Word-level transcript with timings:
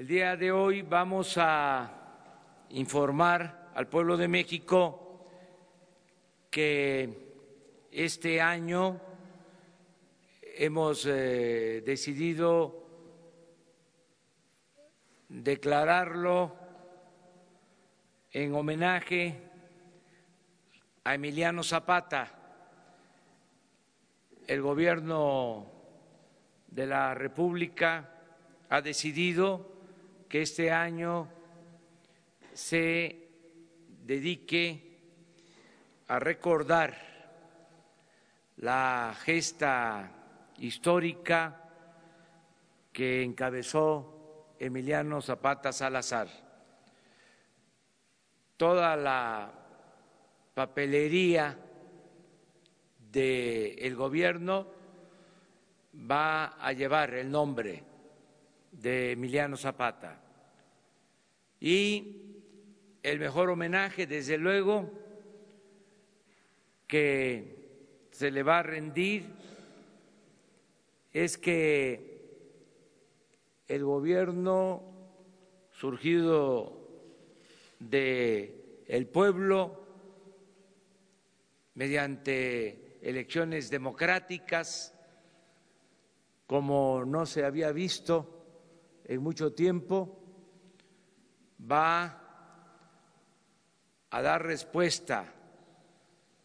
El 0.00 0.06
día 0.06 0.34
de 0.34 0.50
hoy 0.50 0.80
vamos 0.80 1.36
a 1.36 2.64
informar 2.70 3.70
al 3.74 3.86
pueblo 3.86 4.16
de 4.16 4.28
México 4.28 5.26
que 6.50 7.86
este 7.92 8.40
año 8.40 8.98
hemos 10.40 11.04
eh, 11.04 11.82
decidido 11.84 12.82
declararlo 15.28 16.56
en 18.32 18.54
homenaje 18.54 19.38
a 21.04 21.14
Emiliano 21.14 21.62
Zapata. 21.62 22.38
El 24.46 24.62
gobierno 24.62 25.70
de 26.68 26.86
la 26.86 27.12
República 27.12 28.14
ha 28.70 28.80
decidido 28.80 29.79
que 30.30 30.42
este 30.42 30.70
año 30.70 31.28
se 32.54 33.28
dedique 34.04 34.96
a 36.06 36.20
recordar 36.20 36.96
la 38.58 39.12
gesta 39.24 40.08
histórica 40.58 41.68
que 42.92 43.24
encabezó 43.24 44.54
Emiliano 44.60 45.20
Zapata 45.20 45.72
Salazar. 45.72 46.28
Toda 48.56 48.94
la 48.94 49.52
papelería 50.54 51.58
del 53.10 53.96
gobierno 53.96 54.68
va 56.08 56.44
a 56.64 56.72
llevar 56.72 57.14
el 57.14 57.28
nombre 57.28 57.82
de 58.70 59.12
Emiliano 59.12 59.56
Zapata. 59.56 60.29
Y 61.60 62.16
el 63.02 63.18
mejor 63.18 63.50
homenaje, 63.50 64.06
desde 64.06 64.38
luego, 64.38 64.90
que 66.86 68.08
se 68.10 68.30
le 68.30 68.42
va 68.42 68.58
a 68.58 68.62
rendir 68.62 69.24
es 71.12 71.36
que 71.38 72.10
el 73.68 73.84
gobierno 73.84 74.82
surgido 75.70 76.80
de 77.78 78.84
pueblo 79.06 79.80
mediante 81.74 82.98
elecciones 83.00 83.70
democráticas 83.70 84.94
como 86.46 87.04
no 87.04 87.26
se 87.26 87.44
había 87.44 87.70
visto 87.70 88.44
en 89.04 89.22
mucho 89.22 89.52
tiempo 89.52 90.19
va 91.70 92.20
a 94.10 94.22
dar 94.22 94.44
respuesta 94.44 95.32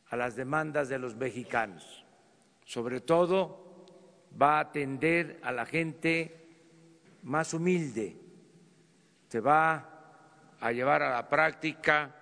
a 0.09 0.16
las 0.16 0.35
demandas 0.35 0.89
de 0.89 0.99
los 0.99 1.16
mexicanos. 1.16 2.05
Sobre 2.63 3.02
todo, 3.02 3.86
va 4.39 4.58
a 4.58 4.61
atender 4.61 5.39
a 5.43 5.52
la 5.52 5.66
gente 5.66 6.45
más 7.23 7.53
humilde. 7.53 8.17
Se 9.30 9.39
va 9.39 9.89
a 10.59 10.71
llevar 10.71 11.02
a 11.02 11.11
la 11.11 11.27
práctica 11.27 12.16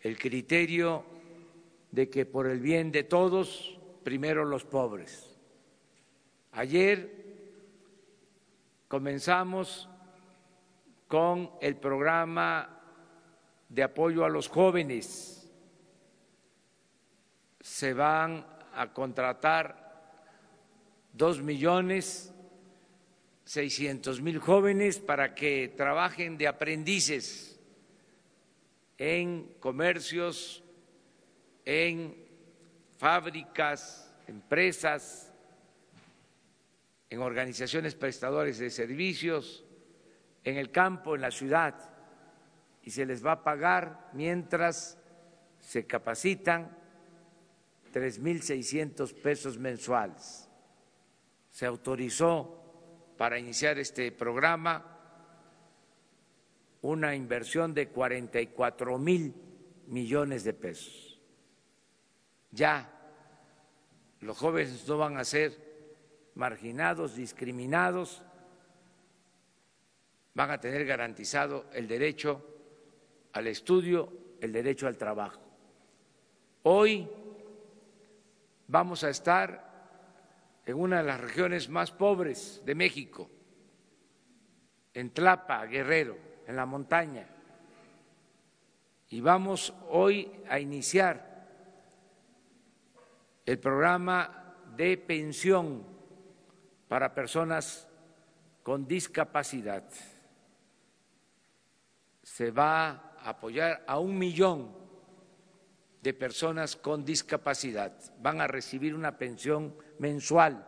el 0.00 0.18
criterio 0.18 1.04
de 1.90 2.08
que 2.08 2.26
por 2.26 2.46
el 2.46 2.60
bien 2.60 2.90
de 2.90 3.04
todos, 3.04 3.78
primero 4.02 4.44
los 4.44 4.64
pobres. 4.64 5.36
Ayer 6.52 7.22
comenzamos 8.88 9.88
con 11.12 11.50
el 11.60 11.76
programa 11.76 12.80
de 13.68 13.82
apoyo 13.82 14.24
a 14.24 14.30
los 14.30 14.48
jóvenes. 14.48 15.46
Se 17.60 17.92
van 17.92 18.46
a 18.74 18.94
contratar 18.94 20.22
dos 21.12 21.42
millones 21.42 22.32
seiscientos 23.44 24.22
mil 24.22 24.38
jóvenes 24.38 25.00
para 25.00 25.34
que 25.34 25.74
trabajen 25.76 26.38
de 26.38 26.48
aprendices 26.48 27.60
en 28.96 29.54
comercios, 29.60 30.64
en 31.66 32.16
fábricas, 32.96 34.14
empresas, 34.26 35.30
en 37.10 37.20
organizaciones 37.20 37.94
prestadores 37.94 38.58
de 38.58 38.70
servicios, 38.70 39.66
en 40.44 40.56
el 40.56 40.70
campo, 40.70 41.14
en 41.14 41.20
la 41.20 41.30
ciudad, 41.30 41.74
y 42.82 42.90
se 42.90 43.06
les 43.06 43.24
va 43.24 43.32
a 43.32 43.44
pagar 43.44 44.10
mientras 44.12 44.98
se 45.60 45.86
capacitan 45.86 46.76
3.600 47.92 49.14
pesos 49.22 49.58
mensuales. 49.58 50.48
Se 51.50 51.66
autorizó 51.66 53.14
para 53.16 53.38
iniciar 53.38 53.78
este 53.78 54.10
programa 54.10 54.92
una 56.80 57.14
inversión 57.14 57.72
de 57.74 57.88
44 57.88 58.98
mil 58.98 59.34
millones 59.86 60.42
de 60.42 60.54
pesos. 60.54 61.20
Ya 62.50 62.90
los 64.20 64.38
jóvenes 64.38 64.86
no 64.88 64.98
van 64.98 65.16
a 65.16 65.24
ser 65.24 65.72
marginados, 66.34 67.14
discriminados, 67.14 68.22
van 70.34 70.50
a 70.50 70.60
tener 70.60 70.84
garantizado 70.86 71.66
el 71.72 71.86
derecho 71.86 72.42
al 73.32 73.46
estudio, 73.46 74.12
el 74.40 74.52
derecho 74.52 74.86
al 74.86 74.96
trabajo. 74.96 75.40
Hoy 76.62 77.08
vamos 78.68 79.04
a 79.04 79.10
estar 79.10 79.70
en 80.64 80.78
una 80.78 80.98
de 80.98 81.04
las 81.04 81.20
regiones 81.20 81.68
más 81.68 81.90
pobres 81.90 82.62
de 82.64 82.74
México, 82.74 83.28
en 84.94 85.10
Tlapa, 85.10 85.64
Guerrero, 85.66 86.16
en 86.46 86.56
la 86.56 86.66
montaña. 86.66 87.26
Y 89.10 89.20
vamos 89.20 89.74
hoy 89.90 90.30
a 90.48 90.58
iniciar 90.58 91.30
el 93.44 93.58
programa 93.58 94.54
de 94.76 94.96
pensión 94.96 95.84
para 96.88 97.12
personas 97.12 97.88
con 98.62 98.86
discapacidad 98.86 99.84
se 102.32 102.50
va 102.50 103.12
a 103.20 103.28
apoyar 103.28 103.84
a 103.86 103.98
un 103.98 104.16
millón 104.16 104.74
de 106.00 106.14
personas 106.14 106.76
con 106.76 107.04
discapacidad. 107.04 107.92
Van 108.22 108.40
a 108.40 108.46
recibir 108.46 108.94
una 108.94 109.18
pensión 109.18 109.76
mensual, 109.98 110.66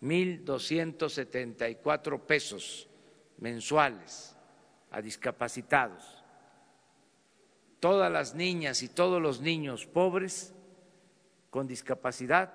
mil 0.00 0.44
doscientos 0.44 1.12
setenta 1.14 1.68
y 1.68 1.76
cuatro 1.76 2.26
pesos 2.26 2.88
mensuales 3.38 4.36
a 4.90 5.00
discapacitados. 5.00 6.24
Todas 7.78 8.10
las 8.10 8.34
niñas 8.34 8.82
y 8.82 8.88
todos 8.88 9.22
los 9.22 9.40
niños 9.40 9.86
pobres 9.86 10.52
con 11.50 11.68
discapacidad 11.68 12.52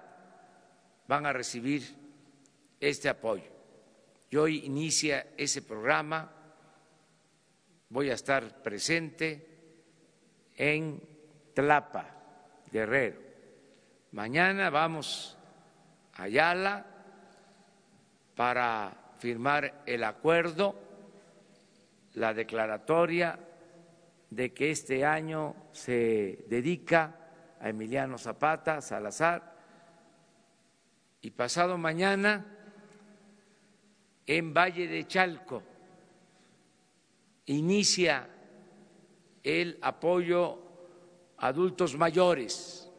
van 1.08 1.26
a 1.26 1.32
recibir 1.32 1.84
este 2.82 3.08
apoyo. 3.08 3.50
Y 4.30 4.36
hoy 4.36 4.66
inicia 4.66 5.28
ese 5.38 5.62
programa 5.62 6.43
voy 7.94 8.10
a 8.10 8.16
estar 8.16 8.64
presente 8.64 9.48
en 10.58 11.00
Tlapa, 11.54 12.08
Guerrero. 12.72 13.22
Mañana 14.14 14.72
vamos 14.72 15.38
a 16.16 16.24
Ayala 16.24 16.88
para 18.36 18.98
firmar 19.20 19.84
el 19.86 20.04
acuerdo, 20.04 20.74
la 22.16 22.34
declaratoria 22.34 23.38
de 24.32 24.52
que 24.54 24.72
este 24.72 25.06
año 25.06 25.56
se 25.72 26.46
dedica 26.48 27.16
a 27.60 27.70
Emiliano 27.70 28.18
Zapata 28.18 28.82
Salazar 28.82 29.54
y 31.22 31.30
pasado 31.30 31.78
mañana 31.78 32.44
en 34.26 34.52
Valle 34.52 34.88
de 34.88 35.06
Chalco 35.06 35.73
inicia 37.46 38.30
el 39.44 39.78
apoyo 39.82 40.60
a 41.38 41.48
adultos 41.48 41.98
mayores 41.98 42.90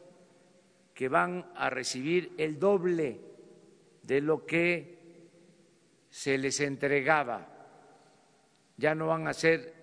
que 0.93 1.08
van 1.08 1.50
a 1.56 1.70
recibir 1.70 2.35
el 2.38 2.58
doble 2.58 3.20
de 4.02 4.20
lo 4.20 4.44
que 4.44 4.94
se 6.11 6.38
les 6.38 6.61
entregaba. 6.61 7.49
Ya 8.76 8.94
no 8.94 9.06
van 9.06 9.26
a 9.26 9.35
ser 9.35 9.75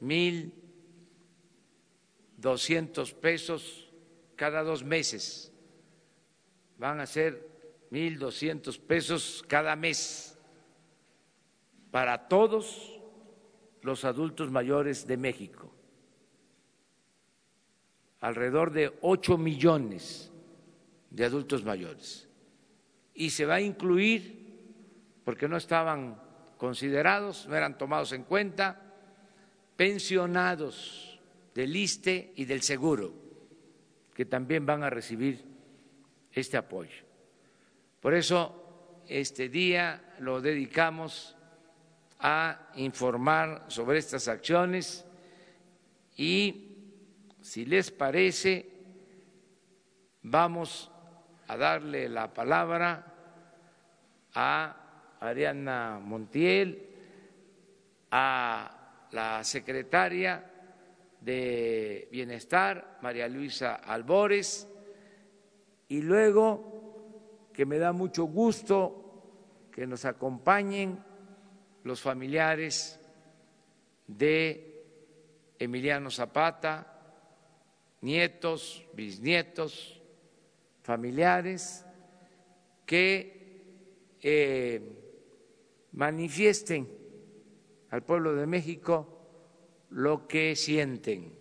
mil 0.00 0.52
doscientos 2.36 3.12
pesos 3.12 3.90
cada 4.36 4.62
dos 4.62 4.84
meses, 4.84 5.52
van 6.78 7.00
a 7.00 7.06
ser 7.06 7.48
mil 7.90 8.18
doscientos 8.18 8.78
pesos 8.78 9.44
cada 9.48 9.76
mes 9.76 10.38
para 11.90 12.28
todos 12.28 12.95
los 13.86 14.04
adultos 14.04 14.50
mayores 14.50 15.06
de 15.06 15.16
México. 15.16 15.72
Alrededor 18.20 18.72
de 18.72 18.92
8 19.00 19.38
millones 19.38 20.32
de 21.08 21.24
adultos 21.24 21.64
mayores. 21.64 22.28
Y 23.14 23.30
se 23.30 23.46
va 23.46 23.54
a 23.54 23.60
incluir, 23.60 25.22
porque 25.24 25.46
no 25.46 25.56
estaban 25.56 26.20
considerados, 26.58 27.46
no 27.46 27.54
eran 27.54 27.78
tomados 27.78 28.10
en 28.10 28.24
cuenta, 28.24 28.82
pensionados 29.76 31.20
del 31.54 31.76
ISTE 31.76 32.32
y 32.34 32.44
del 32.44 32.62
Seguro, 32.62 33.14
que 34.12 34.24
también 34.24 34.66
van 34.66 34.82
a 34.82 34.90
recibir 34.90 35.44
este 36.32 36.56
apoyo. 36.56 37.04
Por 38.00 38.14
eso 38.14 39.04
este 39.06 39.48
día 39.48 40.16
lo 40.18 40.40
dedicamos 40.40 41.35
a 42.18 42.70
informar 42.76 43.64
sobre 43.68 43.98
estas 43.98 44.28
acciones 44.28 45.04
y, 46.16 46.76
si 47.40 47.66
les 47.66 47.90
parece, 47.90 48.70
vamos 50.22 50.90
a 51.46 51.56
darle 51.56 52.08
la 52.08 52.32
palabra 52.32 53.14
a 54.34 55.16
Ariana 55.20 56.00
Montiel, 56.02 56.90
a 58.10 59.06
la 59.12 59.44
secretaria 59.44 60.44
de 61.20 62.08
Bienestar, 62.10 62.98
María 63.02 63.28
Luisa 63.28 63.74
Albores, 63.76 64.68
y 65.88 66.02
luego 66.02 67.48
que 67.52 67.66
me 67.66 67.78
da 67.78 67.92
mucho 67.92 68.24
gusto 68.24 69.68
que 69.70 69.86
nos 69.86 70.04
acompañen 70.04 71.02
los 71.86 72.00
familiares 72.00 72.98
de 74.08 74.82
Emiliano 75.56 76.10
Zapata, 76.10 77.14
nietos, 78.00 78.84
bisnietos, 78.92 80.02
familiares, 80.82 81.86
que 82.84 84.16
eh, 84.20 84.82
manifiesten 85.92 86.88
al 87.90 88.02
pueblo 88.02 88.34
de 88.34 88.48
México 88.48 89.86
lo 89.90 90.26
que 90.26 90.56
sienten 90.56 91.38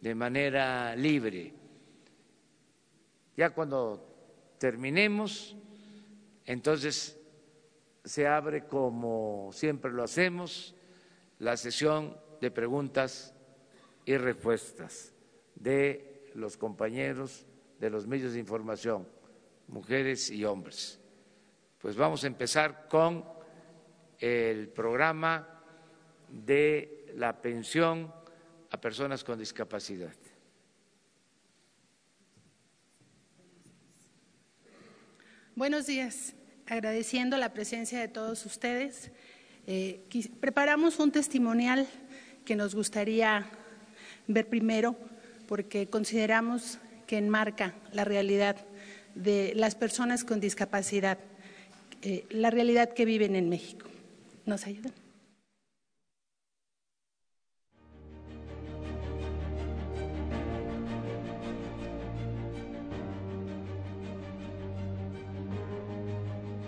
de 0.00 0.14
manera 0.14 0.96
libre. 0.96 1.52
Ya 3.36 3.50
cuando 3.50 4.56
terminemos, 4.56 5.54
entonces 6.46 7.20
se 8.04 8.26
abre, 8.26 8.66
como 8.66 9.50
siempre 9.52 9.90
lo 9.90 10.02
hacemos, 10.02 10.74
la 11.38 11.56
sesión 11.56 12.16
de 12.40 12.50
preguntas 12.50 13.34
y 14.04 14.16
respuestas 14.16 15.12
de 15.54 16.30
los 16.34 16.56
compañeros 16.56 17.46
de 17.78 17.90
los 17.90 18.06
medios 18.06 18.32
de 18.32 18.38
información, 18.38 19.06
mujeres 19.68 20.30
y 20.30 20.44
hombres. 20.44 21.00
Pues 21.80 21.96
vamos 21.96 22.24
a 22.24 22.26
empezar 22.26 22.86
con 22.88 23.24
el 24.18 24.68
programa 24.68 25.62
de 26.28 27.12
la 27.16 27.40
pensión 27.40 28.12
a 28.70 28.80
personas 28.80 29.22
con 29.24 29.38
discapacidad. 29.38 30.14
Buenos 35.56 35.86
días 35.86 36.34
agradeciendo 36.66 37.36
la 37.36 37.52
presencia 37.52 38.00
de 38.00 38.08
todos 38.08 38.44
ustedes. 38.46 39.10
Eh, 39.66 40.00
preparamos 40.40 40.98
un 40.98 41.12
testimonial 41.12 41.86
que 42.44 42.56
nos 42.56 42.74
gustaría 42.74 43.46
ver 44.26 44.48
primero 44.48 44.96
porque 45.46 45.86
consideramos 45.86 46.78
que 47.06 47.18
enmarca 47.18 47.74
la 47.92 48.04
realidad 48.04 48.56
de 49.14 49.52
las 49.54 49.74
personas 49.74 50.24
con 50.24 50.40
discapacidad, 50.40 51.18
eh, 52.02 52.26
la 52.30 52.50
realidad 52.50 52.92
que 52.92 53.04
viven 53.04 53.36
en 53.36 53.48
México. 53.48 53.88
¿Nos 54.46 54.66
ayudan? 54.66 55.03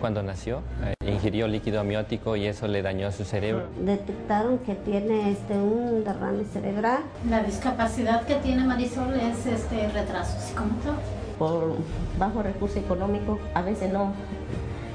Cuando 0.07 0.23
nació. 0.23 0.63
Eh, 0.85 1.11
ingirió 1.11 1.49
líquido 1.49 1.81
amniótico 1.81 2.37
y 2.37 2.47
eso 2.47 2.69
le 2.69 2.81
dañó 2.81 3.11
su 3.11 3.25
cerebro. 3.25 3.65
Detectaron 3.85 4.59
que 4.59 4.77
tiene 4.77 5.33
este, 5.33 5.55
un 5.55 6.05
derrame 6.05 6.45
cerebral. 6.45 7.01
La 7.29 7.43
discapacidad 7.43 8.25
que 8.25 8.37
tiene 8.37 8.63
Marisol 8.65 9.15
es 9.15 9.45
este 9.47 9.89
retraso 9.89 10.39
psicomotor. 10.39 10.95
Por 11.41 11.75
bajo 12.21 12.41
recurso 12.41 12.79
económico, 12.79 13.41
a 13.53 13.63
veces 13.63 13.93
no, 13.93 14.13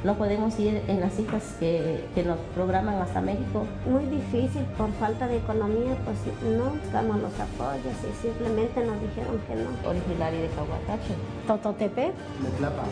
no 0.06 0.16
podemos 0.16 0.58
ir 0.58 0.82
en 0.88 1.02
las 1.02 1.12
citas 1.12 1.58
que, 1.60 2.06
que, 2.16 2.24
nos 2.24 2.38
programan 2.56 2.96
hasta 3.02 3.20
México. 3.20 3.66
Muy 3.86 4.06
difícil, 4.06 4.64
por 4.78 4.94
falta 4.94 5.28
de 5.28 5.40
economía, 5.40 5.98
pues 6.06 6.20
no 6.58 6.70
buscamos 6.70 7.18
los 7.20 7.38
apoyos 7.38 7.96
y 8.10 8.26
simplemente 8.26 8.86
nos 8.86 8.96
dijeron 9.02 9.42
que 9.46 9.56
no. 9.56 9.90
Originario 9.90 10.42
de 10.42 10.48
Caguatache. 10.48 11.16
Tototepe. 11.48 12.14
Metlapa. 12.42 12.84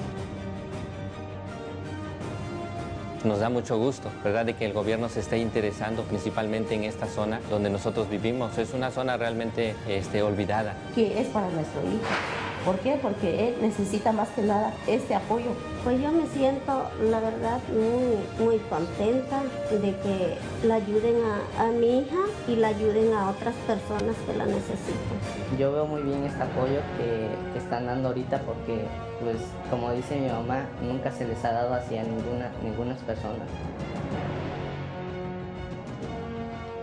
Nos 3.24 3.40
da 3.40 3.50
mucho 3.50 3.78
gusto, 3.78 4.10
¿verdad?, 4.24 4.46
de 4.46 4.54
que 4.54 4.66
el 4.66 4.74
gobierno 4.74 5.10
se 5.10 5.20
esté 5.20 5.38
interesando 5.38 6.04
principalmente 6.04 6.76
en 6.76 6.86
esta 6.86 7.06
zona 7.06 7.42
donde 7.50 7.70
nosotros 7.70 8.10
vivimos. 8.10 8.58
Es 8.58 8.74
una 8.74 8.92
zona 8.92 9.18
realmente 9.18 9.76
este, 9.88 10.22
olvidada. 10.22 10.74
Que 10.96 11.20
es 11.20 11.28
para 11.28 11.50
nuestro 11.50 11.82
hijo. 11.82 12.49
¿Por 12.66 12.78
qué? 12.80 13.00
Porque 13.02 13.50
él 13.50 13.56
necesita 13.62 14.12
más 14.12 14.30
que 14.30 14.42
nada 14.42 14.74
este 14.88 15.16
apoyo. 15.16 15.52
Pues 15.84 16.02
yo 16.02 16.12
me 16.12 16.28
siento, 16.28 16.90
la 17.10 17.20
verdad, 17.20 17.60
muy, 17.70 18.46
muy 18.46 18.58
contenta 18.70 19.42
de 19.72 19.96
que 19.96 20.38
la 20.68 20.76
ayuden 20.76 21.16
a, 21.24 21.64
a, 21.64 21.72
mi 21.72 22.00
hija 22.00 22.18
y 22.48 22.56
la 22.58 22.70
ayuden 22.70 23.14
a 23.14 23.30
otras 23.30 23.56
personas 23.66 24.16
que 24.26 24.36
la 24.36 24.46
necesitan. 24.46 25.58
Yo 25.58 25.72
veo 25.72 25.86
muy 25.86 26.02
bien 26.02 26.26
este 26.26 26.44
apoyo 26.44 26.82
que, 26.98 27.30
que 27.54 27.60
están 27.60 27.86
dando 27.86 28.10
ahorita 28.10 28.40
porque, 28.42 28.86
pues, 29.24 29.38
como 29.70 29.92
dice 29.94 30.20
mi 30.20 30.28
mamá, 30.28 30.66
nunca 30.82 31.12
se 31.12 31.26
les 31.26 31.44
ha 31.46 31.54
dado 31.54 31.74
así 31.74 31.98
a 31.98 32.04
ninguna, 32.04 32.52
ninguna 32.62 32.96
persona 32.96 33.40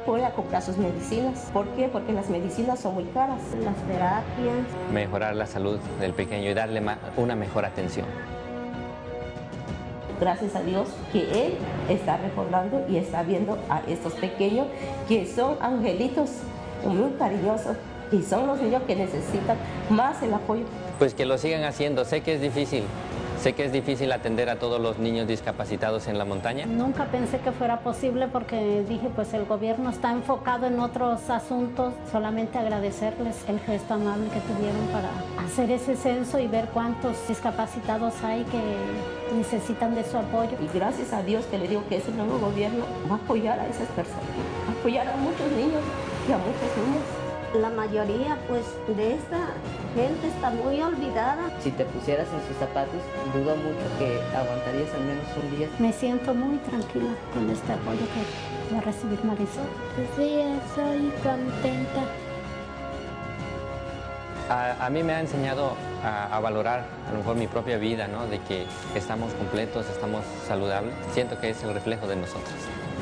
pueda 0.07 0.31
comprar 0.31 0.63
sus 0.63 0.79
medicinas. 0.79 1.51
¿Por 1.53 1.67
qué? 1.71 1.89
Porque 1.89 2.13
las 2.13 2.31
medicinas 2.31 2.79
son 2.79 2.95
muy 2.95 3.05
caras. 3.07 3.41
Las 3.63 3.77
terapias. 3.89 4.67
Mejorar 4.93 5.35
la 5.35 5.47
salud 5.47 5.79
del 6.01 6.15
pequeño 6.15 6.49
y 6.49 6.55
darle 6.55 6.81
una 7.17 7.35
mejor 7.35 7.65
atención. 7.65 8.07
Gracias 10.19 10.55
a 10.55 10.63
Dios 10.63 10.89
que 11.13 11.47
Él 11.47 11.55
está 11.91 12.17
recordando 12.17 12.87
y 12.89 12.97
está 12.97 13.23
viendo 13.23 13.59
a 13.69 13.81
estos 13.87 14.15
pequeños 14.15 14.67
que 15.09 15.27
son 15.27 15.59
angelitos 15.61 16.31
muy 16.87 17.11
cariñosos 17.19 17.77
y 18.11 18.23
son 18.23 18.47
los 18.47 18.63
niños 18.63 18.83
que 18.87 18.97
necesitan 18.97 19.59
más 19.91 20.23
el 20.23 20.33
apoyo. 20.33 20.65
Pues 20.99 21.13
que 21.13 21.27
lo 21.27 21.37
sigan 21.37 21.65
haciendo. 21.65 22.05
Sé 22.07 22.23
que 22.23 22.35
es 22.35 22.41
difícil, 22.41 22.85
Sé 23.41 23.53
que 23.53 23.65
es 23.65 23.73
difícil 23.73 24.11
atender 24.13 24.49
a 24.49 24.59
todos 24.59 24.81
los 24.81 24.99
niños 24.99 25.29
discapacitados 25.29 26.09
en 26.09 26.19
la 26.19 26.25
montaña. 26.25 26.67
Nunca 26.67 27.05
pensé 27.07 27.39
que 27.39 27.53
fuera 27.53 27.81
posible 27.81 28.29
porque 28.29 28.85
dije, 28.89 29.09
pues 29.15 29.35
el 29.35 29.45
gobierno 29.45 29.91
está 29.91 30.11
enfocado 30.13 30.67
en 30.67 30.81
otros 30.81 31.29
asuntos. 31.31 31.95
Solamente 32.11 32.59
agradecerles 32.59 33.45
el 33.49 33.61
gesto 33.61 33.95
amable 33.95 34.29
que 34.31 34.41
tuvieron 34.41 34.87
para 34.89 35.11
hacer 35.45 35.71
ese 35.71 35.97
censo 35.97 36.39
y 36.39 36.49
ver 36.49 36.67
cuántos 36.73 37.17
discapacitados 37.29 38.15
hay 38.25 38.45
que 38.45 38.63
necesitan 39.37 39.95
de 39.95 40.05
su 40.05 40.17
apoyo. 40.17 40.57
Y 40.61 40.69
gracias 40.77 41.13
a 41.13 41.23
Dios 41.23 41.45
que 41.47 41.59
le 41.59 41.69
digo 41.69 41.85
que 41.89 41.97
ese 41.97 42.11
nuevo 42.13 42.39
gobierno 42.39 42.85
va 43.11 43.17
a 43.17 43.19
apoyar 43.19 43.61
a 43.61 43.67
esas 43.67 43.89
personas, 43.89 44.25
va 44.69 44.75
a 44.75 44.81
apoyar 44.81 45.07
a 45.09 45.17
muchos 45.17 45.51
niños 45.53 45.83
y 46.29 46.33
a 46.33 46.39
muchas 46.39 46.77
niñas. 46.85 47.26
La 47.55 47.71
mayoría 47.71 48.37
pues 48.49 48.65
de 48.97 49.15
esta 49.15 49.39
gente 49.95 50.29
está 50.29 50.51
muy 50.51 50.81
olvidada. 50.83 51.51
Si 51.61 51.71
te 51.71 51.85
pusieras 51.85 52.27
en 52.29 52.47
sus 52.49 52.57
zapatos, 52.59 53.01
dudo 53.33 53.57
mucho 53.57 53.87
que 53.99 54.21
aguantarías 54.37 54.93
al 54.95 55.05
menos 55.05 55.25
un 55.43 55.57
día. 55.57 55.69
Me 55.79 55.93
siento 55.93 56.35
muy 56.35 56.59
tranquila 56.59 57.11
con 57.33 57.49
este 57.51 57.73
apoyo 57.73 58.01
que 58.01 58.75
va 58.75 58.79
a 58.79 58.83
recibir 58.83 59.25
Marisol. 59.25 59.65
Sí, 60.17 60.41
estoy 60.69 61.13
contenta. 61.23 62.03
A, 64.49 64.87
a, 64.87 64.91
mí 64.91 65.03
me 65.03 65.13
ha 65.13 65.21
enseñado 65.21 65.73
a, 66.05 66.37
a, 66.37 66.41
valorar 66.41 66.85
a 67.09 67.13
lo 67.13 67.19
mejor 67.19 67.37
mi 67.37 67.49
propia 67.49 67.79
vida, 67.79 68.07
¿no? 68.07 68.27
De 68.27 68.39
que 68.41 68.67
estamos 68.95 69.33
completos, 69.35 69.87
estamos 69.89 70.25
saludables. 70.47 70.95
Siento 71.13 71.41
que 71.41 71.51
es 71.51 71.63
el 71.65 71.75
reflejo 71.75 72.07
de 72.07 72.17
nosotros. 72.17 72.55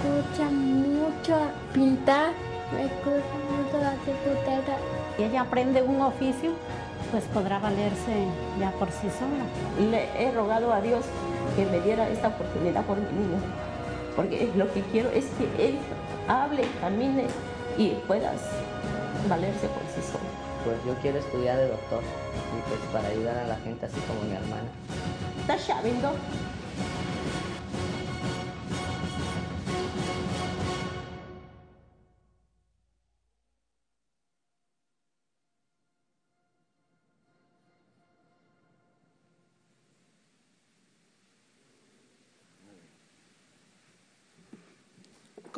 Gusta 0.02 0.44
mucho 0.50 1.36
pintar, 1.72 2.32
me 2.72 2.82
gusta 2.82 3.36
mucho 3.50 3.78
la 3.80 3.94
secretaria. 4.04 4.76
Y 5.18 5.22
ella 5.24 5.42
aprende 5.42 5.82
un 5.82 6.00
oficio 6.00 6.52
pues 7.10 7.24
podrá 7.26 7.60
valerse 7.60 8.26
ya 8.58 8.72
por 8.72 8.90
sí 8.90 9.08
sola. 9.08 9.44
Le 9.90 10.08
he 10.20 10.32
rogado 10.32 10.72
a 10.72 10.80
Dios 10.80 11.04
que 11.54 11.64
me 11.66 11.80
diera 11.80 12.08
esta 12.08 12.28
oportunidad 12.28 12.84
por 12.84 12.96
mi 12.96 13.04
niño. 13.04 13.38
porque 14.16 14.50
lo 14.56 14.72
que 14.72 14.82
quiero 14.82 15.10
es 15.10 15.24
que 15.38 15.68
él 15.68 15.78
hable, 16.26 16.64
camine 16.80 17.26
y 17.78 17.90
puedas 18.06 18.40
valerse 19.28 19.68
por 19.68 19.82
sí 19.94 20.02
solo. 20.10 20.24
Pues 20.64 20.76
yo 20.86 21.00
quiero 21.02 21.18
estudiar 21.18 21.56
de 21.58 21.68
doctor 21.68 22.00
y 22.02 22.68
pues 22.68 22.80
para 22.92 23.08
ayudar 23.08 23.36
a 23.38 23.46
la 23.46 23.56
gente 23.56 23.86
así 23.86 24.00
como 24.08 24.20
mi 24.22 24.34
hermana. 24.34 24.68
¿Estás 25.40 25.62
sabiendo? 25.62 26.12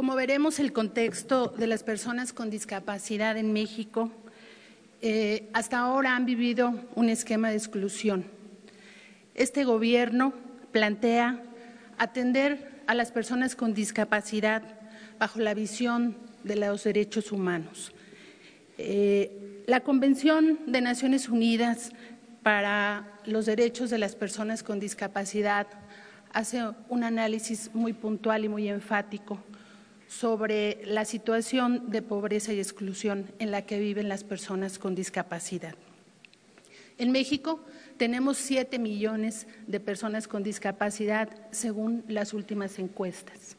Como 0.07 0.15
veremos, 0.15 0.61
el 0.61 0.73
contexto 0.73 1.49
de 1.49 1.67
las 1.67 1.83
personas 1.83 2.33
con 2.33 2.49
discapacidad 2.49 3.37
en 3.37 3.53
México 3.53 4.13
eh, 5.03 5.49
hasta 5.53 5.81
ahora 5.81 6.15
han 6.15 6.25
vivido 6.25 6.73
un 6.95 7.09
esquema 7.09 7.51
de 7.51 7.57
exclusión. 7.57 8.25
Este 9.35 9.65
gobierno 9.65 10.33
plantea 10.71 11.43
atender 11.99 12.83
a 12.87 12.95
las 12.95 13.11
personas 13.11 13.57
con 13.57 13.75
discapacidad 13.75 14.63
bajo 15.19 15.41
la 15.41 15.55
visión 15.55 16.17
de 16.45 16.55
los 16.55 16.85
derechos 16.85 17.33
humanos. 17.33 17.93
Eh, 18.79 19.65
la 19.67 19.81
Convención 19.81 20.61
de 20.69 20.83
Naciones 20.83 21.29
Unidas 21.29 21.91
para 22.45 23.13
los 23.25 23.45
Derechos 23.45 23.91
de 23.91 23.99
las 23.99 24.15
Personas 24.15 24.63
con 24.63 24.79
Discapacidad 24.79 25.67
hace 26.33 26.63
un 26.89 27.03
análisis 27.03 27.75
muy 27.75 27.93
puntual 27.93 28.45
y 28.45 28.49
muy 28.49 28.69
enfático 28.69 29.43
sobre 30.09 30.81
la 30.85 31.05
situación 31.05 31.91
de 31.91 32.03
pobreza 32.03 32.53
y 32.53 32.59
exclusión 32.59 33.27
en 33.39 33.51
la 33.51 33.63
que 33.63 33.79
viven 33.79 34.09
las 34.09 34.25
personas 34.25 34.79
con 34.79 34.95
discapacidad. 34.95 35.75
En 36.99 37.13
México 37.13 37.61
tenemos 37.99 38.39
siete 38.39 38.79
millones 38.79 39.47
de 39.67 39.81
personas 39.81 40.29
con 40.29 40.43
discapacidad 40.43 41.29
según 41.51 42.05
las 42.09 42.33
últimas 42.33 42.79
encuestas, 42.79 43.57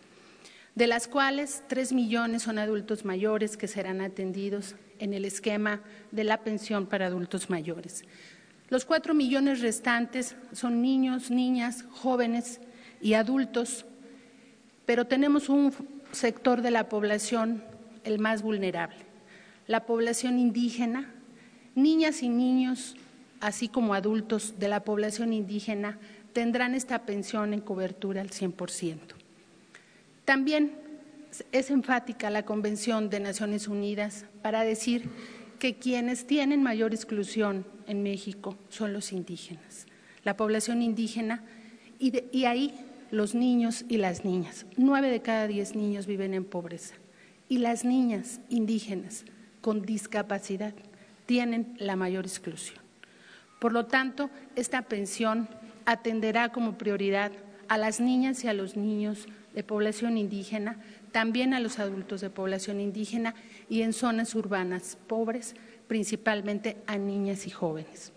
de 0.74 0.88
las 0.88 1.08
cuales 1.08 1.63
tres 1.68 1.94
millones 1.94 2.44
son 2.44 2.58
adultos 2.58 3.06
mayores 3.06 3.58
que 3.58 3.68
serán 3.68 4.01
atendidos 4.01 4.75
en 5.00 5.13
el 5.13 5.25
esquema 5.25 5.82
de 6.12 6.24
la 6.24 6.42
pensión 6.44 6.88
para 6.88 7.08
adultos 7.08 7.50
mayores. 7.50 8.04
Los 8.70 8.86
cuatro 8.86 9.13
millones 9.13 9.62
restantes 9.62 10.36
son 10.51 10.82
niños, 10.82 11.30
niñas, 11.30 11.86
jóvenes 11.89 12.60
y 13.01 13.13
adultos, 13.13 13.86
pero 14.86 15.06
tenemos 15.06 15.48
un 15.48 15.72
sector 16.18 16.62
de 16.62 16.72
la 16.72 16.90
población 16.90 17.64
el 18.04 18.20
más 18.20 18.42
vulnerable, 18.42 18.98
la 19.68 19.86
población 19.86 20.40
indígena, 20.40 21.14
niñas 21.76 22.24
y 22.24 22.30
niños, 22.30 22.96
así 23.40 23.70
como 23.70 23.94
adultos 23.94 24.56
de 24.60 24.68
la 24.68 24.84
población 24.84 25.32
indígena, 25.32 26.00
tendrán 26.34 26.74
esta 26.74 27.06
pensión 27.06 27.54
en 27.54 27.62
cobertura 27.62 28.22
al 28.22 28.32
100%. 28.32 28.98
También 30.26 30.74
es 31.52 31.70
enfática 31.70 32.30
la 32.30 32.46
Convención 32.46 33.10
de 33.10 33.20
Naciones 33.20 33.68
Unidas 33.68 34.26
para 34.42 34.64
decir 34.64 35.10
que 35.60 35.76
quienes 35.76 36.26
tienen 36.26 36.64
mayor 36.64 36.94
exclusión 36.94 37.66
en 37.88 38.04
México 38.04 38.58
son 38.70 38.94
los 38.94 39.12
indígenas, 39.12 39.86
la 40.24 40.36
población 40.36 40.82
indígena, 40.82 41.44
y, 42.00 42.24
y 42.32 42.46
ahí 42.46 42.74
los 43.12 43.36
niños 43.36 43.86
y 43.88 43.98
las 43.98 44.26
niñas. 44.26 44.66
Nueve 44.78 45.10
de 45.10 45.22
cada 45.22 45.48
diez 45.48 45.76
niños 45.76 46.06
viven 46.06 46.34
en 46.34 46.46
pobreza 46.46 46.96
y 47.50 47.60
las 47.60 47.86
niñas 47.86 48.42
indígenas 48.50 49.26
con 49.62 49.82
discapacidad 49.82 50.74
tienen 51.26 51.76
la 51.78 51.96
mayor 51.96 52.26
exclusión. 52.26 52.80
Por 53.60 53.74
lo 53.74 53.86
tanto, 53.86 54.30
esta 54.56 54.84
pensión 54.84 55.48
atenderá 55.86 56.50
como 56.50 56.78
prioridad 56.78 57.32
a 57.68 57.78
las 57.78 58.00
niñas 58.00 58.44
y 58.44 58.48
a 58.48 58.54
los 58.54 58.78
niños 58.78 59.28
de 59.54 59.64
población 59.64 60.18
indígena, 60.18 60.78
también 61.12 61.54
a 61.54 61.60
los 61.60 61.80
adultos 61.80 62.22
de 62.22 62.30
población 62.30 62.80
indígena 62.80 63.34
y 63.70 63.82
en 63.82 63.94
zonas 63.94 64.36
urbanas 64.36 64.98
pobres, 65.08 65.56
principalmente 65.88 66.78
a 66.86 66.98
niñas 66.98 67.48
y 67.48 67.50
jóvenes. 67.50 68.14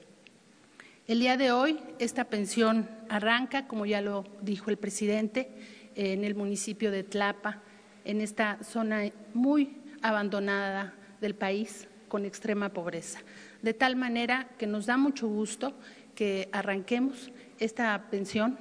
El 1.07 1.19
día 1.21 1.37
de 1.37 1.51
hoy 1.51 1.81
esta 1.99 2.25
pensión 2.25 2.89
arranca, 3.09 3.67
como 3.67 3.87
ya 3.87 4.01
lo 4.01 4.25
dijo 4.43 4.71
el 4.71 4.77
presidente, 4.77 5.51
en 5.97 6.25
el 6.25 6.35
municipio 6.35 6.91
de 6.91 7.03
Tlapa, 7.03 7.63
en 8.05 8.21
esta 8.21 8.63
zona 8.63 9.11
muy 9.35 9.77
abandonada 10.03 10.95
del 11.21 11.35
país 11.35 11.89
con 12.09 12.25
extrema 12.25 12.69
pobreza. 12.69 13.21
De 13.63 13.75
tal 13.75 13.97
manera 13.97 14.49
que 14.59 14.67
nos 14.67 14.87
da 14.87 14.97
mucho 14.97 15.27
gusto 15.27 15.75
que 16.15 16.49
arranquemos 16.53 17.33
esta 17.59 18.11
pensión 18.11 18.59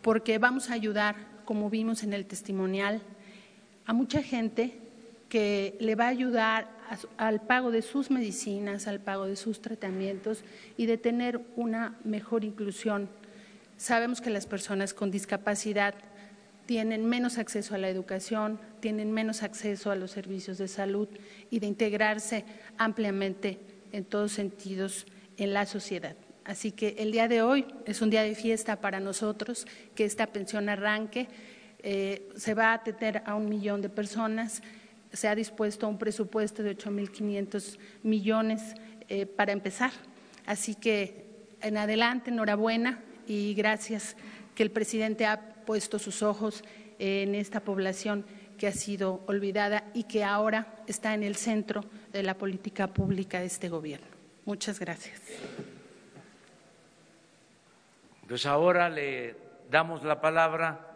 porque 0.00 0.38
vamos 0.38 0.70
a 0.70 0.74
ayudar, 0.74 1.16
como 1.44 1.70
vimos 1.70 2.02
en 2.02 2.12
el 2.12 2.24
testimonial, 2.24 3.02
a 3.84 3.92
mucha 3.92 4.22
gente 4.22 4.78
que 5.28 5.76
le 5.80 5.96
va 5.96 6.06
a 6.06 6.08
ayudar 6.08 6.77
al 7.16 7.40
pago 7.40 7.70
de 7.70 7.82
sus 7.82 8.10
medicinas, 8.10 8.86
al 8.86 9.00
pago 9.00 9.26
de 9.26 9.36
sus 9.36 9.60
tratamientos 9.60 10.44
y 10.76 10.86
de 10.86 10.98
tener 10.98 11.40
una 11.56 11.98
mejor 12.04 12.44
inclusión. 12.44 13.08
Sabemos 13.76 14.20
que 14.20 14.30
las 14.30 14.46
personas 14.46 14.94
con 14.94 15.10
discapacidad 15.10 15.94
tienen 16.66 17.06
menos 17.06 17.38
acceso 17.38 17.74
a 17.74 17.78
la 17.78 17.88
educación, 17.88 18.60
tienen 18.80 19.12
menos 19.12 19.42
acceso 19.42 19.90
a 19.90 19.96
los 19.96 20.10
servicios 20.10 20.58
de 20.58 20.68
salud 20.68 21.08
y 21.50 21.60
de 21.60 21.66
integrarse 21.66 22.44
ampliamente 22.76 23.58
en 23.92 24.04
todos 24.04 24.32
sentidos 24.32 25.06
en 25.38 25.54
la 25.54 25.64
sociedad. 25.64 26.14
Así 26.44 26.72
que 26.72 26.96
el 26.98 27.12
día 27.12 27.28
de 27.28 27.42
hoy 27.42 27.66
es 27.86 28.02
un 28.02 28.10
día 28.10 28.22
de 28.22 28.34
fiesta 28.34 28.80
para 28.80 29.00
nosotros, 29.00 29.66
que 29.94 30.04
esta 30.04 30.26
pensión 30.26 30.68
arranque. 30.68 31.28
Eh, 31.80 32.28
se 32.36 32.54
va 32.54 32.70
a 32.70 32.74
atender 32.74 33.22
a 33.24 33.34
un 33.34 33.48
millón 33.48 33.82
de 33.82 33.88
personas 33.88 34.62
se 35.12 35.28
ha 35.28 35.34
dispuesto 35.34 35.88
un 35.88 35.98
presupuesto 35.98 36.62
de 36.62 36.76
8.500 36.76 37.78
millones 38.02 38.74
eh, 39.08 39.26
para 39.26 39.52
empezar. 39.52 39.90
Así 40.46 40.74
que 40.74 41.26
en 41.60 41.76
adelante, 41.76 42.30
enhorabuena 42.30 43.00
y 43.26 43.54
gracias 43.54 44.16
que 44.54 44.62
el 44.62 44.70
presidente 44.70 45.26
ha 45.26 45.40
puesto 45.64 45.98
sus 45.98 46.22
ojos 46.22 46.64
en 46.98 47.34
esta 47.34 47.60
población 47.60 48.24
que 48.58 48.66
ha 48.66 48.72
sido 48.72 49.22
olvidada 49.26 49.84
y 49.94 50.04
que 50.04 50.24
ahora 50.24 50.74
está 50.86 51.14
en 51.14 51.22
el 51.22 51.36
centro 51.36 51.84
de 52.12 52.22
la 52.22 52.34
política 52.34 52.88
pública 52.88 53.40
de 53.40 53.46
este 53.46 53.68
gobierno. 53.68 54.06
Muchas 54.44 54.80
gracias. 54.80 55.20
Pues 58.26 58.44
ahora 58.46 58.90
le 58.90 59.36
damos 59.70 60.02
la 60.02 60.20
palabra 60.20 60.86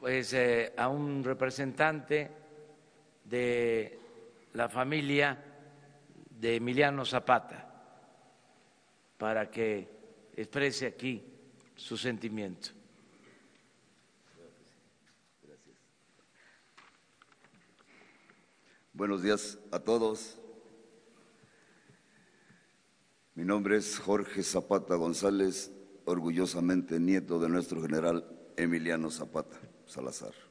pues, 0.00 0.32
eh, 0.32 0.72
a 0.76 0.88
un 0.88 1.22
representante 1.22 2.30
de 3.28 3.98
la 4.54 4.68
familia 4.68 5.42
de 6.30 6.56
Emiliano 6.56 7.04
Zapata 7.04 7.66
para 9.18 9.50
que 9.50 9.88
exprese 10.36 10.86
aquí 10.86 11.22
su 11.74 11.96
sentimiento. 11.96 12.70
Buenos 18.92 19.22
días 19.22 19.58
a 19.72 19.78
todos. 19.78 20.38
Mi 23.34 23.44
nombre 23.44 23.76
es 23.76 23.98
Jorge 23.98 24.42
Zapata 24.42 24.94
González, 24.94 25.70
orgullosamente 26.06 26.98
nieto 26.98 27.38
de 27.38 27.50
nuestro 27.50 27.82
general 27.82 28.26
Emiliano 28.56 29.10
Zapata 29.10 29.60
Salazar. 29.84 30.45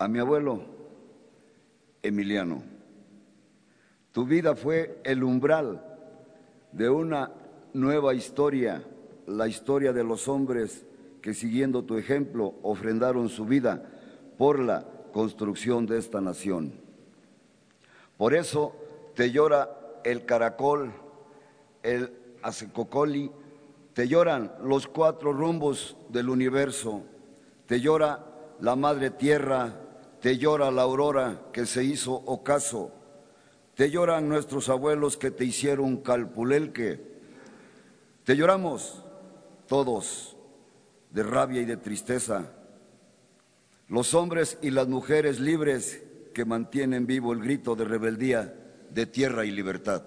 A 0.00 0.08
mi 0.08 0.18
abuelo 0.18 0.62
Emiliano. 2.02 2.62
Tu 4.12 4.24
vida 4.24 4.56
fue 4.56 4.98
el 5.04 5.22
umbral 5.22 5.84
de 6.72 6.88
una 6.88 7.30
nueva 7.74 8.14
historia, 8.14 8.82
la 9.26 9.46
historia 9.46 9.92
de 9.92 10.02
los 10.02 10.26
hombres 10.26 10.86
que 11.20 11.34
siguiendo 11.34 11.84
tu 11.84 11.98
ejemplo 11.98 12.54
ofrendaron 12.62 13.28
su 13.28 13.44
vida 13.44 13.84
por 14.38 14.58
la 14.58 14.86
construcción 15.12 15.84
de 15.84 15.98
esta 15.98 16.22
nación. 16.22 16.72
Por 18.16 18.34
eso 18.34 18.74
te 19.14 19.30
llora 19.30 19.68
el 20.02 20.24
caracol, 20.24 20.92
el 21.82 22.10
acecocoli, 22.42 23.30
te 23.92 24.08
lloran 24.08 24.50
los 24.64 24.86
cuatro 24.86 25.34
rumbos 25.34 25.94
del 26.08 26.30
universo, 26.30 27.02
te 27.66 27.80
llora 27.80 28.24
la 28.60 28.76
madre 28.76 29.10
tierra, 29.10 29.74
te 30.20 30.36
llora 30.36 30.70
la 30.70 30.82
aurora 30.82 31.48
que 31.52 31.66
se 31.66 31.82
hizo 31.82 32.12
ocaso, 32.12 32.92
te 33.74 33.90
lloran 33.90 34.28
nuestros 34.28 34.68
abuelos 34.68 35.16
que 35.16 35.30
te 35.30 35.44
hicieron 35.44 35.98
calpulelque, 35.98 37.00
te 38.24 38.36
lloramos 38.36 39.02
todos 39.66 40.36
de 41.10 41.22
rabia 41.22 41.62
y 41.62 41.64
de 41.64 41.76
tristeza. 41.76 42.52
Los 43.88 44.14
hombres 44.14 44.58
y 44.62 44.70
las 44.70 44.86
mujeres 44.86 45.40
libres 45.40 46.02
que 46.34 46.44
mantienen 46.44 47.06
vivo 47.06 47.32
el 47.32 47.40
grito 47.40 47.74
de 47.74 47.84
rebeldía 47.84 48.54
de 48.90 49.06
tierra 49.06 49.44
y 49.44 49.50
libertad. 49.50 50.04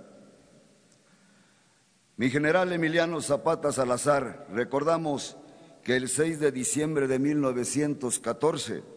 Mi 2.15 2.29
general 2.29 2.71
Emiliano 2.71 3.19
Zapata 3.21 3.71
Salazar, 3.71 4.47
recordamos 4.51 5.35
que 5.83 5.95
el 5.95 6.07
6 6.07 6.39
de 6.39 6.51
diciembre 6.51 7.07
de 7.07 7.19
1914 7.19 8.92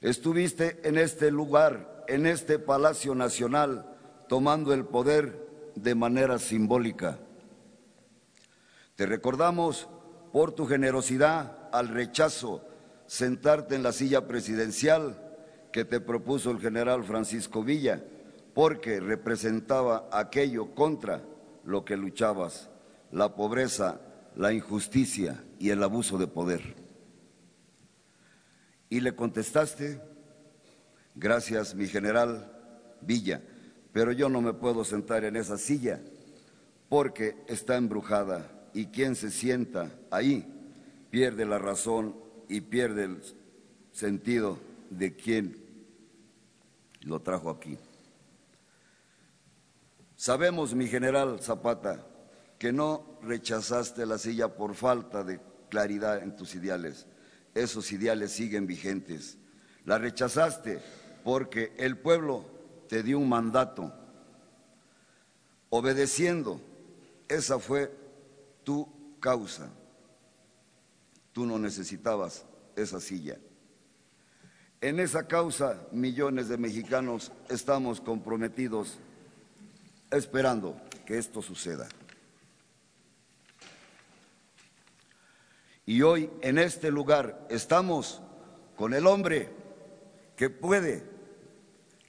estuviste 0.00 0.80
en 0.84 0.98
este 0.98 1.30
lugar, 1.30 2.04
en 2.08 2.26
este 2.26 2.58
Palacio 2.58 3.14
Nacional, 3.14 3.86
tomando 4.28 4.72
el 4.72 4.84
poder 4.84 5.72
de 5.74 5.94
manera 5.94 6.38
simbólica. 6.38 7.18
Te 8.96 9.06
recordamos 9.06 9.88
por 10.32 10.52
tu 10.52 10.66
generosidad 10.66 11.68
al 11.72 11.88
rechazo 11.88 12.64
sentarte 13.06 13.74
en 13.74 13.82
la 13.82 13.92
silla 13.92 14.26
presidencial 14.26 15.20
que 15.72 15.84
te 15.84 16.00
propuso 16.00 16.50
el 16.50 16.60
general 16.60 17.04
Francisco 17.04 17.62
Villa, 17.62 18.04
porque 18.54 19.00
representaba 19.00 20.08
aquello 20.12 20.74
contra 20.74 21.22
lo 21.64 21.84
que 21.84 21.96
luchabas, 21.96 22.70
la 23.12 23.34
pobreza, 23.34 24.00
la 24.36 24.52
injusticia 24.52 25.42
y 25.58 25.70
el 25.70 25.82
abuso 25.82 26.18
de 26.18 26.26
poder. 26.26 26.79
Y 28.90 29.00
le 29.00 29.14
contestaste, 29.14 30.00
gracias 31.14 31.74
mi 31.74 31.86
general 31.86 32.52
Villa, 33.00 33.40
pero 33.92 34.12
yo 34.12 34.28
no 34.28 34.42
me 34.42 34.52
puedo 34.52 34.84
sentar 34.84 35.24
en 35.24 35.36
esa 35.36 35.56
silla 35.56 36.00
porque 36.88 37.36
está 37.46 37.76
embrujada 37.76 38.50
y 38.74 38.86
quien 38.86 39.16
se 39.16 39.30
sienta 39.30 39.90
ahí 40.10 40.46
pierde 41.10 41.46
la 41.46 41.58
razón 41.58 42.14
y 42.48 42.60
pierde 42.60 43.04
el 43.04 43.22
sentido 43.92 44.58
de 44.90 45.14
quien 45.14 45.56
lo 47.02 47.20
trajo 47.22 47.48
aquí. 47.50 47.78
Sabemos, 50.16 50.74
mi 50.74 50.86
general 50.86 51.40
Zapata, 51.40 52.06
que 52.58 52.72
no 52.72 53.18
rechazaste 53.22 54.04
la 54.04 54.18
silla 54.18 54.54
por 54.54 54.74
falta 54.74 55.24
de 55.24 55.40
claridad 55.70 56.22
en 56.22 56.36
tus 56.36 56.54
ideales. 56.54 57.06
Esos 57.54 57.90
ideales 57.92 58.32
siguen 58.32 58.66
vigentes. 58.66 59.36
La 59.84 59.98
rechazaste 59.98 60.80
porque 61.24 61.72
el 61.78 61.98
pueblo 61.98 62.44
te 62.88 63.02
dio 63.02 63.18
un 63.18 63.28
mandato. 63.28 63.92
Obedeciendo, 65.68 66.60
esa 67.28 67.58
fue 67.58 67.92
tu 68.64 68.88
causa. 69.20 69.70
Tú 71.32 71.46
no 71.46 71.58
necesitabas 71.58 72.44
esa 72.76 73.00
silla. 73.00 73.38
En 74.80 74.98
esa 74.98 75.26
causa 75.26 75.86
millones 75.92 76.48
de 76.48 76.56
mexicanos 76.56 77.32
estamos 77.48 78.00
comprometidos 78.00 78.98
esperando 80.10 80.80
que 81.06 81.18
esto 81.18 81.42
suceda. 81.42 81.88
Y 85.90 86.02
hoy 86.02 86.30
en 86.40 86.56
este 86.56 86.92
lugar 86.92 87.48
estamos 87.50 88.22
con 88.76 88.94
el 88.94 89.08
hombre 89.08 89.48
que 90.36 90.48
puede 90.48 91.02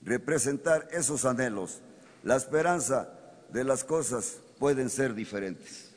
representar 0.03 0.87
esos 0.91 1.25
anhelos. 1.25 1.81
La 2.21 2.35
esperanza 2.35 3.09
de 3.49 3.63
las 3.63 3.83
cosas 3.83 4.35
pueden 4.59 4.91
ser 4.91 5.15
diferentes. 5.15 5.95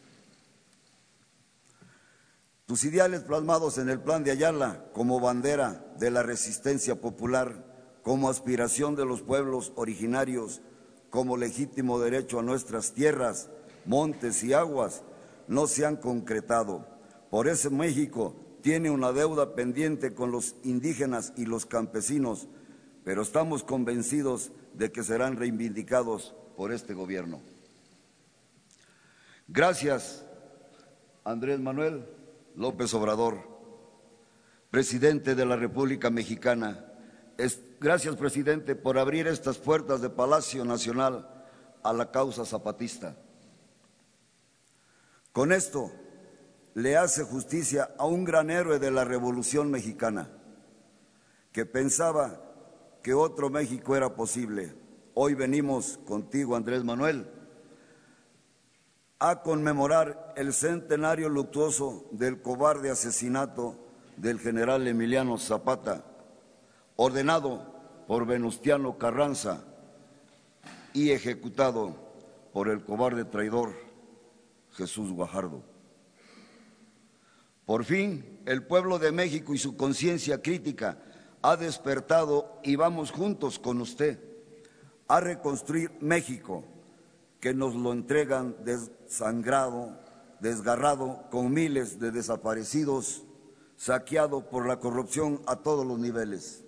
Tus 2.64 2.84
ideales 2.84 3.20
plasmados 3.20 3.76
en 3.76 3.90
el 3.90 4.00
plan 4.00 4.24
de 4.24 4.30
Ayala 4.30 4.86
como 4.94 5.20
bandera 5.20 5.84
de 5.98 6.10
la 6.10 6.22
resistencia 6.22 6.98
popular, 6.98 7.66
como 8.02 8.30
aspiración 8.30 8.96
de 8.96 9.04
los 9.04 9.20
pueblos 9.20 9.74
originarios, 9.76 10.62
como 11.10 11.36
legítimo 11.36 12.00
derecho 12.00 12.38
a 12.38 12.42
nuestras 12.42 12.92
tierras, 12.92 13.50
montes 13.84 14.42
y 14.42 14.54
aguas, 14.54 15.02
no 15.48 15.66
se 15.66 15.84
han 15.84 15.96
concretado. 15.96 16.93
Por 17.34 17.48
eso 17.48 17.68
México 17.68 18.32
tiene 18.62 18.92
una 18.92 19.10
deuda 19.10 19.56
pendiente 19.56 20.14
con 20.14 20.30
los 20.30 20.54
indígenas 20.62 21.32
y 21.36 21.46
los 21.46 21.66
campesinos, 21.66 22.46
pero 23.02 23.22
estamos 23.22 23.64
convencidos 23.64 24.52
de 24.74 24.92
que 24.92 25.02
serán 25.02 25.36
reivindicados 25.36 26.32
por 26.56 26.70
este 26.72 26.94
gobierno. 26.94 27.42
Gracias, 29.48 30.24
Andrés 31.24 31.58
Manuel. 31.58 32.06
López 32.54 32.94
Obrador, 32.94 33.38
presidente 34.70 35.34
de 35.34 35.44
la 35.44 35.56
República 35.56 36.10
Mexicana. 36.10 36.86
gracias, 37.80 38.14
presidente, 38.14 38.76
por 38.76 38.96
abrir 38.96 39.26
estas 39.26 39.58
puertas 39.58 40.00
de 40.00 40.08
Palacio 40.08 40.64
Nacional 40.64 41.28
a 41.82 41.92
la 41.92 42.12
causa 42.12 42.44
zapatista. 42.44 43.16
Con 45.32 45.50
esto 45.50 45.90
le 46.74 46.96
hace 46.96 47.22
justicia 47.22 47.94
a 47.98 48.06
un 48.06 48.24
gran 48.24 48.50
héroe 48.50 48.78
de 48.78 48.90
la 48.90 49.04
Revolución 49.04 49.70
Mexicana, 49.70 50.28
que 51.52 51.64
pensaba 51.66 52.40
que 53.02 53.14
otro 53.14 53.48
México 53.48 53.94
era 53.94 54.16
posible. 54.16 54.74
Hoy 55.14 55.34
venimos 55.34 55.98
contigo, 56.04 56.56
Andrés 56.56 56.82
Manuel, 56.82 57.30
a 59.20 59.42
conmemorar 59.42 60.34
el 60.36 60.52
centenario 60.52 61.28
luctuoso 61.28 62.08
del 62.10 62.42
cobarde 62.42 62.90
asesinato 62.90 63.76
del 64.16 64.40
general 64.40 64.86
Emiliano 64.88 65.38
Zapata, 65.38 66.04
ordenado 66.96 67.72
por 68.08 68.26
Venustiano 68.26 68.98
Carranza 68.98 69.64
y 70.92 71.10
ejecutado 71.10 71.94
por 72.52 72.68
el 72.68 72.84
cobarde 72.84 73.24
traidor 73.24 73.72
Jesús 74.72 75.12
Guajardo. 75.12 75.73
Por 77.66 77.84
fin, 77.84 78.40
el 78.44 78.66
pueblo 78.66 78.98
de 78.98 79.12
México 79.12 79.54
y 79.54 79.58
su 79.58 79.76
conciencia 79.76 80.42
crítica 80.42 80.98
ha 81.42 81.56
despertado 81.56 82.60
y 82.62 82.76
vamos 82.76 83.10
juntos 83.10 83.58
con 83.58 83.80
usted 83.80 84.18
a 85.08 85.20
reconstruir 85.20 85.92
México 86.00 86.64
que 87.40 87.54
nos 87.54 87.74
lo 87.74 87.92
entregan 87.92 88.56
desangrado, 88.64 89.98
desgarrado, 90.40 91.24
con 91.30 91.52
miles 91.52 91.98
de 92.00 92.10
desaparecidos, 92.10 93.22
saqueado 93.76 94.48
por 94.48 94.66
la 94.66 94.78
corrupción 94.80 95.42
a 95.46 95.56
todos 95.56 95.86
los 95.86 95.98
niveles. 95.98 96.64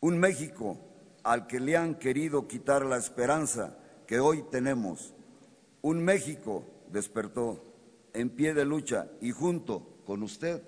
Un 0.00 0.18
México 0.18 0.78
al 1.24 1.46
que 1.46 1.60
le 1.60 1.76
han 1.76 1.96
querido 1.96 2.46
quitar 2.46 2.84
la 2.84 2.96
esperanza 2.96 3.76
que 4.06 4.20
hoy 4.20 4.44
tenemos. 4.50 5.14
Un 5.82 6.04
México 6.04 6.64
despertó 6.90 7.67
en 8.18 8.30
pie 8.30 8.52
de 8.52 8.64
lucha 8.64 9.06
y 9.20 9.30
junto 9.30 10.02
con 10.04 10.24
usted 10.24 10.60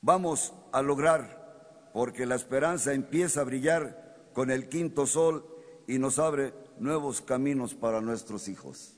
vamos 0.00 0.54
a 0.72 0.80
lograr, 0.80 1.90
porque 1.92 2.24
la 2.24 2.36
esperanza 2.36 2.94
empieza 2.94 3.42
a 3.42 3.44
brillar 3.44 4.30
con 4.32 4.50
el 4.50 4.70
quinto 4.70 5.06
sol 5.06 5.44
y 5.86 5.98
nos 5.98 6.18
abre 6.18 6.54
nuevos 6.78 7.20
caminos 7.20 7.74
para 7.74 8.00
nuestros 8.00 8.48
hijos. 8.48 8.94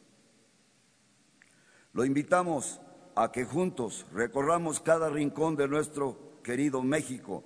Lo 1.93 2.05
invitamos 2.05 2.81
a 3.17 3.33
que 3.33 3.45
juntos 3.45 4.07
recorramos 4.13 4.79
cada 4.79 5.11
rincón 5.11 5.57
de 5.57 5.67
nuestro 5.67 6.41
querido 6.45 6.85
México. 6.85 7.43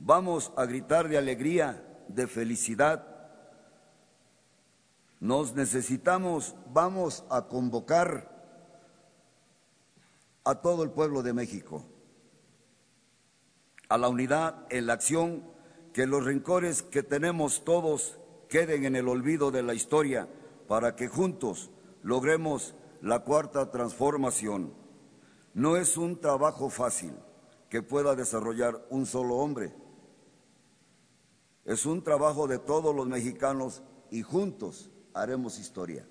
Vamos 0.00 0.52
a 0.56 0.64
gritar 0.64 1.08
de 1.08 1.16
alegría, 1.16 2.04
de 2.08 2.26
felicidad. 2.26 3.06
Nos 5.20 5.54
necesitamos, 5.54 6.56
vamos 6.72 7.24
a 7.30 7.42
convocar 7.42 8.33
a 10.44 10.56
todo 10.56 10.82
el 10.82 10.90
pueblo 10.90 11.22
de 11.22 11.32
México, 11.32 11.84
a 13.88 13.98
la 13.98 14.08
unidad 14.08 14.66
en 14.70 14.86
la 14.86 14.92
acción, 14.92 15.44
que 15.92 16.06
los 16.06 16.24
rincones 16.24 16.82
que 16.82 17.02
tenemos 17.02 17.64
todos 17.64 18.18
queden 18.48 18.84
en 18.84 18.96
el 18.96 19.08
olvido 19.08 19.50
de 19.50 19.62
la 19.62 19.74
historia 19.74 20.28
para 20.68 20.96
que 20.96 21.08
juntos 21.08 21.70
logremos 22.02 22.74
la 23.00 23.20
cuarta 23.20 23.70
transformación. 23.70 24.74
No 25.54 25.76
es 25.76 25.96
un 25.96 26.20
trabajo 26.20 26.68
fácil 26.68 27.12
que 27.68 27.82
pueda 27.82 28.14
desarrollar 28.14 28.86
un 28.90 29.06
solo 29.06 29.36
hombre. 29.36 29.74
Es 31.64 31.86
un 31.86 32.02
trabajo 32.02 32.46
de 32.46 32.58
todos 32.58 32.94
los 32.94 33.06
mexicanos 33.06 33.82
y 34.10 34.22
juntos 34.22 34.90
haremos 35.14 35.58
historia. 35.58 36.06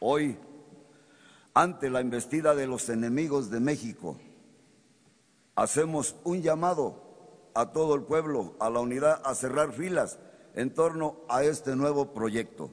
Hoy, 0.00 0.36
ante 1.54 1.90
la 1.90 2.00
embestida 2.00 2.54
de 2.54 2.66
los 2.66 2.88
enemigos 2.88 3.50
de 3.50 3.60
México, 3.60 4.18
hacemos 5.54 6.16
un 6.24 6.42
llamado 6.42 7.50
a 7.54 7.72
todo 7.72 7.94
el 7.94 8.02
pueblo, 8.02 8.56
a 8.58 8.70
la 8.70 8.80
unidad, 8.80 9.20
a 9.24 9.34
cerrar 9.34 9.72
filas 9.72 10.18
en 10.54 10.72
torno 10.72 11.16
a 11.28 11.44
este 11.44 11.76
nuevo 11.76 12.14
proyecto 12.14 12.70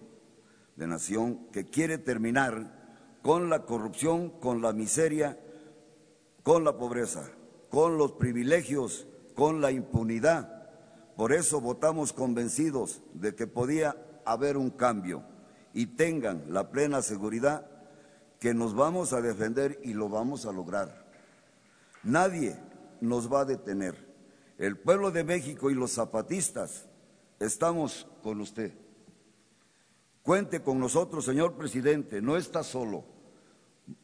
de 0.75 0.87
nación 0.87 1.47
que 1.51 1.65
quiere 1.65 1.97
terminar 1.97 2.79
con 3.21 3.49
la 3.49 3.65
corrupción, 3.65 4.29
con 4.29 4.61
la 4.61 4.71
miseria, 4.71 5.37
con 6.43 6.63
la 6.63 6.77
pobreza, 6.77 7.29
con 7.69 7.97
los 7.97 8.13
privilegios, 8.13 9.07
con 9.35 9.59
la 9.59 9.71
impunidad. 9.71 10.69
Por 11.17 11.33
eso 11.33 11.59
votamos 11.59 12.13
convencidos 12.13 13.01
de 13.13 13.35
que 13.35 13.45
podía 13.45 13.97
haber 14.25 14.55
un 14.55 14.69
cambio 14.69 15.23
y 15.73 15.87
tengan 15.87 16.45
la 16.47 16.71
plena 16.71 17.01
seguridad 17.01 17.68
que 18.39 18.53
nos 18.53 18.73
vamos 18.73 19.13
a 19.13 19.21
defender 19.21 19.79
y 19.83 19.93
lo 19.93 20.09
vamos 20.09 20.45
a 20.45 20.51
lograr. 20.51 21.05
Nadie 22.03 22.57
nos 23.01 23.31
va 23.31 23.41
a 23.41 23.45
detener. 23.45 24.07
El 24.57 24.77
pueblo 24.77 25.11
de 25.11 25.23
México 25.23 25.69
y 25.69 25.75
los 25.75 25.91
zapatistas 25.91 26.87
estamos 27.39 28.07
con 28.23 28.39
usted. 28.41 28.73
Cuente 30.23 30.61
con 30.61 30.79
nosotros, 30.79 31.25
señor 31.25 31.55
presidente, 31.55 32.21
no 32.21 32.37
está 32.37 32.63
solo. 32.63 33.03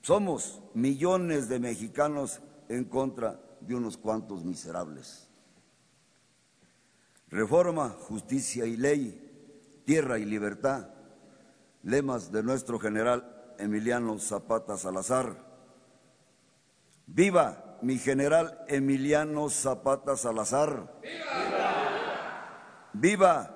Somos 0.02 0.62
millones 0.74 1.48
de 1.48 1.60
mexicanos 1.60 2.42
en 2.68 2.86
contra 2.86 3.40
de 3.62 3.76
unos 3.76 3.98
cuantos 3.98 4.44
miserables. 4.44 5.30
Reforma, 7.30 7.90
justicia 7.90 8.66
y 8.66 8.78
ley, 8.78 9.82
tierra 9.86 10.20
y 10.20 10.26
libertad, 10.26 10.90
lemas 11.84 12.32
de 12.32 12.44
nuestro 12.44 12.80
general 12.80 13.35
Emiliano 13.60 14.18
Zapata 14.20 14.78
Salazar. 14.78 15.36
Viva 17.08 17.78
mi 17.82 17.98
general 18.00 18.66
Emiliano 18.68 19.50
Zapata 19.50 20.16
Salazar. 20.16 21.00
Viva. 21.02 21.36
Viva 22.94 23.56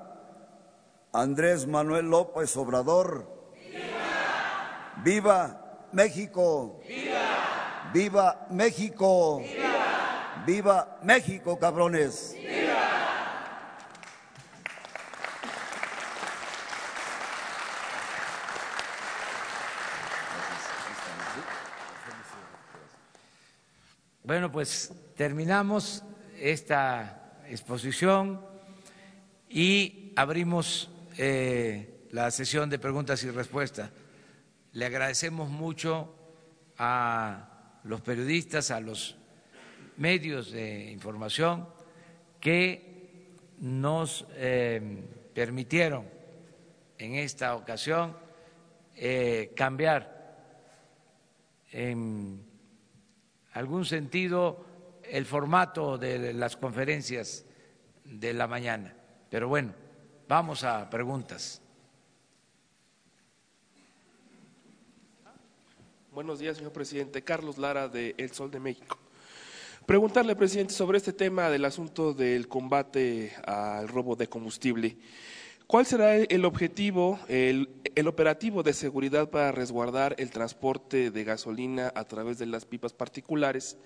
Andrés 1.14 1.66
Manuel 1.66 2.10
López 2.10 2.56
Obrador. 2.58 3.52
¡Viva! 3.56 5.04
¡Viva 5.04 5.88
México! 5.92 6.82
¡Viva! 6.88 7.92
¡Viva 7.94 8.48
México! 8.52 9.40
¡Viva! 9.40 10.44
¡Viva 10.46 11.00
México, 11.04 11.58
cabrones! 11.58 12.36
Bueno, 24.30 24.52
pues 24.52 24.94
terminamos 25.18 26.04
esta 26.40 27.42
exposición 27.50 28.40
y 29.50 30.14
abrimos 30.16 30.92
eh, 31.18 32.06
la 32.12 32.30
sesión 32.30 32.70
de 32.70 32.78
preguntas 32.78 33.24
y 33.24 33.32
respuestas. 33.32 33.90
Le 34.74 34.86
agradecemos 34.86 35.50
mucho 35.50 36.14
a 36.78 37.80
los 37.86 38.02
periodistas, 38.02 38.70
a 38.70 38.80
los 38.80 39.16
medios 39.98 40.52
de 40.52 40.92
información 40.92 41.68
que 42.40 43.32
nos 43.58 44.28
eh, 44.36 45.08
permitieron 45.34 46.06
en 47.00 47.16
esta 47.16 47.56
ocasión 47.56 48.16
eh, 48.96 49.54
cambiar 49.56 50.38
en 51.72 52.49
algún 53.60 53.86
sentido 53.86 54.66
el 55.04 55.26
formato 55.26 55.98
de 55.98 56.34
las 56.34 56.58
conferencias 56.58 57.46
de 58.04 58.34
la 58.34 58.48
mañana. 58.48 58.94
Pero 59.30 59.48
bueno, 59.48 59.74
Vamos 60.30 60.64
a 60.64 60.88
preguntas. 60.92 61.60
Buenos 66.12 66.38
días, 66.38 66.58
señor 66.58 66.72
presidente. 66.72 67.24
Carlos 67.24 67.58
Lara 67.58 67.88
de 67.88 68.14
El 68.16 68.32
Sol 68.32 68.52
de 68.52 68.60
México. 68.60 69.00
Preguntarle, 69.88 70.36
presidente, 70.36 70.76
sobre 70.76 71.00
este 71.00 71.14
tema 71.14 71.50
del 71.50 71.66
asunto 71.66 72.14
del 72.14 72.48
combate 72.48 73.34
al 73.44 73.88
robo 73.88 74.16
de 74.16 74.30
combustible. 74.30 74.98
¿Cuál 75.70 75.86
será 75.86 76.16
el 76.16 76.46
objetivo, 76.46 77.20
el, 77.28 77.70
operativo 78.08 78.64
de 78.64 78.74
seguridad 78.74 79.30
para 79.30 79.52
resguardar 79.52 80.16
el 80.18 80.32
transporte 80.32 81.12
de 81.12 81.24
gasolina 81.24 81.92
a 81.94 82.06
través 82.06 82.40
de 82.40 82.48
las 82.48 82.66
pipas 82.66 82.92
particulares? 82.92 83.78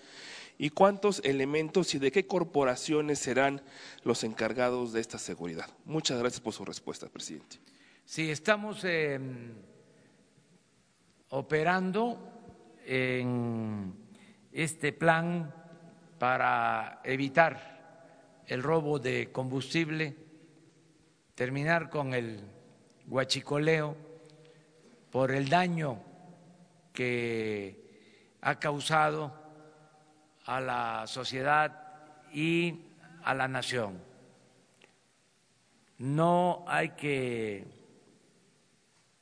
y 0.57 0.69
cuántos 0.69 1.19
elementos 1.25 1.93
y 1.93 1.99
de 1.99 2.11
qué 2.11 2.25
corporaciones 2.25 3.19
serán 3.19 3.61
los 4.03 4.23
encargados 4.23 4.93
de 4.93 5.01
esta 5.01 5.17
seguridad. 5.17 5.67
Muchas 5.83 6.19
gracias 6.19 6.39
por 6.39 6.53
su 6.53 6.63
respuesta, 6.63 7.09
presidente. 7.09 7.57
Sí, 8.05 8.29
estamos 8.29 8.85
em, 8.85 9.51
operando 11.29 12.17
en 12.85 13.93
este 14.53 14.93
plan 14.93 15.53
para 16.17 17.01
evitar 17.03 18.43
el 18.45 18.61
robo 18.63 18.99
de 18.99 19.31
combustible, 19.31 20.22
terminar 21.35 21.89
con 21.89 22.13
el 22.13 22.39
huachicoleo 23.07 23.95
por 25.11 25.31
el 25.31 25.49
daño 25.49 25.99
que 26.93 28.37
ha 28.41 28.59
causado 28.59 29.33
a 30.45 30.59
la 30.59 31.07
sociedad 31.07 31.79
y 32.31 32.81
a 33.23 33.33
la 33.33 33.47
nación. 33.47 34.01
No 35.97 36.65
hay 36.67 36.89
que 36.89 37.65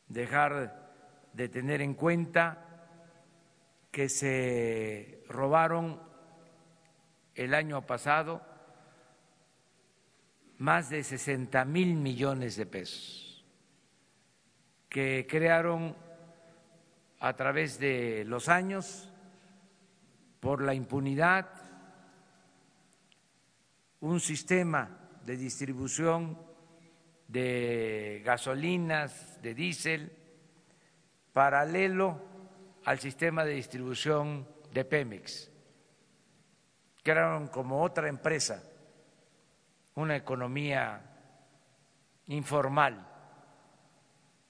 dejar 0.08 0.92
de 1.34 1.50
tener 1.50 1.82
en 1.82 1.94
cuenta 1.94 2.66
que 3.92 4.10
se 4.10 5.24
robaron 5.28 6.02
el 7.36 7.54
año 7.54 7.86
pasado 7.86 8.42
más 10.62 10.92
de 10.92 11.04
60 11.04 11.66
mil 11.66 11.96
millones 11.96 12.56
de 12.56 12.68
pesos, 12.68 13.44
que 14.90 15.26
crearon 15.28 15.96
a 17.20 17.36
través 17.36 17.80
de 17.80 18.24
los 18.28 18.48
años 18.48 19.10
por 20.40 20.62
la 20.62 20.76
impunidad, 20.76 21.50
un 24.02 24.20
sistema 24.20 25.10
de 25.26 25.36
distribución 25.36 26.38
de 27.28 28.22
gasolinas, 28.24 29.42
de 29.42 29.56
diésel, 29.56 30.12
paralelo 31.34 32.22
al 32.86 33.00
sistema 33.00 33.44
de 33.46 33.56
distribución 33.56 34.48
de 34.72 34.86
Pemex. 34.86 35.50
Crearon 37.02 37.48
como 37.48 37.82
otra 37.82 38.10
empresa, 38.10 38.71
una 39.96 40.16
economía 40.16 41.02
informal, 42.28 43.08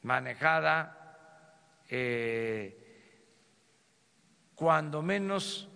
manejada 0.03 1.83
eh, 1.89 2.77
cuando 4.55 5.01
menos 5.01 5.67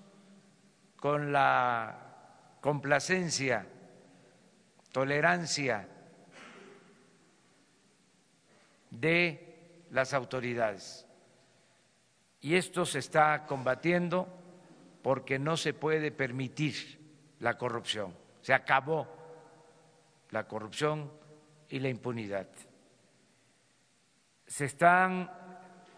con 0.96 1.32
la 1.32 2.58
complacencia, 2.62 3.68
tolerancia 4.92 5.88
de 8.92 9.86
las 9.92 10.14
autoridades. 10.14 11.06
Y 12.42 12.56
esto 12.56 12.86
se 12.86 13.00
está 13.00 13.46
combatiendo 13.46 14.28
porque 15.02 15.40
no 15.40 15.58
se 15.58 15.74
puede 15.74 16.12
permitir 16.12 17.36
la 17.40 17.58
corrupción. 17.58 18.16
Se 18.42 18.54
acabó 18.54 19.25
la 20.36 20.50
corrupción 20.50 21.10
y 21.70 21.80
la 21.80 21.88
impunidad. 21.88 22.50
Se 24.46 24.66
están 24.66 25.32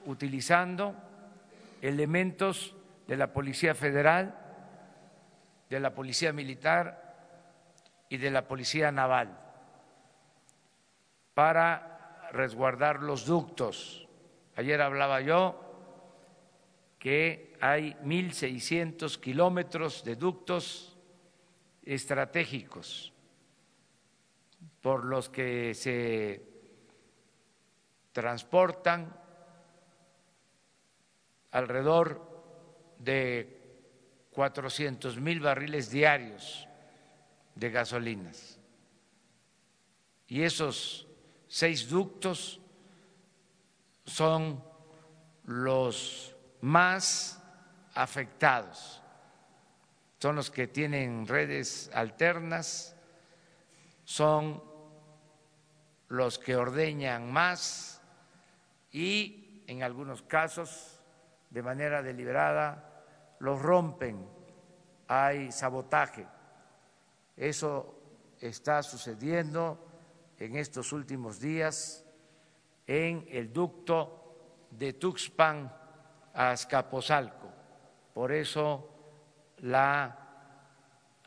utilizando 0.05 0.95
elementos 1.81 2.75
de 3.07 3.17
la 3.17 3.33
Policía 3.33 3.73
Federal 3.73 4.43
de 5.71 5.79
la 5.79 5.95
Policía 5.95 6.33
Militar 6.33 7.15
y 8.09 8.17
de 8.17 8.29
la 8.29 8.47
Policía 8.47 8.91
Naval 8.91 9.35
para 11.33 12.29
resguardar 12.31 13.01
los 13.01 13.25
ductos. 13.25 14.07
Ayer 14.55 14.83
hablaba 14.83 15.19
yo 15.21 15.59
que 16.99 17.57
hay 17.59 17.95
1.600 18.03 19.19
kilómetros 19.19 20.03
de 20.03 20.15
ductos 20.15 20.95
estratégicos 21.83 23.16
por 24.81 25.05
los 25.05 25.29
que 25.29 25.73
se 25.73 26.43
transportan 28.11 29.15
alrededor 31.51 32.95
de 32.99 33.57
400 34.31 35.19
mil 35.19 35.39
barriles 35.39 35.89
diarios 35.89 36.67
de 37.55 37.71
gasolinas. 37.71 38.59
Y 40.27 40.43
esos 40.43 41.07
seis 41.47 41.89
ductos 41.89 42.59
son 44.05 44.63
los 45.45 46.35
más 46.61 47.41
afectados. 47.93 49.01
Son 50.19 50.35
los 50.35 50.51
que 50.51 50.67
tienen 50.67 51.27
redes 51.27 51.89
alternas, 51.93 52.95
son 54.03 54.66
los 56.09 56.39
que 56.39 56.55
ordeñan 56.55 57.31
más 57.31 58.01
y 58.91 59.63
en 59.67 59.83
algunos 59.83 60.21
casos 60.21 61.01
de 61.49 61.61
manera 61.61 62.01
deliberada 62.01 63.03
los 63.39 63.61
rompen, 63.61 64.27
hay 65.07 65.51
sabotaje. 65.51 66.25
Eso 67.35 67.95
está 68.39 68.83
sucediendo 68.83 69.85
en 70.37 70.55
estos 70.55 70.91
últimos 70.91 71.39
días 71.39 72.03
en 72.85 73.25
el 73.29 73.51
ducto 73.51 74.67
de 74.71 74.93
Tuxpan 74.93 75.71
a 76.33 76.51
Azcapotzalco. 76.51 77.47
Por 78.13 78.31
eso 78.31 78.89
la 79.59 80.17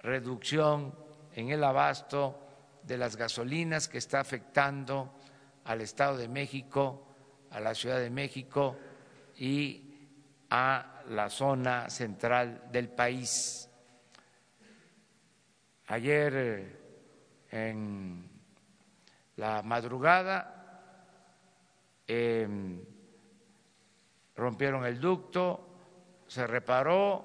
reducción 0.03 0.95
en 1.35 1.51
el 1.51 1.63
abasto 1.63 2.50
de 2.83 2.97
las 2.97 3.17
gasolinas 3.17 3.89
que 3.89 3.99
está 3.99 4.21
afectando 4.21 5.15
al 5.65 5.81
Estado 5.81 6.17
de 6.17 6.29
México, 6.29 7.07
a 7.51 7.61
la 7.61 7.75
Ciudad 7.75 7.99
de 7.99 8.11
México 8.11 8.77
y 9.39 9.91
a 10.51 11.03
la 11.09 11.31
zona 11.31 11.89
central 11.91 12.69
del 12.71 12.89
país. 12.89 13.69
Ayer 15.87 16.33
eh, 16.37 16.77
en 17.51 18.29
la 19.37 19.63
madrugada 19.63 20.83
em, 22.07 22.81
rompieron 24.37 24.85
el 24.85 25.01
ducto, 25.01 25.67
se 26.27 26.47
reparó, 26.47 27.25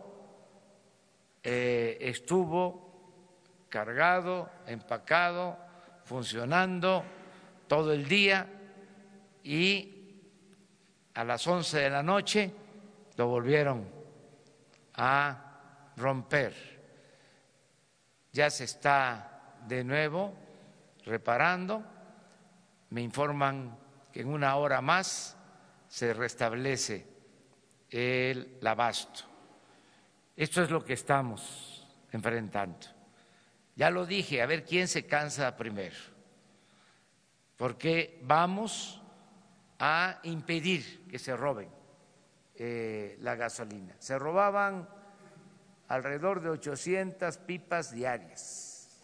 eh, 1.43 1.97
estuvo 2.01 2.84
cargado, 3.69 4.49
empacado, 4.67 5.57
funcionando 6.03 7.03
todo 7.67 7.93
el 7.93 8.07
día 8.07 8.47
y 9.43 9.95
a 11.13 11.23
las 11.23 11.45
11 11.45 11.79
de 11.79 11.89
la 11.89 12.03
noche 12.03 12.53
lo 13.15 13.27
volvieron 13.27 13.87
a 14.95 15.91
romper. 15.97 16.53
Ya 18.31 18.49
se 18.49 18.65
está 18.65 19.57
de 19.67 19.83
nuevo 19.83 20.33
reparando, 21.05 21.83
me 22.89 23.01
informan 23.01 23.77
que 24.11 24.21
en 24.21 24.27
una 24.27 24.55
hora 24.55 24.81
más 24.81 25.37
se 25.87 26.13
restablece 26.13 27.07
el 27.89 28.59
abasto. 28.65 29.23
Esto 30.35 30.63
es 30.63 30.69
lo 30.69 30.83
que 30.83 30.93
estamos 30.93 31.87
enfrentando. 32.11 32.94
Ya 33.75 33.89
lo 33.89 34.05
dije, 34.05 34.41
a 34.41 34.45
ver 34.45 34.63
quién 34.63 34.87
se 34.87 35.05
cansa 35.05 35.57
primero, 35.57 35.95
porque 37.57 38.21
vamos 38.23 39.01
a 39.79 40.21
impedir 40.23 41.05
que 41.09 41.19
se 41.19 41.35
roben 41.35 41.69
eh, 42.55 43.17
la 43.19 43.35
gasolina. 43.35 43.93
Se 43.99 44.17
robaban 44.17 44.87
alrededor 45.89 46.39
de 46.41 46.49
800 46.51 47.37
pipas 47.39 47.91
diarias. 47.91 49.03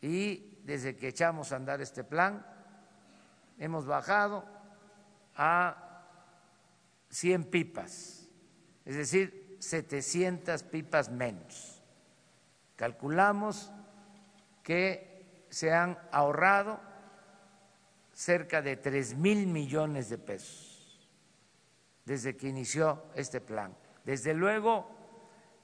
Y 0.00 0.58
desde 0.64 0.96
que 0.96 1.08
echamos 1.08 1.52
a 1.52 1.56
andar 1.56 1.80
este 1.80 2.02
plan, 2.02 2.44
hemos 3.58 3.86
bajado 3.86 4.44
a 5.36 6.02
100 7.10 7.44
pipas, 7.44 8.28
es 8.84 8.96
decir, 8.96 9.56
700 9.60 10.64
pipas 10.64 11.10
menos 11.10 11.73
Calculamos 12.76 13.72
que 14.62 15.46
se 15.48 15.72
han 15.72 15.98
ahorrado 16.10 16.80
cerca 18.12 18.62
de 18.62 18.76
tres 18.76 19.14
mil 19.14 19.46
millones 19.46 20.08
de 20.08 20.18
pesos 20.18 20.74
desde 22.04 22.36
que 22.36 22.48
inició 22.48 23.04
este 23.14 23.40
plan. 23.40 23.76
Desde 24.04 24.34
luego 24.34 24.90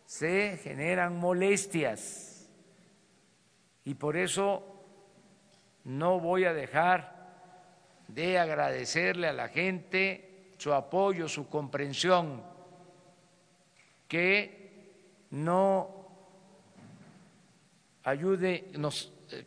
se 0.06 0.58
generan 0.62 1.18
molestias 1.18 2.48
y 3.84 3.94
por 3.94 4.16
eso 4.16 4.64
no 5.84 6.20
voy 6.20 6.44
a 6.44 6.52
dejar 6.52 7.20
de 8.08 8.38
agradecerle 8.38 9.28
a 9.28 9.32
la 9.32 9.48
gente 9.48 10.54
su 10.58 10.72
apoyo, 10.72 11.28
su 11.28 11.48
comprensión, 11.48 12.42
que 14.08 15.26
no 15.30 15.99
ayude, 18.04 18.72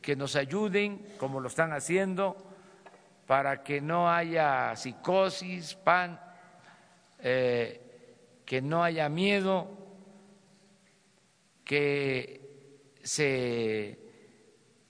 que 0.01 0.15
nos 0.15 0.35
ayuden, 0.35 1.15
como 1.17 1.39
lo 1.39 1.47
están 1.47 1.73
haciendo, 1.73 2.37
para 3.25 3.63
que 3.63 3.81
no 3.81 4.09
haya 4.09 4.75
psicosis, 4.75 5.75
pan, 5.75 6.19
eh, 7.19 8.41
que 8.45 8.61
no 8.61 8.83
haya 8.83 9.09
miedo, 9.09 9.69
que 11.63 12.97
se 13.01 13.99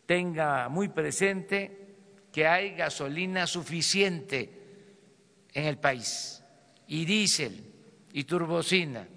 tenga 0.05 0.69
muy 0.69 0.89
presente 0.89 1.83
que 2.31 2.47
hay 2.47 2.75
gasolina 2.75 3.45
suficiente 3.45 4.61
en 5.53 5.65
el 5.65 5.77
país 5.77 6.43
y 6.87 7.05
diésel 7.05 7.71
y 8.11 8.23
turbocina 8.23 9.07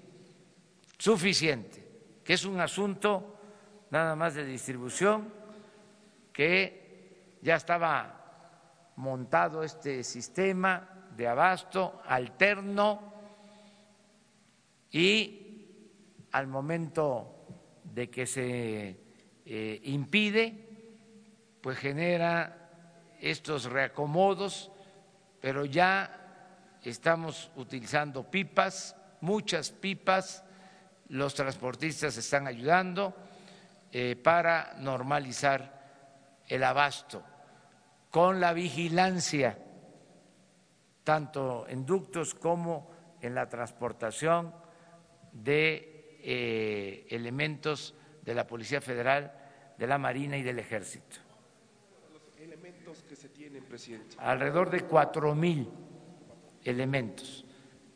suficiente, 0.99 1.83
que 2.23 2.35
es 2.35 2.45
un 2.45 2.61
asunto 2.61 3.36
nada 3.91 4.17
más 4.17 4.35
de 4.35 4.45
distribución, 4.45 5.33
que 6.33 7.39
ya 7.43 7.57
estaba 7.57 8.93
montado 8.97 9.63
este 9.63 10.03
sistema 10.03 11.09
de 11.17 11.29
abasto 11.29 12.03
alterno 12.07 13.13
y 14.91 16.29
al 16.33 16.47
momento 16.47 17.47
de 17.85 18.11
que 18.11 18.27
se 18.27 18.97
eh, 19.45 19.81
impide, 19.85 20.69
pues 21.61 21.79
genera 21.79 23.15
estos 23.21 23.65
reacomodos, 23.65 24.71
pero 25.41 25.65
ya 25.65 26.79
estamos 26.83 27.51
utilizando 27.57 28.31
pipas, 28.31 28.97
muchas 29.21 29.71
pipas, 29.71 30.45
los 31.09 31.35
transportistas 31.35 32.17
están 32.17 32.47
ayudando 32.47 33.15
para 34.23 34.75
normalizar 34.79 36.43
el 36.49 36.63
abasto, 36.65 37.23
con 38.11 38.41
la 38.41 38.53
vigilancia, 38.53 39.59
tanto 41.05 41.67
en 41.69 41.87
ductos 41.87 42.35
como 42.35 42.91
en 43.21 43.35
la 43.35 43.49
transportación 43.49 44.55
de 45.33 46.19
eh, 46.23 47.07
elementos 47.11 47.95
de 48.23 48.35
la 48.35 48.47
Policía 48.47 48.81
Federal, 48.81 49.33
de 49.79 49.87
la 49.87 49.99
Marina 49.99 50.37
y 50.37 50.43
del 50.43 50.59
Ejército. 50.59 51.17
Los 52.13 52.37
elementos 52.39 53.03
que 53.03 53.17
se 53.17 53.29
tienen, 53.29 53.65
presidente. 53.65 54.17
Alrededor 54.19 54.71
de 54.71 54.81
cuatro 54.81 55.35
mil 55.35 55.69
elementos, 56.65 57.45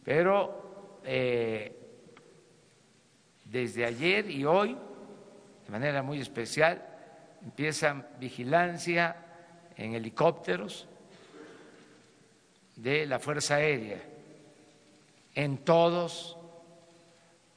pero 0.05 1.01
eh, 1.05 1.77
desde 3.45 3.85
ayer 3.85 4.31
y 4.31 4.45
hoy 4.45 4.77
de 5.71 5.79
manera 5.79 6.03
muy 6.03 6.21
especial. 6.21 6.85
Empiezan 7.45 8.05
vigilancia 8.19 9.15
en 9.77 9.95
helicópteros 9.95 10.89
de 12.75 13.07
la 13.07 13.21
Fuerza 13.21 13.55
Aérea 13.55 14.03
en 15.33 15.59
todos 15.59 16.37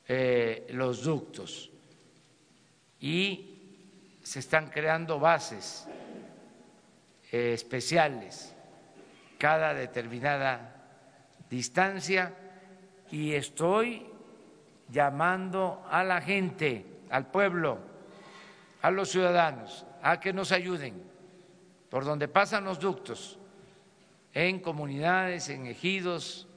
eh, 0.07 0.67
los 0.69 1.03
ductos 1.03 1.71
y 2.99 4.19
se 4.21 4.41
están 4.41 4.69
creando 4.69 5.19
bases 5.19 5.87
eh, 7.31 7.53
especiales 7.53 8.53
cada 9.39 9.73
determinada 9.73 10.85
distancia 11.49 12.31
y 13.09 13.33
estoy 13.33 14.05
llamando 14.89 15.83
a 15.89 16.03
la 16.03 16.21
gente, 16.21 16.85
al 17.09 17.25
pueblo, 17.31 17.92
a 18.83 18.91
los 18.91 19.09
ciudadanos 19.09 19.85
a 20.01 20.19
que 20.19 20.33
nos 20.33 20.51
ayuden 20.51 21.01
por 21.89 22.03
donde 22.03 22.27
pasan 22.27 22.65
los 22.65 22.79
ductos, 22.79 23.39
en 24.33 24.59
comunidades, 24.59 25.47
en 25.49 25.67
ejidos, 25.67 26.47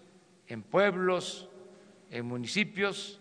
en 0.48 0.62
pueblos, 0.62 1.48
en 2.10 2.26
municipios, 2.26 3.20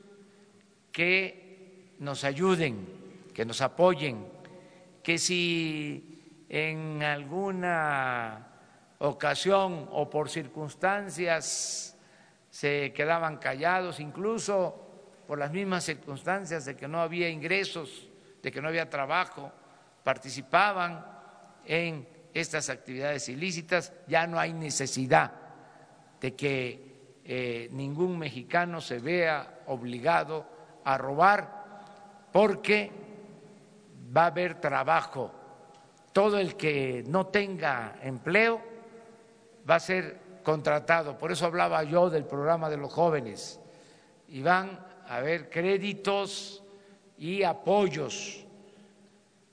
que 0.91 1.94
nos 2.00 2.24
ayuden, 2.24 2.88
que 3.34 3.46
nos 3.46 3.62
apoyen, 3.62 4.26
que 5.04 5.18
si 5.18 6.46
en 6.50 7.04
alguna 7.04 8.48
ocasión 9.00 9.88
o 9.91 10.10
por 10.10 10.30
circunstancias 10.30 11.96
se 12.50 12.91
quedaban 12.94 13.38
callados, 13.38 14.00
incluso 14.00 15.04
por 15.28 15.38
las 15.38 15.52
mismas 15.52 15.84
circunstancias 15.84 16.65
de 16.65 16.76
que 16.76 16.88
no 16.88 17.02
había 17.02 17.30
ingresos, 17.30 18.10
de 18.45 18.51
que 18.51 18.62
no 18.62 18.67
había 18.67 18.88
trabajo, 18.88 19.51
participaban 20.03 21.03
en 21.65 22.08
estas 22.31 22.69
actividades 22.69 23.27
ilícitas, 23.27 23.91
ya 24.05 24.27
no 24.27 24.38
hay 24.38 24.53
necesidad 24.53 25.31
de 26.21 26.36
que 26.36 27.21
eh, 27.25 27.69
ningún 27.71 28.19
mexicano 28.19 28.81
se 28.81 28.99
vea 28.99 29.62
obligado 29.65 30.45
a 30.84 30.95
robar 30.95 32.29
porque 32.31 32.91
va 34.15 34.25
a 34.25 34.27
haber 34.27 34.62
trabajo. 34.62 35.31
Todo 36.13 36.38
el 36.38 36.55
que 36.55 37.03
no 37.08 37.25
tenga 37.25 37.95
empleo 38.03 38.62
va 39.67 39.77
a 39.77 39.79
ser 39.79 40.19
contratado. 40.43 41.17
Por 41.17 41.31
eso 41.31 41.47
hablaba 41.47 41.81
yo 41.81 42.12
del 42.12 42.25
programa 42.25 42.69
de 42.69 42.77
los 42.77 42.93
jóvenes. 42.93 43.60
Y 44.27 44.43
van 44.43 44.86
a 45.08 45.15
haber 45.15 45.49
créditos 45.49 46.62
y 47.17 47.43
apoyos 47.43 48.45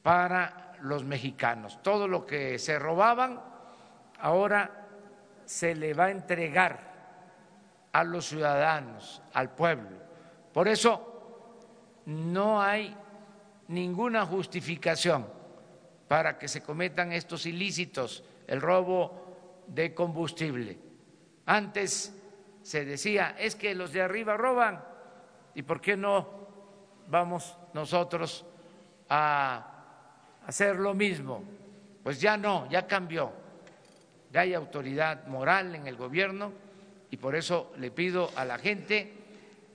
para 0.02 0.76
los 0.82 1.04
mexicanos. 1.04 1.80
Todo 1.82 2.08
lo 2.08 2.26
que 2.26 2.58
se 2.58 2.78
robaban 2.78 3.40
ahora 4.18 4.86
se 5.44 5.74
le 5.74 5.94
va 5.94 6.06
a 6.06 6.10
entregar 6.10 6.92
a 7.92 8.04
los 8.04 8.26
ciudadanos, 8.26 9.22
al 9.34 9.50
pueblo. 9.50 9.90
Por 10.52 10.68
eso 10.68 12.00
no 12.06 12.60
hay 12.60 12.96
ninguna 13.68 14.26
justificación 14.26 15.26
para 16.08 16.38
que 16.38 16.48
se 16.48 16.62
cometan 16.62 17.12
estos 17.12 17.46
ilícitos, 17.46 18.24
el 18.46 18.60
robo 18.60 19.64
de 19.66 19.94
combustible. 19.94 20.78
Antes 21.46 22.14
se 22.62 22.84
decía, 22.84 23.34
es 23.38 23.56
que 23.56 23.74
los 23.74 23.92
de 23.92 24.02
arriba 24.02 24.36
roban, 24.36 24.84
¿y 25.54 25.62
por 25.62 25.80
qué 25.80 25.96
no 25.96 26.41
vamos 27.12 27.54
nosotros 27.74 28.42
a 29.10 30.40
hacer 30.46 30.76
lo 30.76 30.94
mismo? 30.94 31.44
Pues 32.02 32.18
ya 32.18 32.38
no, 32.38 32.68
ya 32.70 32.86
cambió, 32.86 33.30
ya 34.32 34.40
hay 34.40 34.54
autoridad 34.54 35.26
moral 35.26 35.74
en 35.74 35.86
el 35.86 35.94
gobierno 35.94 36.52
y 37.10 37.18
por 37.18 37.36
eso 37.36 37.72
le 37.76 37.90
pido 37.90 38.30
a 38.34 38.46
la 38.46 38.56
gente 38.58 39.12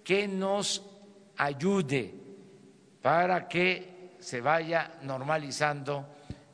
que 0.04 0.28
nos 0.28 0.84
ayude 1.38 2.12
para 3.04 3.48
que 3.48 4.16
se 4.20 4.42
vaya 4.42 4.94
normalizando 5.04 6.08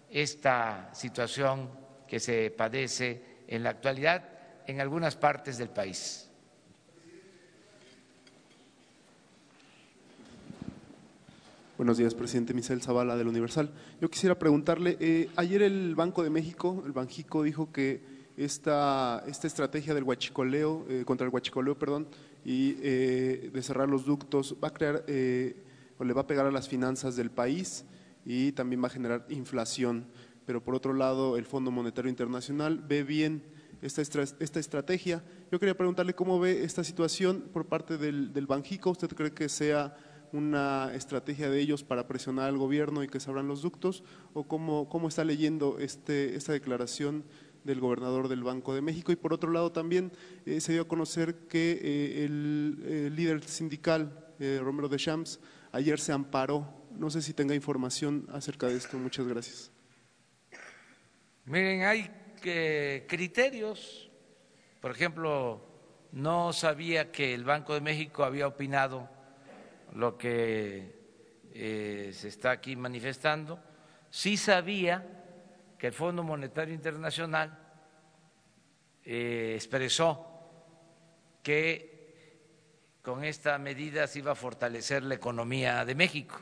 esta 0.09 0.89
situación 0.93 1.71
que 2.05 2.19
se 2.19 2.51
padece 2.51 3.45
en 3.47 3.63
la 3.63 3.69
actualidad 3.69 4.21
en 4.67 4.81
algunas 4.81 5.15
partes 5.15 5.57
del 5.57 5.69
país. 5.69 6.29
Buenos 11.75 11.97
días, 11.97 12.13
presidente 12.13 12.53
Michel 12.53 12.83
Zavala 12.83 13.15
del 13.15 13.27
Universal. 13.27 13.71
Yo 13.99 14.07
quisiera 14.07 14.37
preguntarle, 14.37 14.95
eh, 14.99 15.31
ayer 15.35 15.63
el 15.63 15.95
Banco 15.95 16.21
de 16.21 16.29
México, 16.29 16.83
el 16.85 16.91
Banjico, 16.91 17.41
dijo 17.41 17.71
que 17.71 17.99
esta, 18.37 19.23
estrategia 19.25 19.95
del 19.95 20.03
huachicoleo, 20.03 20.85
eh, 20.87 21.03
contra 21.03 21.25
el 21.25 21.33
huachicoleo, 21.33 21.79
perdón, 21.79 22.07
y 22.45 22.75
eh, 22.79 23.49
de 23.51 23.63
cerrar 23.63 23.89
los 23.89 24.05
ductos 24.05 24.55
va 24.63 24.67
a 24.67 24.71
crear 24.71 25.03
eh, 25.07 25.55
o 25.97 26.03
le 26.03 26.13
va 26.13 26.21
a 26.21 26.27
pegar 26.27 26.45
a 26.45 26.51
las 26.51 26.69
finanzas 26.69 27.15
del 27.15 27.31
país 27.31 27.85
y 28.23 28.51
también 28.51 28.83
va 28.83 28.87
a 28.87 28.91
generar 28.91 29.25
inflación. 29.29 30.05
Pero 30.45 30.63
por 30.63 30.75
otro 30.75 30.93
lado, 30.93 31.37
el 31.37 31.45
Fondo 31.45 31.71
Monetario 31.71 32.07
Internacional 32.07 32.83
ve 32.87 33.01
bien 33.01 33.41
esta, 33.81 34.03
esta 34.03 34.59
estrategia. 34.59 35.23
Yo 35.51 35.59
quería 35.59 35.75
preguntarle 35.75 36.13
cómo 36.13 36.39
ve 36.39 36.63
esta 36.63 36.83
situación 36.83 37.45
por 37.51 37.65
parte 37.65 37.97
del, 37.97 38.31
del 38.31 38.45
Banjico. 38.45 38.91
¿Usted 38.91 39.09
cree 39.09 39.31
que 39.31 39.49
sea 39.49 39.95
una 40.33 40.91
estrategia 40.93 41.49
de 41.49 41.59
ellos 41.61 41.83
para 41.83 42.07
presionar 42.07 42.49
al 42.49 42.57
gobierno 42.57 43.03
y 43.03 43.07
que 43.07 43.19
se 43.19 43.29
abran 43.29 43.47
los 43.47 43.61
ductos? 43.61 44.03
¿O 44.33 44.43
cómo, 44.43 44.89
cómo 44.89 45.07
está 45.07 45.23
leyendo 45.23 45.79
este, 45.79 46.35
esta 46.35 46.51
declaración 46.51 47.23
del 47.63 47.79
gobernador 47.79 48.27
del 48.27 48.43
Banco 48.43 48.75
de 48.75 48.81
México 48.81 49.11
y 49.11 49.15
por 49.15 49.33
otro 49.33 49.51
lado 49.51 49.71
también 49.71 50.11
eh, 50.45 50.59
se 50.59 50.73
dio 50.73 50.81
a 50.81 50.87
conocer 50.87 51.47
que 51.47 51.79
eh, 51.81 52.25
el, 52.25 53.15
líder 53.15 53.43
sindical 53.43 54.27
eh, 54.39 54.59
Romero 54.61 54.89
de 54.89 54.97
Champs 54.97 55.39
ayer 55.71 55.99
se 55.99 56.11
amparó. 56.11 56.67
No 56.91 57.09
sé 57.09 57.21
si 57.21 57.33
tenga 57.33 57.55
información 57.55 58.27
acerca 58.31 58.67
de 58.67 58.75
esto. 58.75 58.97
Muchas 58.97 59.27
gracias. 59.27 59.71
Miren, 61.45 61.83
hay 61.83 62.09
criterios. 63.07 64.11
Por 64.81 64.91
ejemplo, 64.91 65.65
no 66.11 66.53
sabía 66.53 67.11
que 67.11 67.33
el 67.33 67.43
Banco 67.43 67.73
de 67.73 67.81
México 67.81 68.23
había 68.23 68.47
opinado 68.47 69.09
lo 69.93 70.17
que 70.17 71.03
se 71.53 72.27
está 72.27 72.51
aquí 72.51 72.75
manifestando. 72.75 73.59
Sí 74.09 74.37
sabía 74.37 75.23
que 75.77 75.87
el 75.87 75.93
Fondo 75.93 76.23
Monetario 76.23 76.73
Internacional 76.73 77.59
eh, 79.03 79.53
expresó 79.55 80.29
que 81.41 82.99
con 83.01 83.23
esta 83.25 83.57
medida 83.57 84.07
se 84.07 84.19
iba 84.19 84.31
a 84.31 84.35
fortalecer 84.35 85.03
la 85.03 85.15
economía 85.15 85.83
de 85.83 85.93
México, 85.93 86.39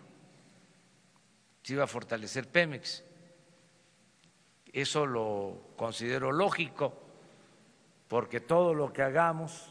se 1.64 1.74
iba 1.74 1.86
a 1.86 1.88
fortalecer 1.88 2.48
Pemex. 2.48 3.04
Eso 4.72 5.08
lo 5.08 5.74
considero 5.76 6.32
lógico, 6.32 6.94
porque 8.08 8.42
todo 8.42 8.76
lo 8.76 8.94
que 8.94 9.02
hagamos 9.02 9.71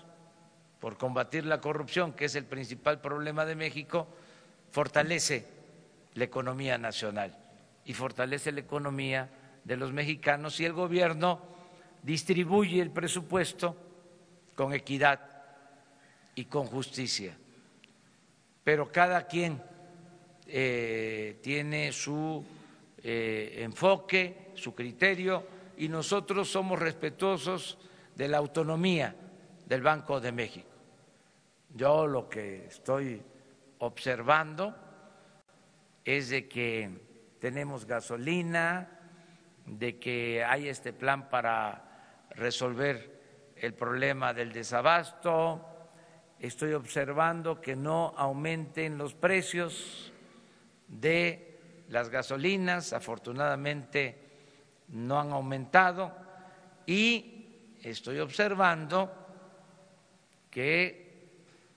por 0.80 0.96
combatir 0.96 1.44
la 1.44 1.60
corrupción, 1.60 2.12
que 2.12 2.24
es 2.24 2.34
el 2.34 2.46
principal 2.46 3.00
problema 3.00 3.44
de 3.44 3.54
México, 3.54 4.08
fortalece 4.70 5.46
la 6.14 6.24
economía 6.24 6.78
nacional 6.78 7.36
y 7.84 7.92
fortalece 7.92 8.50
la 8.50 8.60
economía 8.60 9.28
de 9.62 9.76
los 9.76 9.92
mexicanos 9.92 10.58
y 10.58 10.64
el 10.64 10.72
gobierno 10.72 11.40
distribuye 12.02 12.80
el 12.80 12.90
presupuesto 12.90 13.76
con 14.54 14.72
equidad 14.72 15.20
y 16.34 16.46
con 16.46 16.66
justicia. 16.66 17.36
Pero 18.64 18.90
cada 18.90 19.26
quien 19.26 19.62
eh, 20.46 21.38
tiene 21.42 21.92
su 21.92 22.44
eh, 23.02 23.56
enfoque, 23.58 24.52
su 24.54 24.74
criterio, 24.74 25.60
y 25.76 25.88
nosotros 25.88 26.50
somos 26.50 26.78
respetuosos 26.78 27.78
de 28.14 28.28
la 28.28 28.38
autonomía 28.38 29.14
del 29.66 29.82
Banco 29.82 30.20
de 30.20 30.32
México. 30.32 30.69
Yo 31.74 32.06
lo 32.06 32.28
que 32.28 32.66
estoy 32.66 33.22
observando 33.78 34.74
es 36.04 36.30
de 36.30 36.48
que 36.48 36.90
tenemos 37.38 37.86
gasolina, 37.86 38.88
de 39.66 39.98
que 39.98 40.44
hay 40.44 40.68
este 40.68 40.92
plan 40.92 41.28
para 41.30 42.26
resolver 42.30 43.52
el 43.54 43.74
problema 43.74 44.34
del 44.34 44.52
desabasto. 44.52 45.64
Estoy 46.40 46.72
observando 46.72 47.60
que 47.60 47.76
no 47.76 48.14
aumenten 48.16 48.98
los 48.98 49.14
precios 49.14 50.12
de 50.88 51.86
las 51.88 52.08
gasolinas, 52.08 52.92
afortunadamente 52.92 54.18
no 54.88 55.20
han 55.20 55.30
aumentado, 55.30 56.12
y 56.84 57.76
estoy 57.82 58.18
observando 58.18 59.12
que 60.50 60.99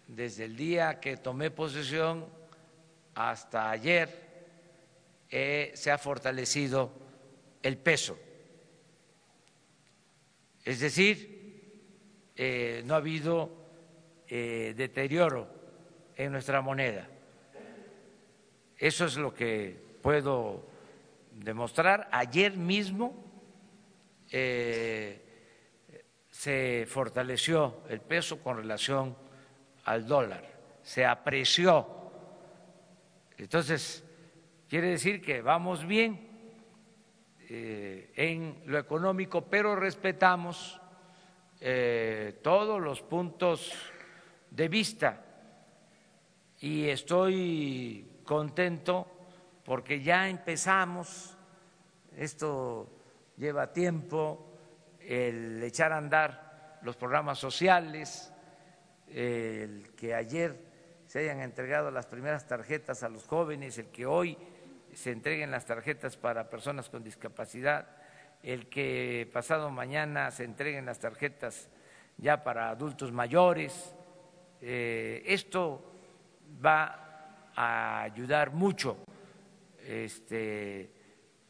desde 0.07 0.45
el 0.45 0.55
día 0.55 0.99
que 0.99 1.17
tomé 1.17 1.51
posesión 1.51 2.25
hasta 3.15 3.69
ayer 3.69 4.09
eh, 5.29 5.71
se 5.73 5.91
ha 5.91 5.97
fortalecido 5.97 6.91
el 7.61 7.77
peso. 7.77 8.17
Es 10.63 10.79
decir, 10.79 12.31
eh, 12.35 12.83
no 12.85 12.93
ha 12.93 12.97
habido 12.97 13.49
eh, 14.27 14.73
deterioro 14.75 15.47
en 16.15 16.31
nuestra 16.31 16.61
moneda. 16.61 17.07
Eso 18.77 19.05
es 19.05 19.17
lo 19.17 19.33
que 19.33 19.75
puedo 20.01 20.65
demostrar. 21.31 22.09
Ayer 22.11 22.55
mismo 22.57 23.21
se 26.29 26.87
fortaleció 26.87 27.81
el 27.89 28.01
peso 28.01 28.41
con 28.41 28.57
relación 28.57 29.15
al 29.85 30.07
dólar, 30.07 30.43
se 30.81 31.05
apreció. 31.05 31.87
Entonces, 33.37 34.03
quiere 34.67 34.89
decir 34.89 35.21
que 35.21 35.41
vamos 35.41 35.85
bien 35.85 36.29
eh, 37.49 38.11
en 38.15 38.63
lo 38.65 38.79
económico, 38.79 39.41
pero 39.41 39.75
respetamos 39.75 40.79
eh, 41.59 42.39
todos 42.41 42.81
los 42.81 43.01
puntos 43.01 43.71
de 44.49 44.67
vista. 44.67 45.23
Y 46.59 46.87
estoy 46.87 48.21
contento 48.23 49.07
porque 49.63 50.01
ya 50.01 50.27
empezamos, 50.29 51.37
esto 52.17 52.89
lleva 53.37 53.71
tiempo, 53.71 54.49
el 54.99 55.61
echar 55.63 55.91
a 55.91 55.97
andar 55.97 56.79
los 56.81 56.95
programas 56.95 57.39
sociales, 57.39 58.32
el 59.13 59.91
que 59.95 60.15
ayer 60.15 60.57
se 61.05 61.19
hayan 61.19 61.41
entregado 61.41 61.91
las 61.91 62.07
primeras 62.07 62.47
tarjetas 62.47 63.03
a 63.03 63.09
los 63.09 63.25
jóvenes, 63.27 63.77
el 63.77 63.87
que 63.87 64.05
hoy 64.05 64.37
se 64.93 65.11
entreguen 65.11 65.51
las 65.51 65.65
tarjetas 65.65 66.17
para 66.17 66.49
personas 66.49 66.89
con 66.89 67.03
discapacidad, 67.03 67.87
el 68.41 68.67
que 68.67 69.29
pasado 69.31 69.69
mañana 69.69 70.31
se 70.31 70.43
entreguen 70.43 70.85
las 70.85 70.99
tarjetas 70.99 71.69
ya 72.17 72.43
para 72.43 72.69
adultos 72.69 73.11
mayores. 73.11 73.95
Eh, 74.61 75.23
esto 75.25 75.83
va 76.63 77.51
a 77.55 78.01
ayudar 78.01 78.51
mucho 78.51 78.97
este, 79.85 80.89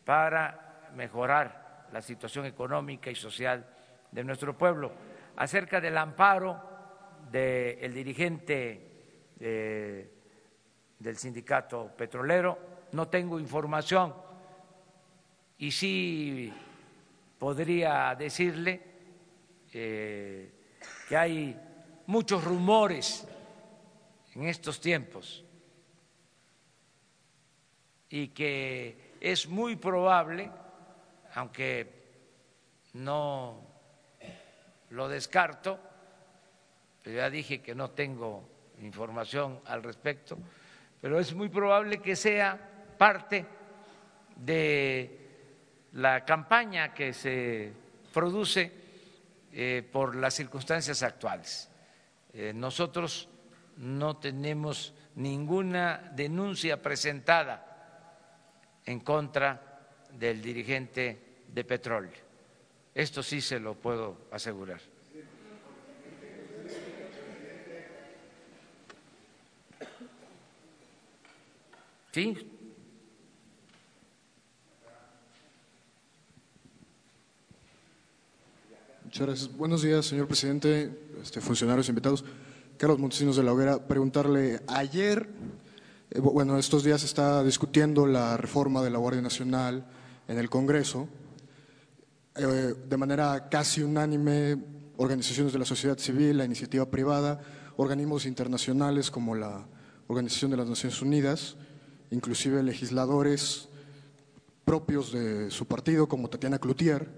para 0.03 0.89
mejorar 0.95 1.87
la 1.91 2.01
situación 2.01 2.45
económica 2.45 3.09
y 3.09 3.15
social 3.15 3.65
de 4.11 4.23
nuestro 4.23 4.57
pueblo. 4.57 4.91
Acerca 5.35 5.79
del 5.79 5.97
amparo 5.97 6.72
del 7.33 7.91
dirigente 7.91 8.91
eh, 9.39 10.11
del 10.99 11.17
sindicato 11.17 11.91
petrolero, 11.97 12.59
no 12.91 13.07
tengo 13.07 13.39
información. 13.39 14.13
Y 15.57 15.71
sí 15.71 16.53
podría 17.39 18.13
decirle 18.13 18.81
eh, 19.73 20.51
que 21.09 21.17
hay 21.17 21.59
muchos 22.05 22.43
rumores 22.43 23.27
en 24.35 24.43
estos 24.43 24.79
tiempos. 24.79 25.43
Y 28.09 28.27
que 28.27 29.15
es 29.19 29.47
muy 29.47 29.75
probable, 29.75 30.51
aunque 31.33 32.03
no 32.93 33.59
lo 34.91 35.09
descarto, 35.09 35.79
ya 37.11 37.29
dije 37.29 37.61
que 37.61 37.75
no 37.75 37.91
tengo 37.91 38.43
información 38.81 39.59
al 39.65 39.83
respecto, 39.83 40.37
pero 41.01 41.19
es 41.19 41.33
muy 41.33 41.49
probable 41.49 41.99
que 41.99 42.15
sea 42.15 42.57
parte 42.97 43.45
de 44.35 45.19
la 45.93 46.23
campaña 46.25 46.93
que 46.93 47.13
se 47.13 47.71
produce 48.13 48.71
eh, 49.51 49.87
por 49.91 50.15
las 50.15 50.33
circunstancias 50.33 51.03
actuales. 51.03 51.69
Eh, 52.33 52.53
nosotros 52.55 53.29
no 53.77 54.17
tenemos 54.17 54.93
ninguna 55.15 56.11
denuncia 56.15 56.81
presentada 56.81 57.73
en 58.85 58.99
contra 59.01 59.79
del 60.11 60.41
dirigente 60.41 61.43
de 61.47 61.63
petróleo. 61.63 62.23
Esto 62.93 63.21
sí 63.23 63.41
se 63.41 63.59
lo 63.59 63.75
puedo 63.75 64.27
asegurar. 64.31 64.92
¿Sí? 72.13 72.37
Muchas 79.03 79.27
gracias. 79.27 79.57
Buenos 79.57 79.81
días, 79.81 80.05
señor 80.05 80.27
presidente, 80.27 80.95
este, 81.23 81.41
funcionarios 81.41 81.89
invitados. 81.89 82.23
Carlos 82.77 82.99
Montesinos 82.99 83.35
de 83.35 83.41
la 83.41 83.51
Hoguera, 83.51 83.87
preguntarle, 83.87 84.61
ayer 84.67 85.27
eh, 86.11 86.19
bueno, 86.19 86.59
estos 86.59 86.83
días 86.83 87.01
se 87.01 87.07
está 87.07 87.43
discutiendo 87.43 88.05
la 88.05 88.37
reforma 88.37 88.83
de 88.83 88.91
la 88.91 88.99
Guardia 88.99 89.23
Nacional 89.23 89.83
en 90.27 90.37
el 90.37 90.51
Congreso. 90.51 91.09
Eh, 92.35 92.75
de 92.87 92.97
manera 92.97 93.49
casi 93.49 93.81
unánime, 93.81 94.63
organizaciones 94.97 95.51
de 95.51 95.57
la 95.57 95.65
sociedad 95.65 95.97
civil, 95.97 96.37
la 96.37 96.45
iniciativa 96.45 96.85
privada, 96.91 97.41
organismos 97.75 98.27
internacionales 98.27 99.09
como 99.09 99.33
la 99.33 99.65
Organización 100.05 100.51
de 100.51 100.57
las 100.57 100.67
Naciones 100.67 101.01
Unidas, 101.01 101.57
inclusive 102.13 102.61
legisladores 102.63 103.67
propios 104.63 105.11
de 105.11 105.51
su 105.51 105.65
partido, 105.65 106.07
como 106.07 106.29
Tatiana 106.29 106.59
Cloutier, 106.59 107.09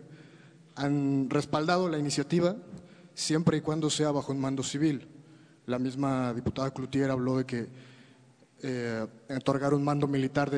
han 0.75 1.29
respaldado 1.29 1.87
la 1.89 1.97
iniciativa 1.97 2.55
siempre 3.13 3.57
y 3.57 3.61
cuando 3.61 3.89
sea 3.89 4.11
bajo 4.11 4.31
un 4.31 4.39
mando 4.39 4.63
civil. 4.63 5.07
La 5.67 5.79
misma 5.79 6.33
diputada 6.33 6.71
Cloutier 6.71 7.11
habló 7.11 7.37
de 7.37 7.45
que 7.45 7.67
eh, 8.61 9.05
otorgar 9.29 9.73
un 9.73 9.83
mando 9.83 10.07
militar 10.07 10.51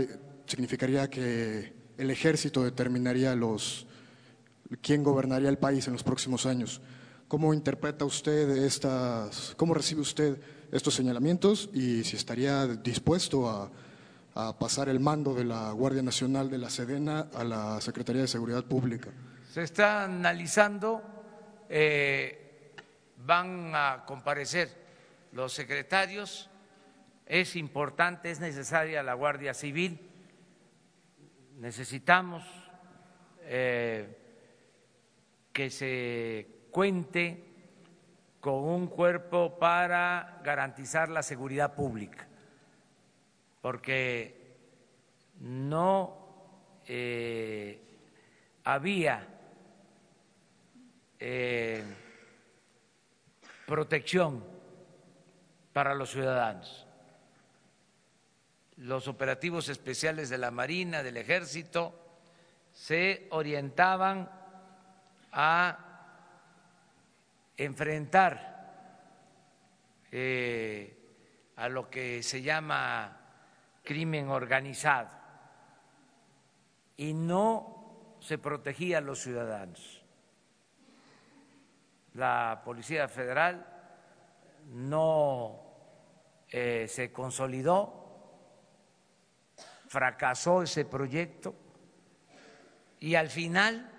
significaría 0.46 1.10
que 1.10 1.74
el 1.98 2.10
ejército 2.10 2.64
determinaría 2.64 3.36
los, 3.36 3.86
quién 4.82 5.04
gobernaría 5.04 5.50
el 5.50 5.58
país 5.58 5.88
en 5.88 5.94
los 5.94 6.04
próximos 6.04 6.46
años. 6.46 6.82
¿Cómo 7.28 7.54
interpreta 7.54 8.06
usted 8.06 8.50
estas, 8.50 9.54
cómo 9.58 9.74
recibe 9.74 10.02
usted 10.02 10.40
estos 10.72 10.94
señalamientos 10.94 11.70
y 11.74 12.04
si 12.04 12.16
estaría 12.16 12.66
dispuesto 12.68 13.50
a, 13.50 13.70
pasar 14.60 14.90
el 14.90 15.00
mando 15.00 15.34
de 15.34 15.44
la 15.44 15.72
Guardia 15.72 16.02
Nacional 16.02 16.50
de 16.50 16.58
la 16.58 16.70
Sedena 16.70 17.28
a 17.34 17.44
la 17.44 17.82
Secretaría 17.82 18.22
de 18.22 18.28
Seguridad 18.28 18.64
Pública? 18.64 19.10
Se 19.52 19.64
está 19.64 20.04
analizando, 20.04 21.02
eh, 21.70 22.76
van 23.18 23.72
a 23.74 24.04
comparecer 24.06 24.70
los 25.32 25.54
secretarios. 25.54 26.50
Es 27.26 27.56
importante, 27.56 28.32
es 28.32 28.40
necesaria 28.40 29.04
la 29.04 29.14
Guardia 29.14 29.54
Civil, 29.54 30.00
necesitamos 31.58 32.44
eh, 33.42 34.18
que 35.52 35.70
se 35.70 36.68
cuente 36.72 37.44
con 38.40 38.64
un 38.64 38.88
cuerpo 38.88 39.58
para 39.58 40.40
garantizar 40.44 41.10
la 41.10 41.24
seguridad 41.24 41.74
pública, 41.74 42.27
porque 43.68 44.34
no 45.42 46.80
eh, 46.88 47.78
había 48.64 49.28
eh, 51.20 51.84
protección 53.66 54.42
para 55.74 55.96
los 55.96 56.12
ciudadanos. 56.12 56.88
Los 58.78 59.10
operativos 59.10 59.68
especiales 59.68 60.30
de 60.30 60.38
la 60.38 60.50
Marina, 60.50 61.04
del 61.04 61.18
Ejército, 61.18 61.94
se 62.72 63.28
orientaban 63.32 64.32
a 65.34 65.78
enfrentar 67.58 68.64
eh, 70.10 70.98
a 71.58 71.68
lo 71.68 71.90
que 71.90 72.24
se 72.24 72.42
llama 72.42 73.26
crimen 73.88 74.28
organizado 74.28 75.10
y 76.98 77.14
no 77.14 78.18
se 78.20 78.38
protegía 78.38 78.98
a 78.98 79.02
los 79.02 79.22
ciudadanos. 79.22 80.04
La 82.16 82.62
Policía 82.66 83.08
Federal 83.08 83.66
no 84.66 85.62
eh, 86.50 86.86
se 86.90 87.14
consolidó 87.14 88.04
fracasó 89.88 90.64
ese 90.64 90.84
proyecto 90.84 91.56
y 93.00 93.16
al 93.16 93.30
final 93.30 93.90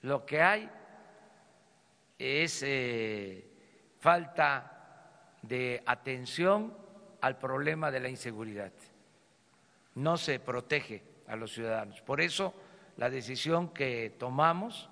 lo 0.00 0.24
que 0.24 0.40
hay 0.40 0.70
es 2.18 2.62
eh, 2.62 3.46
falta 3.98 5.34
de 5.42 5.82
atención 5.84 6.79
al 7.20 7.38
problema 7.38 7.90
de 7.90 8.00
la 8.00 8.08
inseguridad. 8.08 8.72
No 9.94 10.16
se 10.16 10.40
protege 10.40 11.02
a 11.26 11.36
los 11.36 11.52
ciudadanos. 11.52 12.00
Por 12.02 12.20
eso 12.20 12.54
la 12.96 13.10
decisión 13.10 13.70
que 13.70 14.14
tomamos, 14.18 14.88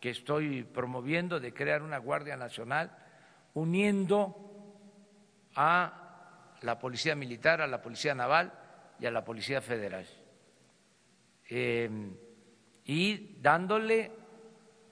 que 0.00 0.10
estoy 0.10 0.64
promoviendo 0.64 1.40
de 1.40 1.52
crear 1.52 1.82
una 1.82 1.98
Guardia 1.98 2.36
Nacional, 2.36 2.96
uniendo 3.54 4.36
a 5.54 6.54
la 6.62 6.78
Policía 6.78 7.14
Militar, 7.14 7.60
a 7.60 7.66
la 7.66 7.82
Policía 7.82 8.14
Naval, 8.14 8.52
y 9.00 9.06
a 9.06 9.10
la 9.10 9.24
Policía 9.24 9.60
Federal. 9.60 10.06
Em, 11.48 12.14
y 12.84 13.36
dándole 13.40 14.12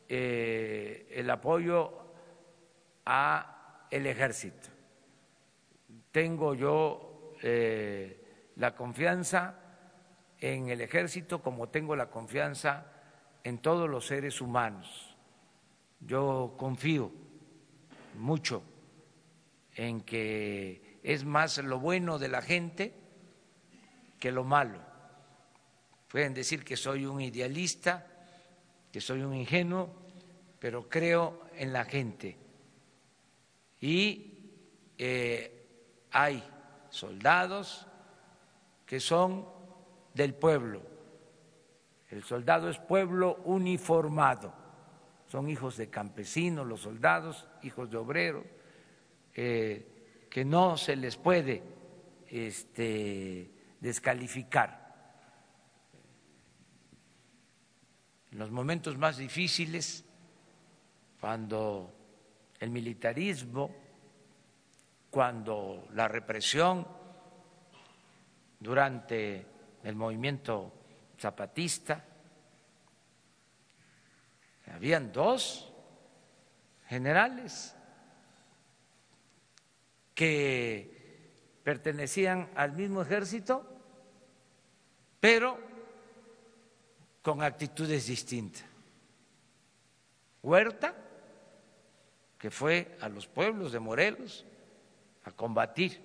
eh, 0.08 1.08
el 1.10 1.28
apoyo 1.30 2.12
a 3.04 3.86
el 3.90 4.06
ejército. 4.06 4.68
Tengo 6.16 6.54
yo 6.54 7.34
eh, 7.42 8.52
la 8.56 8.74
confianza 8.74 9.54
en 10.40 10.70
el 10.70 10.80
ejército 10.80 11.42
como 11.42 11.68
tengo 11.68 11.94
la 11.94 12.08
confianza 12.08 12.86
en 13.44 13.58
todos 13.58 13.86
los 13.86 14.06
seres 14.06 14.40
humanos. 14.40 15.14
Yo 16.00 16.54
confío 16.56 17.12
mucho 18.14 18.62
en 19.74 20.00
que 20.00 21.00
es 21.02 21.26
más 21.26 21.58
lo 21.58 21.80
bueno 21.80 22.18
de 22.18 22.28
la 22.28 22.40
gente 22.40 22.94
que 24.18 24.32
lo 24.32 24.42
malo. 24.42 24.80
Pueden 26.08 26.32
decir 26.32 26.64
que 26.64 26.78
soy 26.78 27.04
un 27.04 27.20
idealista, 27.20 28.06
que 28.90 29.02
soy 29.02 29.20
un 29.20 29.34
ingenuo, 29.34 29.94
pero 30.58 30.88
creo 30.88 31.42
en 31.56 31.74
la 31.74 31.84
gente. 31.84 32.38
Y 33.82 34.32
eh, 34.96 35.55
hay 36.16 36.42
soldados 36.88 37.86
que 38.86 39.00
son 39.00 39.46
del 40.14 40.34
pueblo. 40.34 40.80
El 42.08 42.24
soldado 42.24 42.70
es 42.70 42.78
pueblo 42.78 43.42
uniformado. 43.44 44.54
Son 45.26 45.50
hijos 45.50 45.76
de 45.76 45.90
campesinos, 45.90 46.66
los 46.66 46.80
soldados, 46.80 47.46
hijos 47.64 47.90
de 47.90 47.98
obreros, 47.98 48.44
eh, 49.34 50.26
que 50.30 50.42
no 50.42 50.78
se 50.78 50.96
les 50.96 51.18
puede 51.18 51.62
este, 52.28 53.50
descalificar. 53.80 54.86
En 58.30 58.38
los 58.38 58.50
momentos 58.50 58.96
más 58.96 59.18
difíciles, 59.18 60.02
cuando 61.20 61.92
el 62.58 62.70
militarismo, 62.70 63.85
cuando 65.10 65.88
la 65.92 66.08
represión 66.08 66.86
durante 68.58 69.46
el 69.82 69.94
movimiento 69.94 70.72
zapatista, 71.18 72.04
habían 74.72 75.12
dos 75.12 75.72
generales 76.88 77.74
que 80.14 81.30
pertenecían 81.62 82.50
al 82.54 82.72
mismo 82.72 83.02
ejército, 83.02 83.64
pero 85.20 85.58
con 87.22 87.42
actitudes 87.42 88.06
distintas. 88.06 88.64
Huerta, 90.42 90.94
que 92.38 92.50
fue 92.50 92.96
a 93.00 93.08
los 93.08 93.26
pueblos 93.26 93.72
de 93.72 93.80
Morelos 93.80 94.44
a 95.26 95.32
combatir 95.32 96.00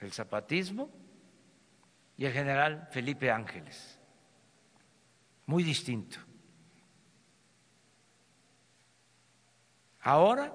el 0.00 0.12
zapatismo, 0.12 0.88
y 2.16 2.24
el 2.24 2.32
general 2.32 2.88
Felipe 2.90 3.30
Ángeles, 3.30 3.98
muy 5.44 5.62
distinto. 5.62 6.18
Ahora, 10.00 10.52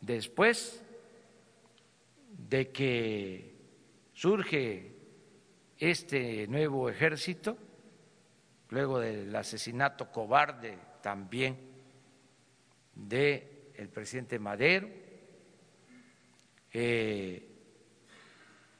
después 0.00 0.82
de 2.48 2.70
que 2.70 3.54
surge 4.14 4.96
este 5.76 6.46
nuevo 6.46 6.88
ejército, 6.88 7.58
luego 8.70 8.98
del 8.98 9.34
asesinato 9.34 10.10
cobarde 10.10 10.78
también 11.02 11.58
del 12.94 13.72
el 13.74 13.88
presidente 13.88 14.38
Madero, 14.38 14.88
eh, 16.72 17.48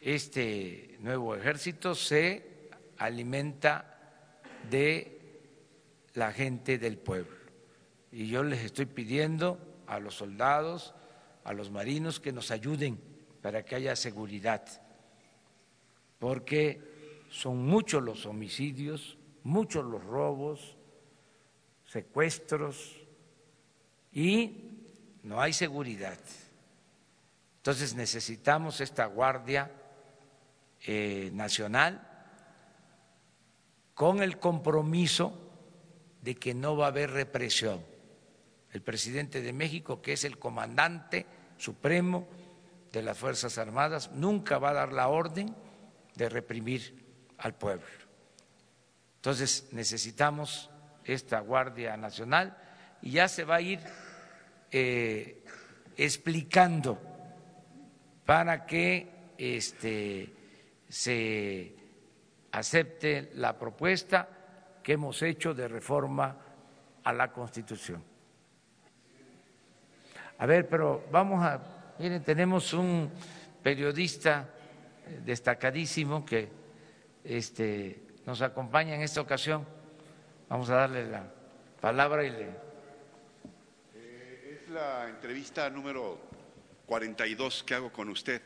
este 0.01 0.97
nuevo 1.01 1.35
ejército 1.35 1.95
se 1.95 2.71
alimenta 2.99 4.21
de 4.71 5.21
la 6.15 6.33
gente 6.33 6.79
del 6.79 6.99
pueblo. 6.99 7.37
Y 8.13 8.29
yo 8.29 8.43
les 8.43 8.65
estoy 8.65 8.87
pidiendo 8.87 9.59
a 9.87 10.01
los 10.01 10.15
soldados, 10.15 10.95
a 11.45 11.53
los 11.53 11.71
marinos, 11.71 12.21
que 12.21 12.33
nos 12.33 12.51
ayuden 12.51 13.01
para 13.43 13.65
que 13.65 13.75
haya 13.75 13.97
seguridad, 13.97 14.65
porque 16.19 16.81
son 17.31 17.65
muchos 17.65 18.03
los 18.03 18.27
homicidios, 18.27 19.17
muchos 19.45 19.85
los 19.85 20.05
robos, 20.05 20.77
secuestros 21.87 22.97
y 24.13 24.53
no 25.23 25.41
hay 25.41 25.53
seguridad. 25.53 26.19
Entonces 27.61 27.95
necesitamos 27.95 28.81
esta 28.81 29.05
guardia 29.05 29.71
eh, 30.87 31.31
nacional 31.35 32.09
con 33.93 34.23
el 34.23 34.39
compromiso 34.39 35.39
de 36.23 36.37
que 36.37 36.55
no 36.55 36.75
va 36.75 36.87
a 36.87 36.89
haber 36.89 37.11
represión. 37.11 37.85
El 38.73 38.81
presidente 38.81 39.43
de 39.43 39.53
México, 39.53 40.01
que 40.01 40.15
es 40.15 40.25
el 40.25 40.39
comandante 40.39 41.27
supremo 41.59 42.27
de 42.93 43.03
las 43.03 43.19
Fuerzas 43.19 43.59
Armadas, 43.59 44.11
nunca 44.13 44.57
va 44.59 44.71
a 44.71 44.75
dar 44.75 44.93
la 44.95 45.09
orden 45.09 45.55
de 46.15 46.31
reprimir 46.31 47.05
al 47.37 47.55
pueblo. 47.57 47.85
Entonces 49.17 49.69
necesitamos 49.73 50.71
esta 51.05 51.41
Guardia 51.41 51.95
Nacional 51.99 52.57
y 53.03 53.11
ya 53.11 53.29
se 53.29 53.45
va 53.45 53.57
a 53.57 53.61
ir 53.61 53.81
eh, 54.71 55.45
explicando 55.99 57.10
para 58.31 58.65
que 58.65 59.35
este, 59.37 60.33
se 60.89 61.75
acepte 62.53 63.33
la 63.35 63.59
propuesta 63.59 64.29
que 64.85 64.93
hemos 64.93 65.21
hecho 65.23 65.53
de 65.53 65.67
reforma 65.67 66.37
a 67.03 67.13
la 67.13 67.33
Constitución. 67.33 68.05
A 70.39 70.47
ver, 70.47 70.69
pero 70.69 71.07
vamos 71.11 71.45
a, 71.45 71.97
miren, 71.99 72.23
tenemos 72.23 72.73
un 72.73 73.11
periodista 73.65 74.49
destacadísimo 75.25 76.25
que 76.25 76.49
este, 77.25 78.01
nos 78.27 78.43
acompaña 78.43 78.95
en 78.95 79.03
esta 79.03 79.23
ocasión. 79.23 79.67
Vamos 80.49 80.71
a 80.71 80.77
darle 80.77 81.05
la 81.05 81.25
palabra 81.81 82.23
y 82.23 82.31
le. 82.31 82.49
Eh, 83.97 84.61
es 84.63 84.71
la 84.71 85.09
entrevista 85.09 85.69
número 85.69 86.30
42 86.91 87.63
que 87.63 87.75
hago 87.75 87.93
con 87.93 88.09
usted 88.09 88.43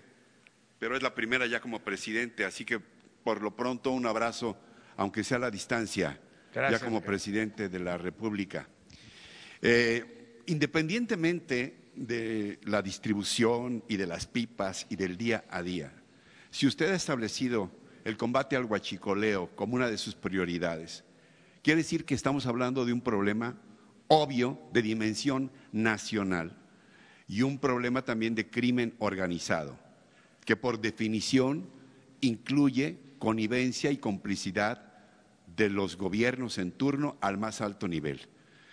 pero 0.85 0.99
es 0.99 1.03
la 1.03 1.15
primera 1.15 1.47
ya 1.47 1.61
como 1.61 1.81
presidente, 1.83 2.45
así 2.45 2.67
que 2.67 2.79
por 2.79 3.41
lo 3.41 3.57
pronto 3.57 3.91
un 3.91 4.05
abrazo, 4.05 4.55
aunque 4.99 5.25
sea 5.25 5.39
a 5.39 5.41
la 5.41 5.51
distancia, 5.51 6.21
ya 6.55 6.79
como 6.79 7.01
presidente 7.01 7.71
de 7.71 7.79
la 7.79 7.97
República. 7.97 8.69
Eh, 9.63 10.43
independientemente 10.45 11.91
de 11.95 12.59
la 12.65 12.83
distribución 12.83 13.83
y 13.89 13.97
de 13.97 14.07
las 14.07 14.27
pipas 14.27 14.87
y 14.91 14.97
del 14.97 15.17
día 15.17 15.47
a 15.49 15.63
día, 15.63 15.91
si 16.51 16.67
usted 16.67 16.91
ha 16.91 16.97
establecido 16.97 17.71
el 18.05 18.19
combate 18.19 18.57
al 18.57 18.67
huachicoleo 18.67 19.57
como 19.57 19.77
una 19.77 19.89
de 19.89 19.97
sus 19.97 20.15
prioridades, 20.15 21.03
quiere 21.63 21.79
decir 21.79 22.05
que 22.05 22.15
estamos 22.15 22.45
hablando 22.45 22.85
de 22.85 22.93
un 22.93 23.01
problema 23.01 23.57
obvio 24.09 24.61
de 24.75 24.83
dimensión 24.83 25.51
nacional 25.73 26.59
y 27.27 27.43
un 27.43 27.59
problema 27.59 28.03
también 28.03 28.35
de 28.35 28.49
crimen 28.49 28.95
organizado 28.99 29.79
que 30.45 30.57
por 30.57 30.81
definición 30.81 31.67
incluye 32.21 32.99
connivencia 33.19 33.91
y 33.91 33.97
complicidad 33.97 34.93
de 35.57 35.71
los 35.71 35.97
gobiernos 35.97 36.59
en 36.59 36.73
turno 36.73 37.17
al 37.21 37.39
más 37.39 37.61
alto 37.61 37.89
nivel. 37.89 38.21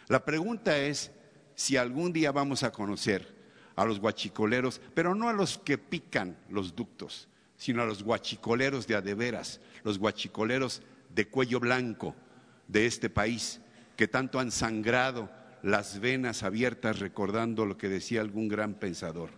La 0.07 0.25
pregunta 0.25 0.77
es 0.77 1.11
si 1.55 1.77
algún 1.77 2.11
día 2.11 2.31
vamos 2.31 2.63
a 2.63 2.71
conocer 2.71 3.35
a 3.75 3.85
los 3.85 3.99
guachicoleros, 3.99 4.81
pero 4.93 5.15
no 5.15 5.29
a 5.29 5.33
los 5.33 5.57
que 5.57 5.77
pican 5.77 6.37
los 6.49 6.75
ductos, 6.75 7.29
sino 7.55 7.81
a 7.81 7.85
los 7.85 8.03
guachicoleros 8.03 8.87
de 8.87 8.95
adeveras, 8.95 9.61
los 9.83 9.97
guachicoleros 9.97 10.81
de 11.13 11.27
cuello 11.27 11.59
blanco 11.59 12.15
de 12.67 12.85
este 12.85 13.09
país, 13.09 13.61
que 13.95 14.07
tanto 14.07 14.39
han 14.39 14.51
sangrado 14.51 15.29
las 15.63 15.99
venas 15.99 16.43
abiertas 16.43 16.99
recordando 16.99 17.65
lo 17.65 17.77
que 17.77 17.89
decía 17.89 18.21
algún 18.21 18.47
gran 18.47 18.75
pensador 18.75 19.31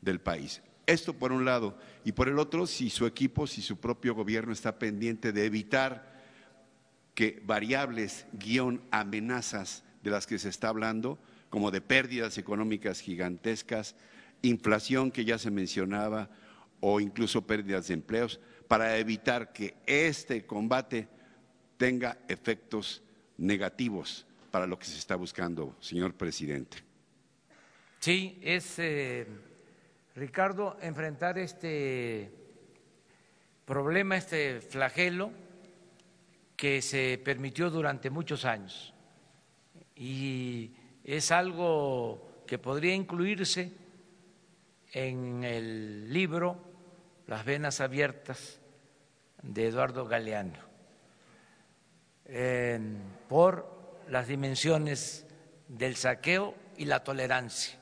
del 0.00 0.20
país. 0.20 0.62
Esto 0.86 1.14
por 1.14 1.32
un 1.32 1.44
lado. 1.44 1.78
Y 2.04 2.12
por 2.12 2.28
el 2.28 2.38
otro, 2.38 2.66
si 2.66 2.90
su 2.90 3.06
equipo, 3.06 3.46
si 3.46 3.62
su 3.62 3.78
propio 3.78 4.14
gobierno 4.14 4.52
está 4.52 4.78
pendiente 4.78 5.32
de 5.32 5.46
evitar 5.46 6.20
que 7.14 7.40
variables, 7.44 8.26
guion, 8.32 8.82
amenazas 8.90 9.84
de 10.02 10.10
las 10.10 10.26
que 10.26 10.38
se 10.38 10.48
está 10.48 10.68
hablando, 10.68 11.18
como 11.50 11.70
de 11.70 11.80
pérdidas 11.80 12.38
económicas 12.38 13.00
gigantescas, 13.00 13.94
inflación 14.40 15.10
que 15.10 15.24
ya 15.24 15.38
se 15.38 15.50
mencionaba, 15.50 16.30
o 16.80 16.98
incluso 16.98 17.46
pérdidas 17.46 17.86
de 17.86 17.94
empleos, 17.94 18.40
para 18.66 18.98
evitar 18.98 19.52
que 19.52 19.76
este 19.86 20.46
combate 20.46 21.06
tenga 21.76 22.18
efectos 22.26 23.02
negativos 23.36 24.26
para 24.52 24.66
lo 24.66 24.78
que 24.78 24.84
se 24.84 24.98
está 24.98 25.16
buscando, 25.16 25.74
señor 25.80 26.12
presidente. 26.12 26.76
Sí, 28.00 28.38
es 28.42 28.78
eh, 28.78 29.26
Ricardo, 30.14 30.76
enfrentar 30.82 31.38
este 31.38 32.30
problema, 33.64 34.18
este 34.18 34.60
flagelo 34.60 35.32
que 36.54 36.82
se 36.82 37.18
permitió 37.24 37.70
durante 37.70 38.10
muchos 38.10 38.44
años 38.44 38.92
y 39.96 40.70
es 41.02 41.32
algo 41.32 42.42
que 42.46 42.58
podría 42.58 42.94
incluirse 42.94 43.72
en 44.92 45.44
el 45.44 46.12
libro 46.12 46.58
Las 47.26 47.46
venas 47.46 47.80
abiertas 47.80 48.60
de 49.42 49.68
Eduardo 49.68 50.04
Galeano. 50.04 50.58
por 53.28 53.71
las 54.12 54.28
dimensiones 54.28 55.24
del 55.68 55.96
saqueo 55.96 56.54
y 56.76 56.84
la 56.84 57.02
tolerancia 57.02 57.78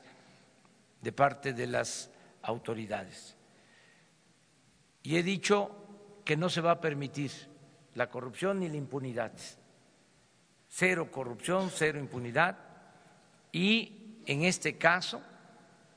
de 1.01 1.11
parte 1.11 1.51
de 1.51 1.67
las 1.67 2.09
autoridades. 2.43 3.35
Y 5.03 5.17
he 5.17 5.23
dicho 5.23 5.75
que 6.23 6.37
no 6.37 6.47
se 6.47 6.61
va 6.61 6.71
a 6.71 6.79
permitir 6.79 7.31
la 7.95 8.09
corrupción 8.09 8.61
ni 8.61 8.69
la 8.69 8.77
impunidad. 8.77 9.33
Cero 10.69 11.11
corrupción, 11.11 11.69
cero 11.69 11.99
impunidad. 11.99 12.57
Y 13.51 14.21
en 14.25 14.43
este 14.43 14.77
caso 14.77 15.21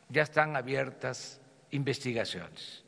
ya 0.08 0.22
están 0.22 0.56
abiertas 0.56 1.40
investigaciones 1.70 2.82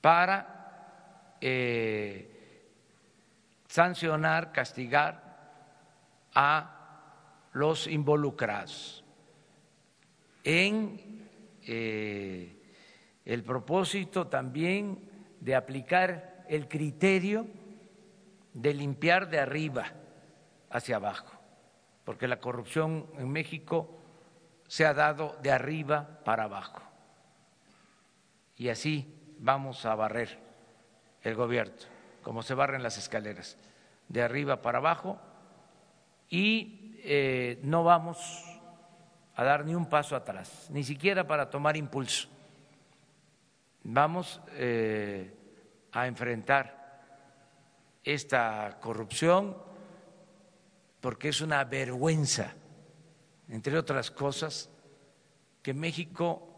para 0.00 1.36
eh, 1.42 2.70
sancionar, 3.68 4.50
castigar 4.50 5.31
a 6.34 7.48
los 7.52 7.86
involucrados 7.86 9.04
en 10.44 11.28
eh, 11.62 12.56
el 13.24 13.44
propósito 13.44 14.26
también 14.26 14.98
de 15.40 15.54
aplicar 15.54 16.44
el 16.48 16.68
criterio 16.68 17.46
de 18.52 18.74
limpiar 18.74 19.30
de 19.30 19.38
arriba 19.38 19.92
hacia 20.70 20.96
abajo, 20.96 21.32
porque 22.04 22.28
la 22.28 22.40
corrupción 22.40 23.06
en 23.18 23.30
México 23.30 23.98
se 24.66 24.84
ha 24.84 24.94
dado 24.94 25.36
de 25.42 25.52
arriba 25.52 26.20
para 26.24 26.44
abajo. 26.44 26.82
Y 28.56 28.68
así 28.68 29.34
vamos 29.38 29.84
a 29.86 29.94
barrer 29.94 30.38
el 31.22 31.34
gobierno, 31.34 31.74
como 32.22 32.42
se 32.42 32.54
barren 32.54 32.82
las 32.82 32.98
escaleras, 32.98 33.58
de 34.08 34.22
arriba 34.22 34.62
para 34.62 34.78
abajo, 34.78 35.18
y 36.32 36.96
eh, 37.04 37.60
no 37.62 37.84
vamos 37.84 38.18
a 39.34 39.44
dar 39.44 39.66
ni 39.66 39.74
un 39.74 39.84
paso 39.84 40.16
atrás, 40.16 40.66
ni 40.70 40.82
siquiera 40.82 41.26
para 41.26 41.50
tomar 41.50 41.76
impulso. 41.76 42.26
Vamos 43.82 44.40
eh, 44.52 45.30
a 45.92 46.06
enfrentar 46.06 47.02
esta 48.02 48.78
corrupción 48.80 49.58
porque 51.02 51.28
es 51.28 51.42
una 51.42 51.62
vergüenza, 51.64 52.54
entre 53.50 53.76
otras 53.76 54.10
cosas, 54.10 54.70
que 55.62 55.74
México 55.74 56.48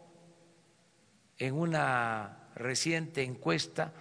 en 1.37 1.53
una 1.53 2.47
reciente 2.55 3.23
encuesta 3.23 3.91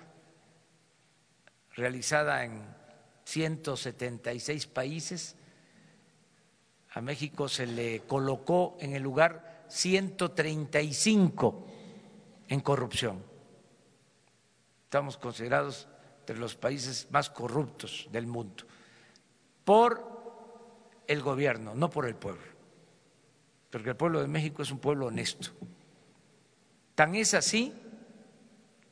realizada 1.72 2.44
en 2.44 2.64
176 3.24 4.68
países, 4.68 5.36
a 6.94 7.00
México 7.00 7.48
se 7.48 7.66
le 7.66 8.02
colocó 8.02 8.76
en 8.78 8.94
el 8.94 9.02
lugar 9.02 9.64
135 9.68 11.66
en 12.48 12.60
corrupción. 12.60 13.20
Estamos 14.84 15.16
considerados 15.16 15.88
entre 16.20 16.36
los 16.38 16.54
países 16.54 17.08
más 17.10 17.30
corruptos 17.30 18.08
del 18.12 18.28
mundo 18.28 18.64
por 19.64 21.02
el 21.08 21.20
gobierno, 21.20 21.74
no 21.74 21.90
por 21.90 22.06
el 22.06 22.14
pueblo, 22.14 22.44
porque 23.70 23.90
el 23.90 23.96
pueblo 23.96 24.20
de 24.20 24.28
México 24.28 24.62
es 24.62 24.70
un 24.70 24.78
pueblo 24.78 25.06
honesto. 25.06 25.50
Tan 26.94 27.16
es 27.16 27.34
así 27.34 27.74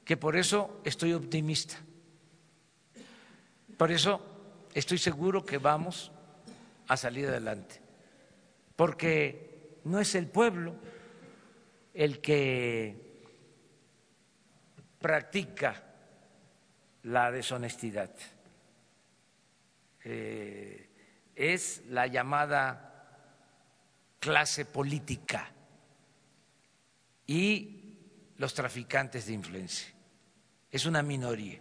que 0.04 0.16
por 0.16 0.34
eso 0.34 0.80
estoy 0.82 1.12
optimista. 1.12 1.76
Por 3.76 3.92
eso 3.92 4.20
estoy 4.74 4.98
seguro 4.98 5.44
que 5.44 5.58
vamos 5.58 6.10
a 6.88 6.96
salir 6.96 7.28
adelante 7.28 7.81
porque 8.76 9.80
no 9.84 10.00
es 10.00 10.14
el 10.14 10.28
pueblo 10.28 10.74
el 11.94 12.20
que 12.20 13.12
practica 14.98 15.82
la 17.02 17.30
deshonestidad, 17.30 18.10
eh, 20.04 20.88
es 21.34 21.82
la 21.88 22.06
llamada 22.06 22.92
clase 24.20 24.64
política 24.64 25.50
y 27.26 27.96
los 28.36 28.54
traficantes 28.54 29.26
de 29.26 29.32
influencia. 29.32 29.92
Es 30.70 30.86
una 30.86 31.02
minoría. 31.02 31.60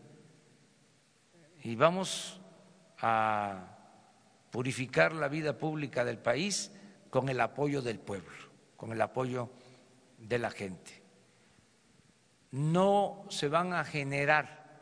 Y 1.63 1.75
vamos 1.75 2.39
a 2.99 3.77
purificar 4.51 5.13
la 5.13 5.27
vida 5.27 5.57
pública 5.57 6.05
del 6.05 6.17
país 6.17 6.71
con 7.11 7.29
el 7.29 7.39
apoyo 7.41 7.83
del 7.83 7.99
pueblo, 7.99 8.31
con 8.77 8.91
el 8.93 9.01
apoyo 9.01 9.51
de 10.17 10.39
la 10.39 10.49
gente. 10.49 11.03
No 12.51 13.25
se 13.29 13.49
van 13.49 13.73
a 13.73 13.83
generar, 13.83 14.79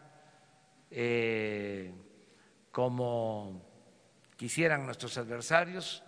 eh, 0.91 1.91
como 2.71 3.61
quisieran 4.38 4.86
nuestros 4.86 5.17
adversarios, 5.17 6.03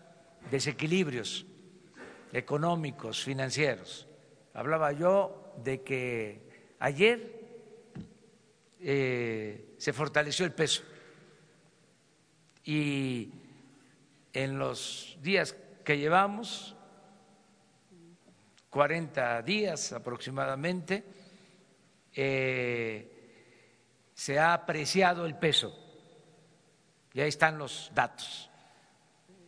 desequilibrios 0.49 1.45
económicos, 2.31 3.23
financieros. 3.23 4.07
Hablaba 4.53 4.91
yo 4.91 5.53
de 5.63 5.81
que 5.81 6.75
ayer 6.79 7.41
eh, 8.79 9.75
se 9.77 9.91
fortaleció 9.91 10.45
el 10.45 10.53
peso 10.53 10.83
y 12.63 13.31
en 14.33 14.59
los 14.59 15.17
días 15.21 15.55
que 15.83 15.97
llevamos, 15.97 16.75
40 18.69 19.41
días 19.41 19.93
aproximadamente, 19.93 21.03
eh, 22.13 24.11
se 24.13 24.39
ha 24.39 24.53
apreciado 24.53 25.25
el 25.25 25.37
peso, 25.37 25.77
y 27.13 27.21
ahí 27.21 27.29
están 27.29 27.57
los 27.57 27.91
datos, 27.93 28.49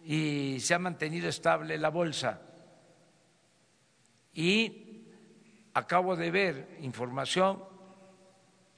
y 0.04 0.60
se 0.60 0.74
ha 0.74 0.80
mantenido 0.80 1.30
estable 1.30 1.78
la 1.78 1.90
bolsa. 1.90 2.42
Y 4.34 5.06
acabo 5.74 6.16
de 6.16 6.32
ver 6.32 6.78
información 6.82 7.64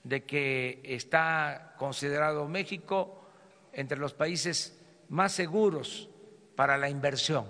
de 0.04 0.24
que 0.24 0.82
está 0.84 1.74
considerado 1.78 2.48
México 2.48 3.26
entre 3.74 3.98
los 3.98 4.14
países 4.14 4.80
más 5.10 5.32
seguros 5.32 6.10
para 6.56 6.78
la 6.78 6.90
inversión. 6.90 7.46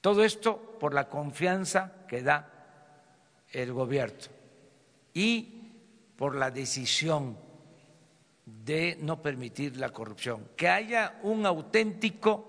Todo 0.00 0.24
esto 0.24 0.76
por 0.78 0.94
la 0.94 1.08
confianza 1.08 2.06
que 2.08 2.22
da 2.22 2.48
el 3.50 3.72
gobierno 3.72 4.18
y 5.14 5.62
por 6.16 6.34
la 6.34 6.50
decisión 6.50 7.36
de 8.44 8.98
no 9.00 9.22
permitir 9.22 9.76
la 9.76 9.90
corrupción, 9.90 10.48
que 10.56 10.68
haya 10.68 11.20
un 11.22 11.46
auténtico 11.46 12.48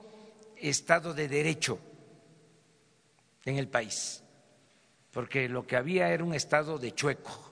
Estado 0.57 1.13
de 1.13 1.27
Derecho 1.27 1.77
en 3.45 3.57
el 3.57 3.67
país, 3.67 4.23
porque 5.11 5.49
lo 5.49 5.67
que 5.67 5.75
había 5.75 6.09
era 6.09 6.23
un 6.23 6.33
Estado 6.33 6.77
de 6.77 6.93
chueco. 6.93 7.51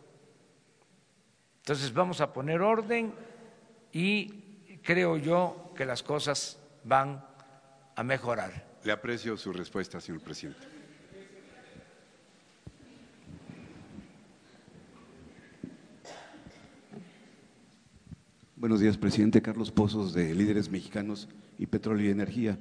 Entonces 1.58 1.94
vamos 1.94 2.22
a 2.22 2.34
poner 2.34 2.62
orden 2.62 3.14
y 3.92 4.78
creo 4.82 5.18
yo 5.18 5.74
que 5.76 5.86
las 5.86 6.02
cosas 6.02 6.61
van 6.84 7.23
a 7.95 8.03
mejorar. 8.03 8.79
Le 8.84 8.91
aprecio 8.91 9.38
su 9.38 9.53
respuesta, 9.53 9.99
señor 10.01 10.21
presidente. 10.21 10.59
Buenos 18.55 18.79
días, 18.79 18.97
presidente. 18.97 19.41
Carlos 19.41 19.71
Pozos, 19.71 20.13
de 20.13 20.36
Líderes 20.36 20.69
Mexicanos 20.69 21.27
y 21.57 21.65
Petróleo 21.65 22.07
y 22.07 22.11
Energía. 22.11 22.57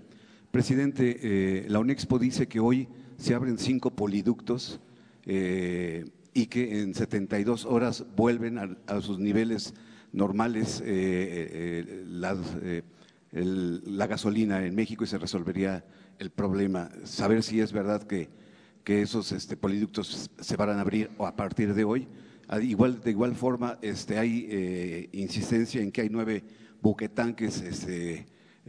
Presidente, 0.50 1.18
eh, 1.22 1.66
la 1.68 1.78
UNEXPO 1.78 2.18
dice 2.18 2.48
que 2.48 2.58
hoy 2.58 2.88
se 3.18 3.34
abren 3.34 3.58
cinco 3.58 3.90
poliductos 3.90 4.80
eh, 5.26 6.06
y 6.32 6.46
que 6.46 6.80
en 6.80 6.94
72 6.94 7.66
horas 7.66 8.04
vuelven 8.16 8.58
a, 8.86 9.00
sus 9.00 9.18
niveles 9.18 9.74
normales 10.12 10.82
eh, 10.84 12.04
las 12.08 12.38
la 13.33 14.07
gasolina 14.07 14.64
en 14.64 14.74
México 14.74 15.05
y 15.05 15.07
se 15.07 15.18
resolvería 15.18 15.85
el 16.18 16.31
problema. 16.31 16.91
Saber 17.05 17.43
si 17.43 17.61
es 17.61 17.72
verdad 17.72 18.03
que, 18.03 18.28
que 18.85 19.03
esos 19.03 19.33
este, 19.33 19.57
poliductos 19.57 20.31
se 20.39 20.57
van 20.57 20.70
a 20.70 20.81
abrir 20.81 21.11
a 21.18 21.37
partir 21.37 21.74
de 21.74 21.85
hoy. 21.85 22.09
Igual, 22.61 23.01
de 23.01 23.11
igual 23.11 23.37
forma, 23.37 23.78
este, 23.81 24.18
hay 24.18 24.47
eh, 24.51 25.09
insistencia 25.12 25.81
en 25.81 25.93
que 25.93 26.01
hay 26.01 26.09
nueve 26.11 26.43
buquetanques 26.83 27.61
este, 27.61 28.26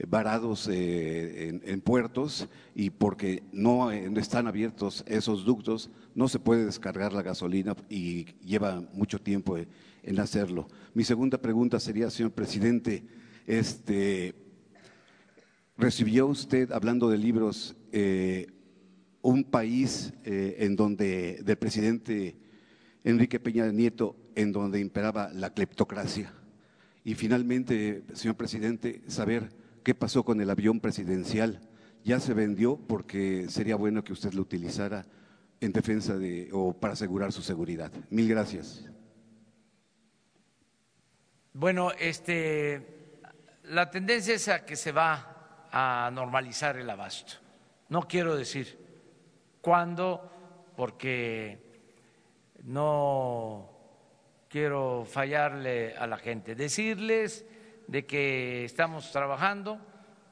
varados 0.07 0.67
en, 0.71 1.81
puertos 1.81 2.47
y 2.75 2.91
porque 2.91 3.41
no 3.51 3.89
están 3.91 4.45
abiertos 4.45 5.03
esos 5.07 5.45
ductos, 5.45 5.89
no 6.13 6.27
se 6.27 6.37
puede 6.37 6.65
descargar 6.65 7.13
la 7.13 7.23
gasolina 7.23 7.75
y 7.89 8.25
lleva 8.45 8.83
mucho 8.93 9.19
tiempo 9.19 9.57
en 9.57 10.19
hacerlo. 10.19 10.67
Mi 10.93 11.03
segunda 11.03 11.41
pregunta 11.41 11.79
sería, 11.79 12.11
señor 12.11 12.33
presidente, 12.33 13.03
este, 13.47 14.35
¿recibió 15.81 16.27
usted, 16.27 16.71
hablando 16.71 17.09
de 17.09 17.17
libros, 17.17 17.75
un 19.21 19.43
país 19.43 20.13
en 20.23 20.75
donde 20.75 21.41
del 21.43 21.57
presidente 21.57 22.37
Enrique 23.03 23.39
Peña 23.39 23.71
Nieto, 23.71 24.15
en 24.35 24.51
donde 24.51 24.79
imperaba 24.79 25.29
la 25.33 25.53
cleptocracia? 25.53 26.33
Y 27.03 27.15
finalmente, 27.15 28.03
señor 28.13 28.35
presidente, 28.35 29.01
saber 29.07 29.49
qué 29.83 29.95
pasó 29.95 30.23
con 30.23 30.39
el 30.39 30.49
avión 30.51 30.79
presidencial. 30.79 31.59
Ya 32.03 32.19
se 32.19 32.33
vendió 32.33 32.77
porque 32.77 33.47
sería 33.49 33.75
bueno 33.75 34.03
que 34.03 34.13
usted 34.13 34.33
lo 34.33 34.43
utilizara 34.43 35.05
en 35.59 35.71
defensa 35.71 36.17
de 36.17 36.49
o 36.51 36.73
para 36.73 36.93
asegurar 36.93 37.31
su 37.31 37.41
seguridad. 37.41 37.91
Mil 38.09 38.27
gracias. 38.27 38.85
Bueno, 41.53 41.91
este, 41.99 43.19
la 43.63 43.89
tendencia 43.89 44.35
es 44.35 44.47
a 44.47 44.63
que 44.63 44.75
se 44.75 44.91
va 44.91 45.30
a 45.71 46.09
normalizar 46.11 46.77
el 46.77 46.89
abasto. 46.89 47.33
No 47.89 48.07
quiero 48.07 48.35
decir 48.35 48.77
cuándo, 49.61 50.29
porque 50.75 51.71
no 52.63 53.69
quiero 54.49 55.05
fallarle 55.05 55.95
a 55.95 56.07
la 56.07 56.17
gente, 56.17 56.55
decirles 56.55 57.45
de 57.87 58.05
que 58.05 58.65
estamos 58.65 59.11
trabajando 59.11 59.79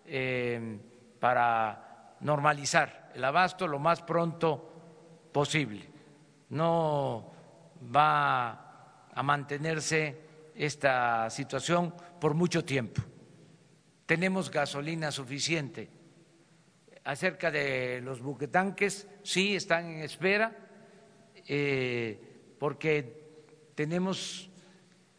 eh, 0.06 0.80
para 1.20 2.16
normalizar 2.22 3.12
el 3.14 3.24
abasto 3.24 3.68
lo 3.68 3.80
más 3.80 4.02
pronto 4.02 5.30
posible. 5.32 5.90
No 6.50 7.32
va 7.96 9.06
a 9.14 9.24
mantenerse 9.24 10.30
esta 10.56 11.30
situación 11.30 11.94
por 12.20 12.34
mucho 12.34 12.66
tiempo. 12.66 13.02
Tenemos 14.10 14.50
gasolina 14.50 15.12
suficiente. 15.12 15.88
Acerca 17.04 17.52
de 17.52 18.02
los 18.02 18.22
buquetanques, 18.22 19.08
sí 19.22 19.56
están 19.56 19.86
en 19.86 20.00
espera, 20.02 20.52
eh, 21.48 22.20
porque 22.58 23.68
tenemos 23.76 24.50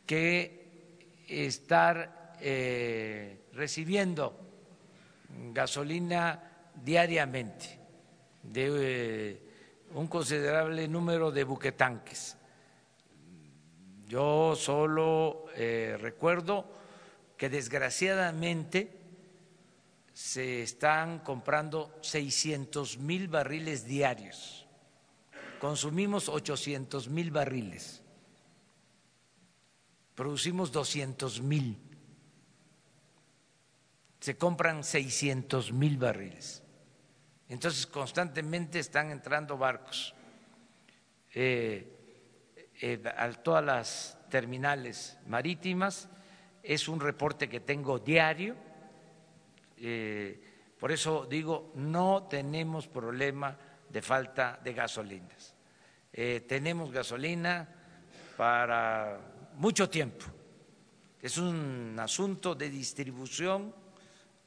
que 0.05 1.23
estar 1.29 2.35
eh, 2.41 3.43
recibiendo 3.53 4.37
gasolina 5.53 6.73
diariamente 6.75 7.79
de 8.43 8.71
eh, 8.75 9.43
un 9.95 10.09
considerable 10.09 10.89
número 10.89 11.31
de 11.31 11.45
buquetanques. 11.45 12.37
Yo 14.09 14.57
solo 14.57 15.47
recuerdo 15.55 16.80
que 17.41 17.49
desgraciadamente 17.49 19.01
se 20.13 20.61
están 20.61 21.21
comprando 21.21 21.97
600 22.03 22.99
mil 22.99 23.29
barriles 23.29 23.87
diarios. 23.87 24.69
Consumimos 25.59 26.29
800 26.29 27.09
mil 27.09 27.31
barriles 27.31 28.03
producimos 30.21 30.71
200 30.71 31.41
mil, 31.41 31.79
se 34.21 34.37
compran 34.37 34.85
600 34.85 35.73
mil 35.73 35.97
barriles. 35.97 36.63
Entonces 37.49 37.87
constantemente 37.87 38.81
están 38.81 39.13
entrando 39.13 39.57
barcos 39.57 40.15
eh, 41.33 41.89
eh, 42.83 43.03
a 43.17 43.33
todas 43.33 43.65
las 43.65 44.19
terminales 44.29 45.17
marítimas. 45.27 46.07
Es 46.63 46.89
un 46.89 47.01
reporte 47.01 47.49
que 47.49 47.61
tengo 47.61 47.99
diario. 47.99 48.57
Eh, 49.77 50.41
por 50.79 50.93
eso 50.93 51.27
digo, 51.27 51.73
no 51.77 52.27
tenemos 52.29 52.89
problema 52.89 53.57
de 53.89 54.03
falta 54.03 54.61
de 54.63 54.73
gasolinas. 54.73 55.55
tenemos 56.13 56.91
gasolina 56.91 57.69
para 58.37 59.21
mucho 59.57 59.89
tiempo. 59.89 60.25
Es 61.21 61.37
un 61.37 61.97
asunto 61.99 62.55
de 62.55 62.71
distribución 62.71 63.75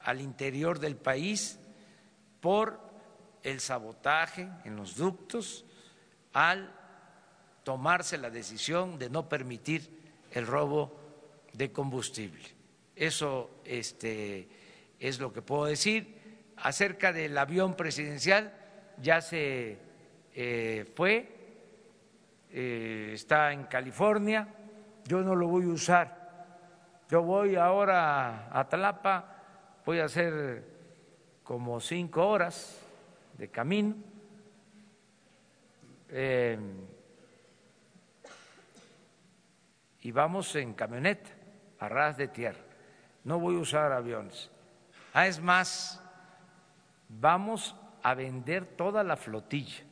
al 0.00 0.20
interior 0.20 0.78
del 0.78 0.96
país 0.96 1.58
por 2.40 2.80
el 3.42 3.60
sabotaje 3.60 4.48
en 4.64 4.76
los 4.76 4.96
ductos 4.96 5.64
al 6.32 6.74
tomarse 7.62 8.18
la 8.18 8.30
decisión 8.30 8.98
de 8.98 9.08
no 9.08 9.28
permitir 9.28 9.88
el 10.32 10.46
robo 10.46 11.03
de 11.54 11.72
combustible. 11.72 12.44
Eso 12.94 13.62
este, 13.64 14.48
es 15.00 15.18
lo 15.18 15.32
que 15.32 15.42
puedo 15.42 15.64
decir. 15.64 16.22
Acerca 16.56 17.12
del 17.12 17.36
avión 17.38 17.74
presidencial, 17.74 18.52
ya 19.00 19.20
se 19.20 19.78
eh, 20.34 20.92
fue, 20.94 21.28
eh, 22.50 23.10
está 23.14 23.52
en 23.52 23.64
California 23.64 24.48
yo 25.06 25.20
no 25.20 25.34
lo 25.34 25.48
voy 25.48 25.64
a 25.64 25.68
usar. 25.68 26.24
Yo 27.10 27.22
voy 27.22 27.56
ahora 27.56 28.48
a 28.50 28.68
Tlapa, 28.68 29.42
voy 29.84 30.00
a 30.00 30.06
hacer 30.06 30.64
como 31.42 31.78
cinco 31.80 32.26
horas 32.26 32.80
de 33.36 33.48
camino. 33.48 33.96
Eh, 36.08 36.58
y 40.00 40.10
vamos 40.10 40.54
en 40.56 40.72
camioneta, 40.72 41.30
a 41.84 41.88
ras 41.88 42.16
de 42.16 42.28
tierra. 42.28 42.60
No 43.24 43.38
voy 43.38 43.56
a 43.56 43.60
usar 43.60 43.92
aviones. 43.92 44.50
Ah, 45.12 45.26
es 45.26 45.40
más, 45.40 46.02
vamos 47.08 47.76
a 48.02 48.14
vender 48.14 48.66
toda 48.66 49.02
la 49.02 49.16
flotilla 49.16 49.84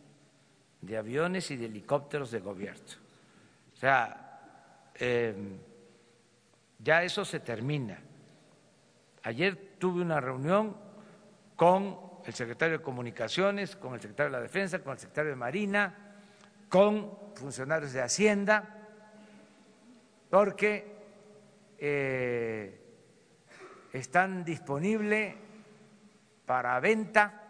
de 0.80 0.96
aviones 0.96 1.50
y 1.50 1.56
de 1.56 1.66
helicópteros 1.66 2.30
de 2.30 2.40
gobierno. 2.40 2.82
O 3.74 3.76
sea, 3.76 4.22
Em, 4.94 5.58
ya 6.78 7.02
eso 7.02 7.24
se 7.24 7.40
termina. 7.40 7.98
Ayer 9.24 9.76
tuve 9.78 10.02
una 10.02 10.20
reunión 10.20 10.76
con 11.56 11.98
el 12.24 12.34
secretario 12.34 12.78
de 12.78 12.84
Comunicaciones, 12.84 13.74
con 13.74 13.94
el 13.94 14.00
secretario 14.00 14.30
de 14.30 14.38
la 14.38 14.42
Defensa, 14.42 14.80
con 14.80 14.92
el 14.92 14.98
secretario 14.98 15.30
de 15.30 15.36
Marina, 15.36 15.94
con 16.68 17.18
funcionarios 17.34 17.92
de 17.92 18.02
Hacienda, 18.02 18.62
porque 20.30 21.01
eh, 21.84 22.78
están 23.92 24.44
disponibles 24.44 25.34
para 26.46 26.78
venta 26.78 27.42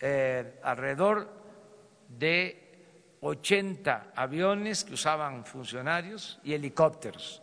eh, 0.00 0.58
alrededor 0.64 1.30
de 2.08 3.16
80 3.20 4.10
aviones 4.16 4.82
que 4.82 4.94
usaban 4.94 5.44
funcionarios 5.44 6.40
y 6.42 6.52
helicópteros 6.52 7.40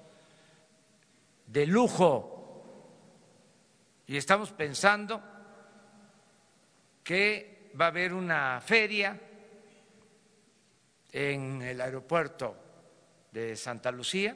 de 1.45 1.65
lujo. 1.65 2.33
Y 4.05 4.17
estamos 4.17 4.51
pensando 4.51 5.23
que 7.05 7.71
va 7.79 7.85
a 7.85 7.87
haber 7.87 8.13
una 8.13 8.59
feria 8.59 9.17
en 11.09 11.61
el 11.61 11.79
aeropuerto 11.79 12.53
de 13.31 13.55
Santa 13.55 13.91
Lucía 13.91 14.35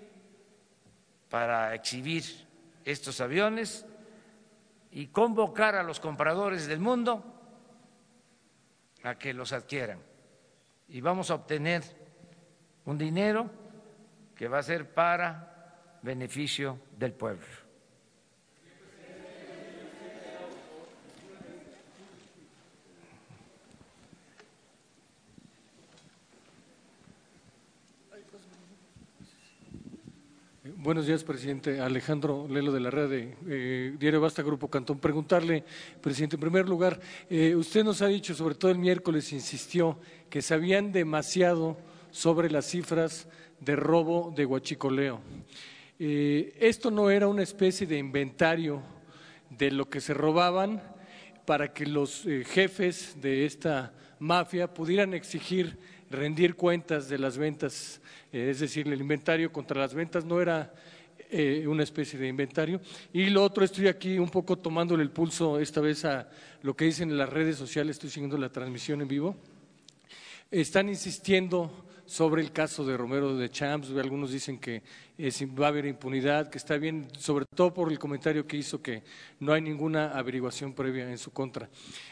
para 1.32 1.74
exhibir 1.74 2.24
estos 2.84 3.22
aviones 3.22 3.86
y 4.92 5.08
convocar 5.08 5.76
a 5.76 5.84
los 5.84 6.02
compradores 6.02 6.68
del 6.68 6.82
mundo 6.82 7.24
a 9.02 9.16
que 9.16 9.34
los 9.34 9.54
adquieran 9.54 10.00
y 10.90 11.00
vamos 11.00 11.32
a 11.32 11.36
obtener 11.36 11.84
un 12.84 12.98
dinero 12.98 13.50
que 14.36 14.50
va 14.50 14.60
a 14.60 14.64
ser 14.64 14.94
para 14.94 16.00
beneficio 16.02 16.80
del 16.98 17.14
pueblo. 17.14 17.61
Buenos 30.84 31.06
días, 31.06 31.24
presidente. 31.24 31.80
Alejandro 31.80 32.48
Lelo 32.50 32.72
de 32.72 32.80
la 32.80 32.90
red 32.90 33.08
de 33.08 33.38
eh, 33.48 33.96
Diario 34.00 34.20
Basta 34.20 34.42
Grupo 34.42 34.68
Cantón. 34.68 34.98
Preguntarle, 34.98 35.64
presidente, 36.02 36.38
en 36.38 36.40
primer 36.40 36.68
lugar, 36.68 37.00
eh, 37.30 37.56
usted 37.56 37.84
nos 37.84 38.02
ha 38.02 38.08
dicho, 38.08 38.34
sobre 38.34 38.56
todo 38.56 38.72
el 38.72 38.80
miércoles, 38.80 39.32
insistió 39.32 40.00
que 40.28 40.42
sabían 40.42 40.92
demasiado 40.92 41.78
sobre 42.10 42.50
las 42.50 42.66
cifras 42.66 43.28
de 43.60 43.76
robo 43.76 44.34
de 44.36 44.48
huachicoleo. 44.48 45.22
Eh, 46.00 46.58
esto 46.60 46.90
no 46.90 47.12
era 47.12 47.28
una 47.28 47.44
especie 47.44 47.86
de 47.86 48.00
inventario 48.00 48.82
de 49.52 49.70
lo 49.70 49.88
que 49.88 50.02
se 50.02 50.16
robaban 50.16 50.82
para 51.46 51.74
que 51.74 51.86
los 51.86 52.26
eh, 52.26 52.44
jefes 52.44 53.18
de 53.22 53.46
esta 53.46 53.94
mafia 54.18 54.74
pudieran 54.74 55.14
exigir 55.14 55.78
rendir 56.12 56.56
cuentas 56.56 57.10
de 57.10 57.18
las 57.18 57.38
ventas, 57.38 58.02
eh, 58.32 58.50
es 58.52 58.60
decir, 58.60 58.88
el 58.88 59.00
inventario 59.00 59.52
contra 59.52 59.80
las 59.80 59.94
ventas 59.94 60.26
no 60.26 60.42
era 60.42 60.74
eh, 61.30 61.66
una 61.68 61.84
especie 61.84 62.20
de 62.20 62.28
inventario. 62.28 62.82
Y 63.14 63.30
lo 63.30 63.44
otro, 63.44 63.64
estoy 63.64 63.88
aquí 63.88 64.20
un 64.20 64.30
poco 64.30 64.58
tomándole 64.58 65.04
el 65.04 65.12
pulso 65.12 65.60
esta 65.60 65.82
vez 65.82 66.06
a 66.06 66.30
lo 66.62 66.76
que 66.76 66.86
dicen 66.86 67.10
en 67.10 67.18
las 67.18 67.30
redes 67.30 67.56
sociales, 67.56 67.96
estoy 67.96 68.10
siguiendo 68.10 68.38
la 68.38 68.50
transmisión 68.50 69.02
en 69.02 69.08
vivo. 69.08 69.36
Están 70.52 70.90
insistiendo 70.90 71.86
sobre 72.12 72.42
el 72.42 72.52
caso 72.52 72.86
de 72.86 72.98
Romero 72.98 73.38
de 73.38 73.50
Champs. 73.50 73.92
Algunos 73.92 74.32
dicen 74.32 74.60
que 74.60 74.84
va 75.58 75.68
a 75.68 75.70
haber 75.70 75.86
impunidad, 75.86 76.50
que 76.50 76.58
está 76.58 76.78
bien, 76.78 77.08
sobre 77.18 77.46
todo 77.56 77.74
por 77.74 77.90
el 77.90 77.98
comentario 77.98 78.46
que 78.46 78.58
hizo 78.58 78.82
que 78.82 79.04
no 79.40 79.54
hay 79.54 79.62
ninguna 79.62 80.12
averiguación 80.12 80.74
previa 80.74 81.10
en 81.10 81.18
su 81.18 81.32
contra. 81.32 81.70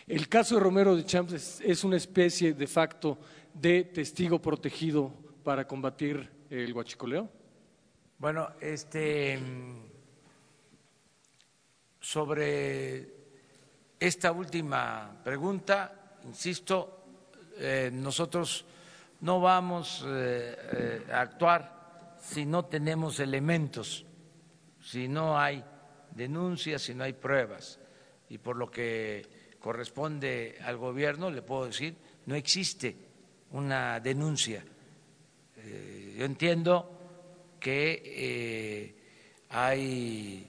El 0.08 0.30
caso 0.30 0.56
de 0.56 0.62
Romero 0.62 0.96
de 0.96 1.04
Champs 1.04 1.60
es, 1.60 1.84
una 1.84 1.98
especie 1.98 2.54
de 2.54 2.66
facto 2.66 3.20
de 3.54 3.84
testigo 3.84 4.42
protegido 4.42 5.12
para 5.44 5.68
combatir 5.68 6.30
el 6.50 6.74
huachicoleo. 6.74 7.30
Bueno, 8.18 8.50
este 8.60 9.40
sobre 12.00 13.14
esta 14.00 14.32
última 14.32 15.22
pregunta, 15.24 16.18
insisto, 16.24 17.06
eh, 17.58 17.90
nosotros 17.94 18.66
no 19.22 19.42
vamos 19.42 20.06
eh, 20.08 20.56
eh, 20.72 21.12
a 21.12 21.22
actuar 21.22 22.18
si 22.22 22.46
no 22.46 22.66
tenemos 22.66 23.20
elementos, 23.20 24.06
si 24.82 25.08
no 25.08 25.38
hay 25.38 25.64
denuncias, 26.12 26.82
si 26.82 26.94
no 26.94 27.04
hay 27.04 27.14
pruebas. 27.14 27.80
Y 28.30 28.38
por 28.38 28.56
lo 28.56 28.70
que 28.72 29.56
corresponde 29.60 30.58
al 30.64 30.78
gobierno, 30.78 31.30
le 31.30 31.42
puedo 31.42 31.66
decir, 31.66 31.96
no 32.26 32.36
existe 32.36 33.09
una 33.52 34.00
denuncia. 34.00 34.64
Eh, 35.58 36.16
yo 36.18 36.26
entiendo 36.26 36.98
que 37.60 38.96
hay 39.50 40.48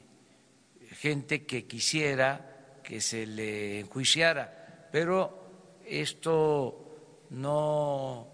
gente 0.92 1.44
que 1.44 1.66
quisiera 1.66 2.80
que 2.82 3.00
se 3.00 3.26
le 3.26 3.80
enjuiciara, 3.80 4.88
pero 4.92 5.78
esto 5.86 7.26
no 7.30 8.26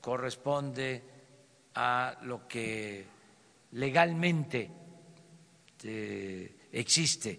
corresponde 0.00 1.02
a 1.74 2.18
lo 2.22 2.48
que 2.48 3.04
legalmente 3.72 4.70
eh, 5.84 6.56
existe. 6.72 7.38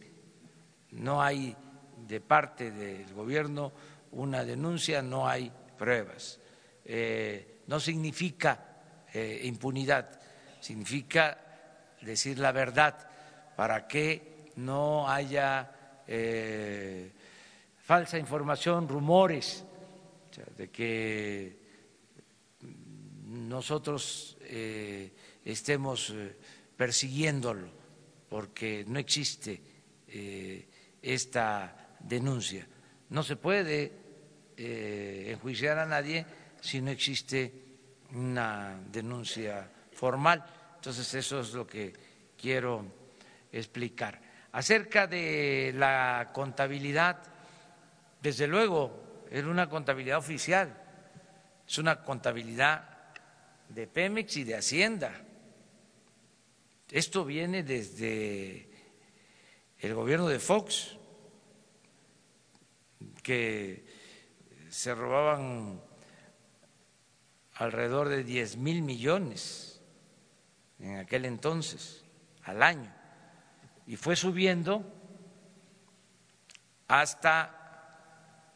No 0.92 1.22
hay 1.22 1.56
de 2.08 2.22
parte 2.22 2.72
del 2.72 3.14
gobierno 3.14 3.72
una 4.12 4.44
denuncia, 4.44 5.02
no 5.02 5.28
hay 5.28 5.52
pruebas. 5.78 6.40
Eh, 6.86 7.62
no 7.68 7.80
significa 7.80 9.06
eh, 9.14 9.42
impunidad, 9.44 10.20
significa 10.60 11.38
decir 12.02 12.40
la 12.40 12.52
verdad 12.52 12.98
para 13.56 13.88
que 13.88 14.52
no 14.56 15.08
haya 15.08 15.72
falsa 17.78 18.18
información, 18.18 18.88
rumores 18.88 19.64
de 20.58 20.70
que 20.70 21.62
nosotros 23.32 24.38
eh, 24.42 25.12
estemos 25.44 26.12
eh, 26.12 26.36
persiguiéndolo, 26.76 27.70
porque 28.30 28.84
no 28.88 29.00
existe 29.00 29.62
eh, 30.08 30.68
esta 31.02 31.96
denuncia. 32.00 32.68
No 33.10 33.24
se 33.24 33.36
puede 33.36 34.00
enjuiciar 34.58 35.80
a 35.80 35.88
nadie 35.88 36.24
si 36.62 36.80
no 36.80 36.92
existe 36.92 37.52
una 38.14 38.80
denuncia 38.92 39.70
formal. 39.92 40.46
Entonces, 40.76 41.14
eso 41.14 41.42
es 41.42 41.54
lo 41.54 41.68
que 41.68 41.94
quiero 42.40 42.86
explicar. 43.52 44.22
Acerca 44.54 45.08
de 45.08 45.74
la 45.76 46.30
contabilidad, 46.34 47.22
desde 48.22 48.48
luego, 48.48 49.26
era 49.30 49.48
una 49.48 49.70
contabilidad 49.70 50.18
oficial, 50.18 50.78
es 51.68 51.78
una 51.78 52.04
contabilidad 52.04 53.14
de 53.70 53.88
Pemex 53.88 54.38
y 54.38 54.44
de 54.44 54.56
Hacienda. 54.56 55.14
Esto 56.90 57.24
viene 57.24 57.64
desde 57.64 58.70
el 59.80 59.94
gobierno 59.96 60.28
de 60.28 60.40
Fox, 60.40 60.98
que 63.24 63.86
se 64.70 64.94
robaban 64.94 65.82
alrededor 67.56 68.10
de 68.10 68.24
10 68.24 68.58
mil 68.58 68.82
millones 68.82 69.82
en 70.80 70.98
aquel 70.98 71.26
entonces, 71.26 72.04
al 72.44 72.64
año, 72.64 72.92
y 73.86 73.96
fue 73.96 74.16
subiendo 74.16 74.84
hasta, 76.88 78.54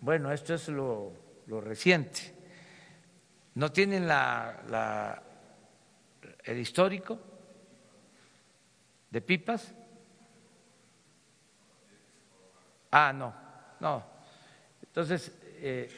bueno, 0.00 0.32
esto 0.32 0.54
es 0.54 0.68
lo, 0.68 1.12
lo 1.46 1.60
reciente, 1.60 2.34
¿No 3.54 3.70
tienen 3.70 4.08
la, 4.08 5.22
el 6.44 6.58
histórico 6.58 7.18
de 9.10 9.20
pipas? 9.20 9.74
Ah, 12.90 13.12
no, 13.12 13.34
no. 13.80 14.04
Entonces, 14.82 15.32
eh, 15.56 15.90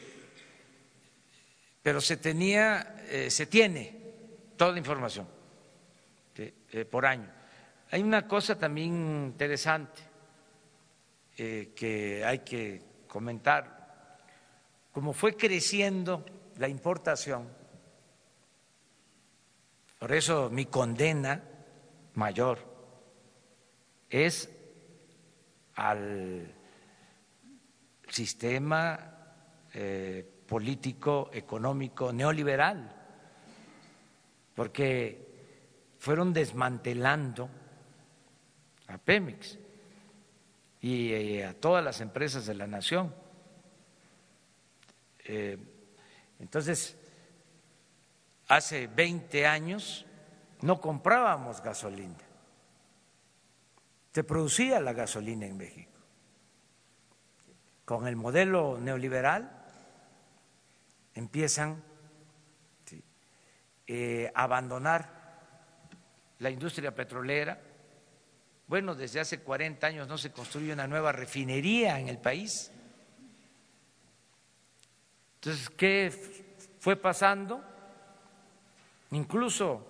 pero 1.85 2.01
se 2.01 2.17
tenía, 2.17 2.95
eh, 3.11 3.29
se 3.29 3.45
tiene 3.45 3.95
toda 4.57 4.71
la 4.71 4.79
información 4.79 5.27
eh, 6.35 6.83
por 6.85 7.05
año. 7.05 7.31
Hay 7.91 8.01
una 8.01 8.27
cosa 8.27 8.57
también 8.57 8.91
interesante 9.27 10.01
que 11.35 12.23
hay 12.25 12.39
que 12.39 12.81
comentar. 13.07 14.17
Como 14.91 15.13
fue 15.13 15.37
creciendo 15.37 16.25
la 16.57 16.67
importación. 16.67 17.47
Por 19.99 20.11
eso 20.11 20.49
mi 20.49 20.65
condena 20.65 21.43
mayor 22.15 22.57
es 24.09 24.49
al 25.75 26.51
sistema 28.09 29.35
eh, 29.71 30.34
político, 30.47 31.29
económico, 31.33 32.13
neoliberal, 32.13 32.91
porque 34.53 35.25
fueron 35.99 36.33
desmantelando 36.33 37.49
a 38.87 38.97
Pemex 38.97 39.57
y 40.81 41.11
eh, 41.11 41.45
a 41.45 41.53
todas 41.53 41.83
las 41.83 41.99
empresas 42.01 42.45
de 42.45 42.53
la 42.53 42.67
nación. 42.67 43.13
Eh, 45.25 45.57
entonces, 46.39 46.95
hace 48.47 48.87
20 48.87 49.47
años 49.47 50.05
no 50.61 50.79
comprábamos 50.79 51.61
gasolina. 51.61 52.17
Se 54.13 54.23
producía 54.23 54.79
la 54.79 54.93
gasolina 54.93 55.45
en 55.45 55.57
México. 55.57 55.91
Con 57.83 58.07
el 58.07 58.15
modelo 58.15 58.77
neoliberal 58.79 59.54
empiezan 61.15 61.81
eh, 63.87 64.31
a 64.35 64.43
abandonar 64.43 65.09
la 66.39 66.49
industria 66.49 66.93
petrolera. 66.93 67.59
Bueno, 68.67 68.93
desde 68.93 69.21
hace 69.21 69.39
40 69.39 69.87
años 69.87 70.07
no 70.07 70.17
se 70.17 70.31
construye 70.31 70.73
una 70.73 70.87
nueva 70.87 71.11
refinería 71.11 71.99
en 71.99 72.09
el 72.09 72.17
país. 72.17 72.71
Entonces, 75.35 75.69
¿qué 75.69 76.11
fue 76.79 76.95
pasando? 76.95 77.63
Incluso 79.11 79.87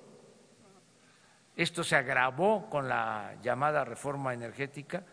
esto 1.56 1.84
se 1.84 1.96
agravó 1.96 2.70
con 2.70 2.88
la 2.88 3.36
llamada 3.42 3.84
reforma 3.86 4.34
energética. 4.34 5.04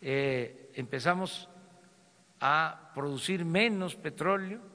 Eh, 0.00 0.70
empezamos 0.74 1.48
a 2.40 2.92
producir 2.94 3.44
menos 3.44 3.96
petróleo 3.96 4.73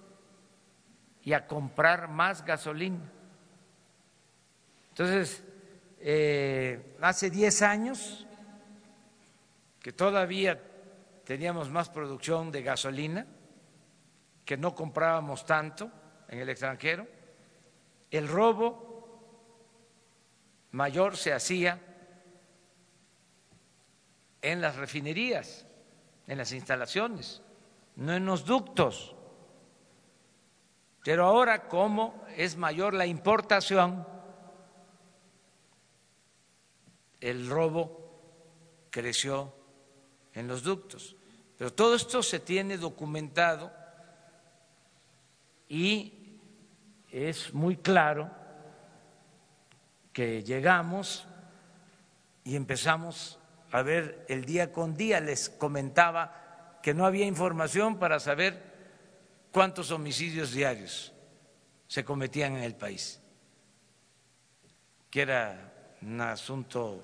y 1.30 1.34
a 1.34 1.46
comprar 1.46 2.08
más 2.08 2.44
gasolina. 2.44 3.08
Entonces, 4.90 5.44
eh, 6.00 6.96
hace 7.02 7.30
10 7.30 7.62
años 7.62 8.26
que 9.80 9.94
todavía 9.94 10.60
teníamos 11.24 11.70
más 11.70 11.88
producción 11.88 12.52
de 12.52 12.64
gasolina, 12.64 13.28
que 14.44 14.58
no 14.58 14.74
comprábamos 14.74 15.46
tanto 15.46 15.92
en 16.30 16.40
el 16.40 16.50
extranjero, 16.50 17.06
el 18.10 18.28
robo 18.28 19.22
mayor 20.72 21.16
se 21.16 21.32
hacía 21.32 21.80
en 24.42 24.62
las 24.62 24.78
refinerías, 24.78 25.68
en 26.26 26.40
las 26.40 26.52
instalaciones, 26.54 27.44
no 27.98 28.16
en 28.16 28.26
los 28.26 28.46
ductos. 28.46 29.16
Pero 31.10 31.26
ahora, 31.26 31.68
como 31.68 32.24
es 32.38 32.55
mayor 32.55 32.93
la 32.93 33.07
importación, 33.07 34.05
el 37.20 37.49
robo 37.49 38.86
creció 38.91 39.51
en 40.36 40.47
los 40.47 40.62
ductos. 40.62 41.16
Pero 41.57 41.74
todo 41.74 41.95
esto 41.95 42.22
se 42.22 42.39
tiene 42.39 42.78
documentado 42.78 43.74
y 45.68 46.39
es 47.10 47.55
muy 47.55 47.78
claro 47.78 48.30
que 50.14 50.43
llegamos 50.43 51.26
y 52.43 52.55
empezamos 52.55 53.39
a 53.72 53.82
ver 53.82 54.28
el 54.30 54.45
día 54.45 54.72
con 54.72 54.95
día. 54.95 55.20
Les 55.20 55.49
comentaba 55.49 56.78
que 56.84 56.93
no 56.93 57.07
había 57.07 57.26
información 57.26 57.97
para 57.97 58.20
saber 58.20 58.68
cuántos 59.52 59.91
homicidios 59.91 60.52
diarios 60.52 61.14
se 61.88 62.04
cometían 62.04 62.56
en 62.58 62.64
el 62.64 62.76
país, 62.76 63.20
que 65.10 65.22
era 65.22 65.97
un 66.02 66.22
asunto 66.22 67.04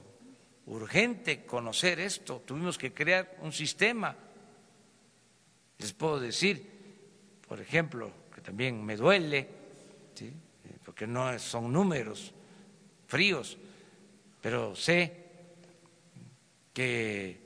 urgente 0.67 1.45
conocer 1.45 1.99
esto. 1.99 2.41
Tuvimos 2.45 2.77
que 2.77 2.93
crear 2.93 3.37
un 3.41 3.51
sistema. 3.51 4.15
Les 5.77 5.93
puedo 5.93 6.19
decir, 6.19 7.41
por 7.47 7.59
ejemplo, 7.59 8.11
que 8.33 8.41
también 8.41 8.83
me 8.83 8.95
duele, 8.95 9.47
porque 10.83 11.07
no 11.07 11.37
son 11.39 11.73
números 11.73 12.31
fríos, 13.07 13.57
pero 14.41 14.75
sé 14.75 15.25
que 16.73 17.39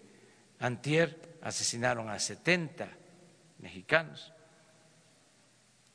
antier 0.59 1.39
asesinaron 1.41 2.09
a 2.09 2.19
70 2.19 2.89
mexicanos, 3.59 4.33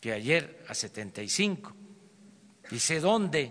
que 0.05 0.13
ayer 0.13 0.63
a 0.69 0.75
75, 0.75 1.75
y 2.71 2.79
sé 2.79 3.01
dónde, 3.01 3.51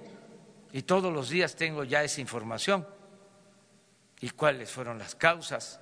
y 0.72 0.84
todos 0.84 1.12
los 1.12 1.30
días 1.30 1.56
tengo 1.56 1.84
ya 1.84 2.04
esa 2.04 2.22
información, 2.22 2.88
y 4.22 4.30
cuáles 4.30 4.70
fueron 4.70 5.00
las 5.00 5.16
causas, 5.16 5.80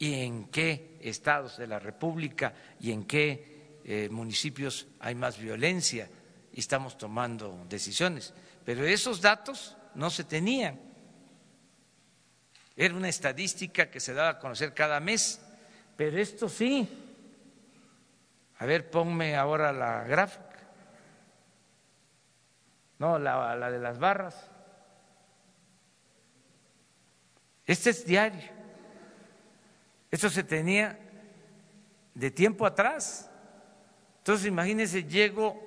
y 0.00 0.14
en 0.14 0.46
qué 0.46 0.98
estados 1.02 1.56
de 1.56 1.68
la 1.68 1.78
República 1.78 2.52
y 2.80 2.90
en 2.90 3.04
qué 3.04 3.78
eh, 3.84 4.08
municipios 4.10 4.88
hay 4.98 5.14
más 5.14 5.38
violencia, 5.38 6.10
y 6.52 6.58
estamos 6.58 6.98
tomando 6.98 7.64
decisiones. 7.68 8.34
Pero 8.64 8.84
esos 8.84 9.20
datos 9.20 9.76
no 9.94 10.10
se 10.10 10.24
tenían. 10.24 10.80
Era 12.76 12.96
una 12.96 13.08
estadística 13.08 13.88
que 13.88 14.00
se 14.00 14.14
daba 14.14 14.30
a 14.30 14.38
conocer 14.40 14.74
cada 14.74 14.98
mes, 14.98 15.40
pero 15.96 16.18
esto 16.18 16.48
sí. 16.48 16.88
A 18.62 18.64
ver, 18.64 18.88
ponme 18.88 19.34
ahora 19.34 19.72
la 19.72 20.04
gráfica. 20.04 20.56
No, 23.00 23.18
la, 23.18 23.56
la 23.56 23.72
de 23.72 23.80
las 23.80 23.98
barras. 23.98 24.48
Este 27.66 27.90
es 27.90 28.06
diario. 28.06 28.48
Esto 30.12 30.30
se 30.30 30.44
tenía 30.44 30.96
de 32.14 32.30
tiempo 32.30 32.64
atrás. 32.64 33.28
Entonces, 34.18 34.46
imagínense, 34.46 35.02
llego 35.02 35.60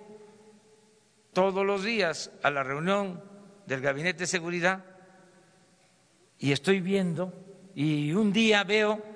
todos 1.34 1.66
los 1.66 1.84
días 1.84 2.32
a 2.44 2.50
la 2.50 2.64
reunión 2.64 3.22
del 3.66 3.82
Gabinete 3.82 4.20
de 4.20 4.28
Seguridad 4.28 4.86
y 6.40 6.54
estoy 6.54 6.80
viendo 6.80 7.34
y 7.76 8.14
un 8.14 8.32
día 8.32 8.64
veo 8.64 9.16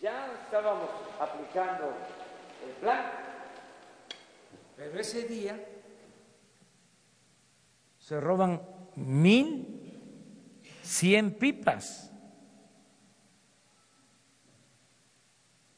ya 0.00 0.32
estábamos 0.44 0.88
aplicando 1.20 1.92
el 2.64 2.72
plan, 2.80 3.04
ese 5.00 5.24
día 5.24 5.62
se 7.98 8.20
roban 8.20 8.62
mil 8.96 9.78
cien 10.82 11.32
pipas. 11.32 12.10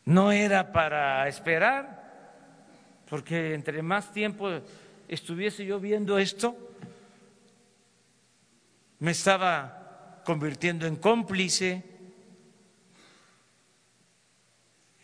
No 0.05 0.33
era 0.33 0.73
para 0.73 1.29
esperar, 1.29 3.03
porque 3.09 3.55
entre 3.55 3.83
más 3.83 4.13
tiempo 4.13 4.49
estuviese 5.09 5.65
yo 5.65 5.79
viendo 5.81 6.19
esto, 6.19 6.57
me 9.01 9.11
estaba 9.11 10.23
convirtiendo 10.25 10.87
en 10.87 10.97
cómplice 10.97 11.83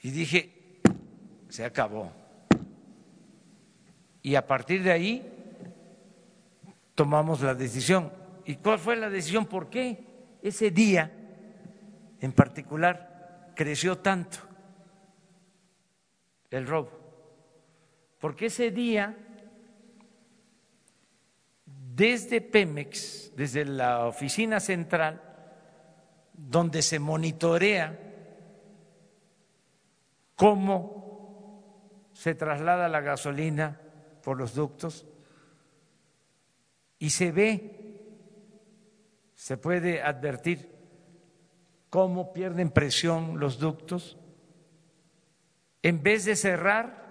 y 0.02 0.10
dije, 0.10 0.80
se 1.48 1.64
acabó. 1.64 2.25
Y 4.26 4.34
a 4.34 4.44
partir 4.44 4.82
de 4.82 4.90
ahí 4.90 5.22
tomamos 6.96 7.42
la 7.42 7.54
decisión. 7.54 8.12
¿Y 8.44 8.56
cuál 8.56 8.80
fue 8.80 8.96
la 8.96 9.08
decisión? 9.08 9.46
¿Por 9.46 9.70
qué 9.70 10.04
ese 10.42 10.72
día 10.72 11.12
en 12.18 12.32
particular 12.32 13.52
creció 13.54 13.98
tanto 13.98 14.38
el 16.50 16.66
robo? 16.66 16.90
Porque 18.18 18.46
ese 18.46 18.72
día, 18.72 19.16
desde 21.64 22.40
Pemex, 22.40 23.30
desde 23.36 23.64
la 23.64 24.06
oficina 24.06 24.58
central, 24.58 25.22
donde 26.32 26.82
se 26.82 26.98
monitorea 26.98 27.96
cómo 30.34 32.10
se 32.12 32.34
traslada 32.34 32.88
la 32.88 33.00
gasolina 33.02 33.82
por 34.26 34.38
los 34.38 34.56
ductos 34.56 35.06
y 36.98 37.10
se 37.10 37.30
ve 37.30 37.76
se 39.36 39.56
puede 39.56 40.02
advertir 40.02 40.74
cómo 41.90 42.32
pierden 42.32 42.72
presión 42.72 43.38
los 43.38 43.60
ductos. 43.60 44.18
En 45.80 46.02
vez 46.02 46.24
de 46.24 46.34
cerrar, 46.34 47.04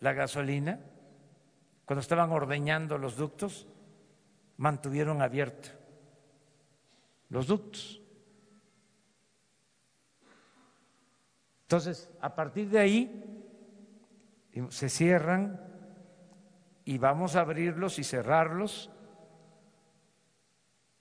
la 0.00 0.14
gasolina, 0.14 0.80
cuando 1.84 2.00
estaban 2.00 2.30
ordeñando 2.32 2.96
los 2.96 3.18
ductos, 3.18 3.66
mantuvieron 4.56 5.20
abiertos 5.20 5.74
los 7.28 7.46
ductos. 7.46 8.00
Entonces, 11.66 12.08
a 12.20 12.32
partir 12.32 12.70
de 12.70 12.78
ahí, 12.78 13.24
se 14.68 14.88
cierran 14.88 15.60
y 16.84 16.96
vamos 16.98 17.34
a 17.34 17.40
abrirlos 17.40 17.98
y 17.98 18.04
cerrarlos 18.04 18.88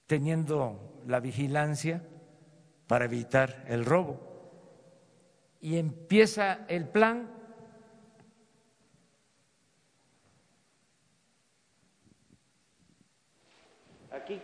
teniendo 0.07 1.03
la 1.05 1.20
vigilancia 1.20 2.01
para 2.88 3.05
evitar 3.05 3.63
el 3.68 3.86
robo. 3.86 4.20
Y 5.61 5.78
empieza 5.78 6.66
el 6.68 6.89
plan 6.89 7.30
aquí. 14.11 14.41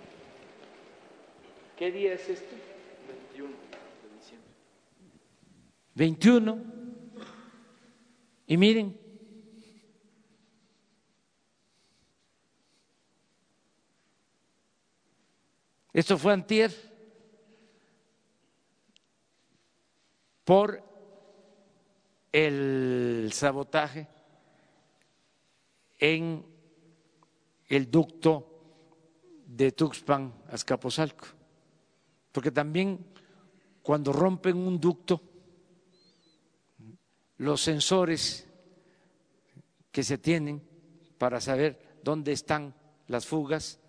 ¿Qué 1.77 1.91
día 1.91 2.13
es 2.13 2.29
este? 2.29 2.55
21 3.07 3.49
de 3.49 4.15
diciembre. 4.15 4.51
21. 5.95 6.63
Y 8.47 8.57
miren, 8.57 9.01
Esto 15.93 16.17
fue 16.17 16.31
antier 16.31 16.71
por 20.45 20.81
el 22.31 23.29
sabotaje 23.33 24.07
en 25.99 26.45
el 27.67 27.91
ducto 27.91 28.47
de 29.45 29.73
Tuxpan 29.73 30.33
a 30.49 30.55
Azcapotzalco, 30.55 31.27
porque 32.31 32.51
también 32.51 33.05
cuando 33.81 34.13
rompen 34.13 34.55
un 34.55 34.79
ducto, 34.79 35.21
los 37.41 37.59
sensores 37.59 38.47
que 39.91 40.03
se 40.03 40.19
tienen 40.19 40.61
para 41.17 41.41
saber 41.41 41.99
dónde 42.03 42.33
están 42.33 42.75
las 43.07 43.25
fugas 43.25 43.79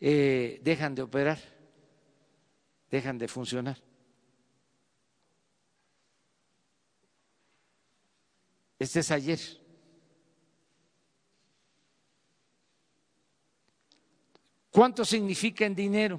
eh, 0.00 0.58
dejan 0.62 0.94
de 0.94 1.02
operar, 1.02 1.38
dejan 2.90 3.18
de 3.18 3.28
funcionar. 3.28 3.76
Este 8.78 9.00
es 9.00 9.10
ayer. 9.10 9.40
¿Cuánto 14.70 15.04
significa 15.04 15.66
en 15.66 15.74
dinero? 15.74 16.18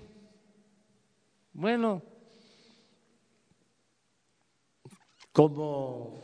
Bueno, 1.53 2.03
como 5.39 6.19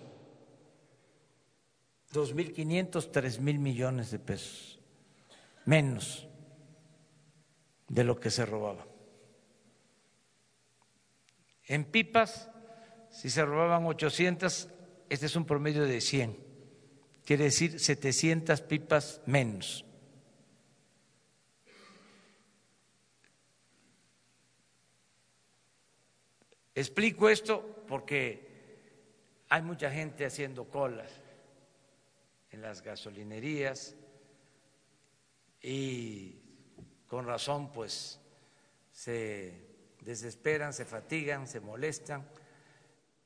2.500, 2.12 3.12
3.000 3.14 3.60
millones 3.60 4.12
de 4.12 4.20
pesos, 4.20 4.78
menos 5.64 6.28
de 7.88 8.04
lo 8.04 8.20
que 8.20 8.30
se 8.30 8.46
robaba. 8.46 8.86
En 11.64 11.86
pipas, 11.86 12.50
si 13.10 13.30
se 13.30 13.46
robaban 13.46 13.86
800, 13.86 14.68
este 15.08 15.26
es 15.28 15.36
un 15.38 15.46
promedio 15.46 15.86
de 15.86 16.02
100, 16.02 16.38
quiere 17.24 17.46
decir 17.46 17.80
700 17.80 18.60
pipas 18.64 19.22
menos. 19.26 19.86
Explico 26.74 27.30
esto 27.30 27.86
porque 27.88 28.45
hay 29.50 29.62
mucha 29.62 29.92
gente 29.92 30.26
haciendo 30.26 30.66
colas 30.66 31.12
en 32.52 32.62
las 32.62 32.82
gasolinerías 32.82 33.96
y 35.62 36.36
con 37.08 37.26
razón 37.26 37.72
pues 37.72 38.20
se 38.92 39.66
desesperan, 40.02 40.74
se 40.74 40.86
fatigan, 40.86 41.48
se 41.48 41.60
molestan, 41.60 42.28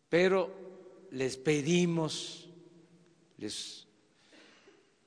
pero 0.09 1.07
les 1.11 1.37
pedimos 1.37 2.49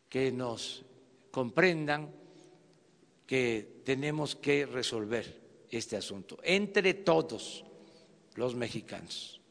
que 0.08 0.32
nos 0.32 0.84
comprendan 1.30 2.10
que 3.26 3.82
tenemos 3.84 4.36
que 4.36 4.66
resolver 4.66 5.40
este 5.70 5.96
asunto 5.96 6.38
entre 6.42 6.94
todos 6.94 7.64
los 8.36 8.54
mexicanos. 8.54 9.41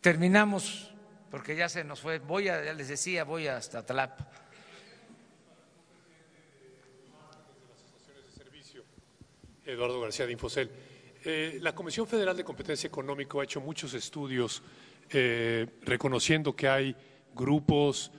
Terminamos, 0.00 0.90
porque 1.30 1.54
ya 1.54 1.68
se 1.68 1.84
nos 1.84 2.00
fue, 2.00 2.20
voy 2.20 2.48
a, 2.48 2.64
ya 2.64 2.72
les 2.72 2.88
decía, 2.88 3.24
voy 3.24 3.48
hasta 3.48 3.84
Tlapa. 3.84 4.26
Eduardo 9.66 10.00
García 10.00 10.24
de 10.26 10.32
Infocel. 10.32 10.70
Eh, 11.22 11.58
la 11.60 11.74
Comisión 11.74 12.06
Federal 12.06 12.34
de 12.34 12.44
Competencia 12.44 12.88
Económica 12.88 13.38
ha 13.38 13.44
hecho 13.44 13.60
muchos 13.60 13.92
estudios 13.92 14.62
eh, 15.10 15.66
reconociendo 15.82 16.56
que 16.56 16.68
hay 16.68 16.96
grupos, 17.34 18.10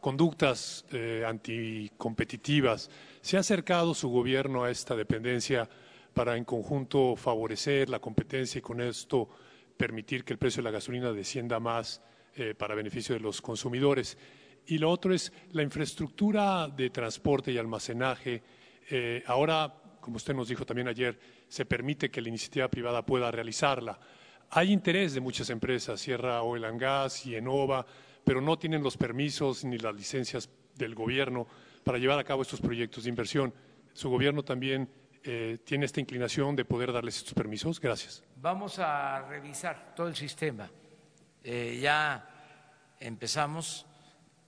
conductas 0.00 0.84
eh, 0.92 1.24
anticompetitivas. 1.26 2.90
¿Se 3.20 3.36
ha 3.36 3.40
acercado 3.40 3.92
su 3.92 4.08
gobierno 4.08 4.62
a 4.62 4.70
esta 4.70 4.94
dependencia 4.94 5.68
para 6.14 6.36
en 6.36 6.44
conjunto 6.44 7.16
favorecer 7.16 7.88
la 7.88 7.98
competencia 7.98 8.60
y 8.60 8.62
con 8.62 8.80
esto 8.80 9.28
permitir 9.80 10.24
que 10.24 10.34
el 10.34 10.38
precio 10.38 10.62
de 10.62 10.64
la 10.64 10.72
gasolina 10.72 11.10
descienda 11.10 11.58
más 11.58 12.02
eh, 12.36 12.54
para 12.54 12.74
beneficio 12.74 13.14
de 13.14 13.20
los 13.22 13.40
consumidores. 13.40 14.18
Y 14.66 14.76
lo 14.76 14.90
otro 14.90 15.14
es 15.14 15.32
la 15.52 15.62
infraestructura 15.62 16.68
de 16.68 16.90
transporte 16.90 17.50
y 17.50 17.56
almacenaje. 17.56 18.42
Eh, 18.90 19.24
ahora, 19.26 19.72
como 19.98 20.18
usted 20.18 20.34
nos 20.34 20.48
dijo 20.48 20.66
también 20.66 20.86
ayer, 20.86 21.18
se 21.48 21.64
permite 21.64 22.10
que 22.10 22.20
la 22.20 22.28
iniciativa 22.28 22.68
privada 22.68 23.06
pueda 23.06 23.30
realizarla. 23.30 23.98
Hay 24.50 24.70
interés 24.70 25.14
de 25.14 25.20
muchas 25.20 25.48
empresas, 25.48 25.98
Sierra 25.98 26.42
Oil 26.42 26.66
and 26.66 26.78
Gas 26.78 27.24
y 27.24 27.34
Enova, 27.34 27.86
pero 28.22 28.42
no 28.42 28.58
tienen 28.58 28.82
los 28.82 28.98
permisos 28.98 29.64
ni 29.64 29.78
las 29.78 29.94
licencias 29.94 30.50
del 30.76 30.94
gobierno 30.94 31.46
para 31.84 31.96
llevar 31.96 32.18
a 32.18 32.24
cabo 32.24 32.42
estos 32.42 32.60
proyectos 32.60 33.04
de 33.04 33.10
inversión. 33.10 33.54
Su 33.94 34.10
gobierno 34.10 34.42
también 34.42 34.90
eh, 35.22 35.58
tiene 35.64 35.86
esta 35.86 36.00
inclinación 36.00 36.56
de 36.56 36.64
poder 36.64 36.92
darles 36.92 37.18
estos 37.18 37.34
permisos? 37.34 37.80
Gracias. 37.80 38.22
Vamos 38.36 38.78
a 38.78 39.20
revisar 39.28 39.94
todo 39.94 40.08
el 40.08 40.16
sistema. 40.16 40.70
Eh, 41.44 41.78
ya 41.80 42.28
empezamos 42.98 43.86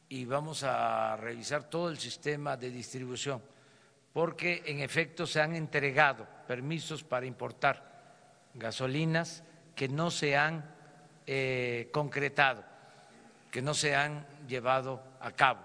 y 0.09 0.25
vamos 0.25 0.62
a 0.62 1.16
revisar 1.16 1.70
todo 1.70 1.89
el 1.91 1.99
sistema 1.99 2.57
de 2.57 2.70
distribución, 2.70 3.43
porque 4.12 4.62
en 4.66 4.81
efecto 4.81 5.27
se 5.27 5.41
han 5.41 5.55
entregado 5.55 6.27
permisos 6.47 7.03
para 7.03 7.25
importar 7.25 8.51
gasolinas 8.55 9.43
que 9.75 9.89
no 9.89 10.11
se 10.11 10.37
han 10.37 10.70
eh, 11.27 11.89
concretado, 11.93 12.64
que 13.51 13.62
no 13.62 13.73
se 13.73 13.95
han 13.95 14.27
llevado 14.47 15.03
a 15.20 15.33
cabo. 15.33 15.64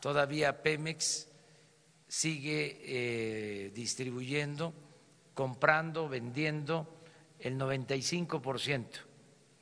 Todavía 0.00 0.62
Pemex 0.62 1.28
sigue 2.08 2.80
eh, 2.84 3.70
distribuyendo, 3.74 4.72
comprando, 5.34 6.08
vendiendo 6.08 7.00
el 7.40 7.58
95% 7.58 8.86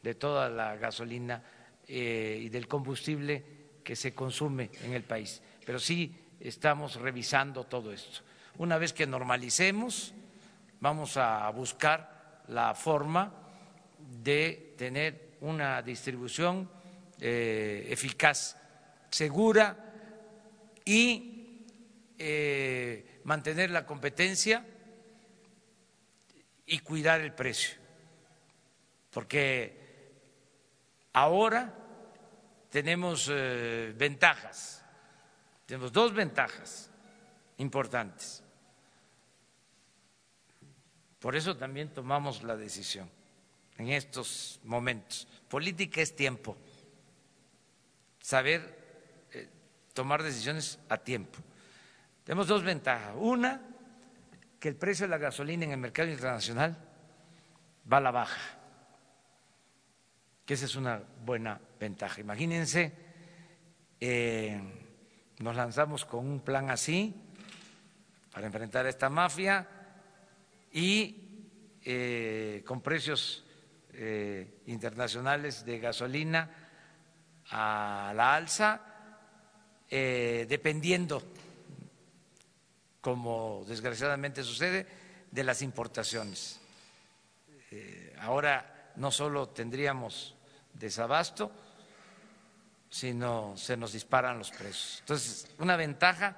de 0.03 0.15
toda 0.15 0.49
la 0.49 0.77
gasolina 0.77 1.43
eh, 1.87 2.41
y 2.43 2.49
del 2.49 2.69
combustible 2.69 3.45
que 3.83 3.97
se 3.97 4.15
consume 4.15 4.71
en 4.83 4.93
el 4.93 5.03
país. 5.03 5.43
Pero 5.65 5.79
sí 5.79 6.15
estamos 6.41 6.97
revisando 6.97 7.65
todo 7.65 7.93
esto. 7.93 8.21
Una 8.59 8.79
vez 8.79 8.93
que 8.93 9.07
normalicemos, 9.07 10.15
vamos 10.81 11.17
a 11.17 11.49
buscar 11.51 12.43
la 12.49 12.75
forma 12.75 13.33
de 14.23 14.75
tener 14.77 15.37
una 15.41 15.83
distribución 15.83 16.71
eh, 17.21 17.87
eficaz, 17.91 18.57
segura 19.11 19.77
y 20.85 21.34
eh, 22.19 23.21
mantener 23.25 23.71
la 23.71 23.87
competencia 23.87 24.65
y 26.67 26.79
cuidar 26.79 27.21
el 27.21 27.35
precio, 27.35 27.77
porque 29.11 29.77
ahora 31.13 31.75
tenemos 32.71 33.31
eh, 33.33 33.93
ventajas, 33.97 34.85
tenemos 35.67 35.93
dos 35.93 36.15
ventajas 36.15 36.91
importantes. 37.59 38.43
Por 41.21 41.37
eso 41.37 41.57
también 41.57 41.89
tomamos 41.89 42.43
la 42.43 42.57
decisión 42.57 43.09
en 43.79 43.89
estos 43.89 44.61
momentos. 44.65 45.27
Política 45.49 46.01
es 46.01 46.15
tiempo, 46.15 46.57
saber 48.21 49.27
eh, 49.33 49.49
tomar 49.93 50.23
decisiones 50.23 50.79
a 50.89 50.99
tiempo. 50.99 51.39
Tenemos 52.25 52.49
dos 52.49 52.63
ventajas. 52.63 53.15
Una, 53.19 53.61
que 54.59 54.69
el 54.69 54.77
precio 54.77 55.05
de 55.05 55.11
la 55.11 55.19
gasolina 55.19 55.67
en 55.67 55.73
el 55.73 55.79
mercado 55.79 56.11
internacional 56.11 56.75
va 57.91 57.99
a 57.99 58.01
la 58.01 58.11
baja, 58.11 58.59
que 60.47 60.55
esa 60.55 60.65
es 60.65 60.75
una 60.75 61.03
buena 61.25 61.61
ventaja. 61.79 62.23
Imagínense, 62.23 62.93
eh, 64.01 64.59
nos 65.41 65.55
lanzamos 65.55 66.07
con 66.07 66.27
un 66.27 66.41
plan 66.41 66.71
así 66.71 67.15
para 68.33 68.47
enfrentar 68.47 68.87
a 68.87 68.89
esta 68.89 69.11
mafia 69.11 69.69
y 70.73 71.79
eh, 71.85 72.65
con 72.67 72.81
precios 72.81 73.45
eh, 73.93 74.63
internacionales 74.67 75.67
de 75.67 75.79
gasolina 75.79 76.51
a 77.51 78.15
la 78.17 78.35
alza, 78.35 78.81
dependiendo 79.91 81.23
como 83.05 83.67
desgraciadamente 83.69 84.43
sucede, 84.43 84.87
de 85.31 85.45
las 85.45 85.61
importaciones. 85.61 86.59
Eh, 87.71 88.17
ahora 88.19 88.93
no 88.97 89.11
solo 89.11 89.51
tendríamos 89.51 90.35
desabasto, 90.73 91.53
sino 92.89 93.55
se 93.59 93.77
nos 93.77 93.93
disparan 93.93 94.39
los 94.39 94.51
precios. 94.51 95.01
Entonces, 95.01 95.51
una 95.59 95.77
ventaja 95.77 96.35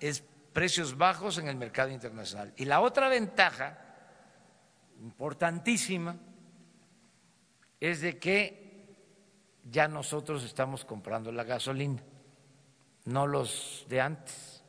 es 0.00 0.22
precios 0.54 0.96
bajos 0.96 1.36
en 1.36 1.48
el 1.48 1.56
mercado 1.56 1.90
internacional. 1.90 2.54
Y 2.56 2.64
la 2.64 2.80
otra 2.80 3.10
ventaja, 3.10 3.78
importantísima, 5.02 6.16
es 7.78 8.00
de 8.00 8.18
que 8.18 8.96
ya 9.70 9.86
nosotros 9.86 10.44
estamos 10.44 10.86
comprando 10.86 11.30
la 11.30 11.44
gasolina, 11.44 12.02
no 13.04 13.26
los 13.26 13.84
de 13.86 14.00
antes. 14.00 14.59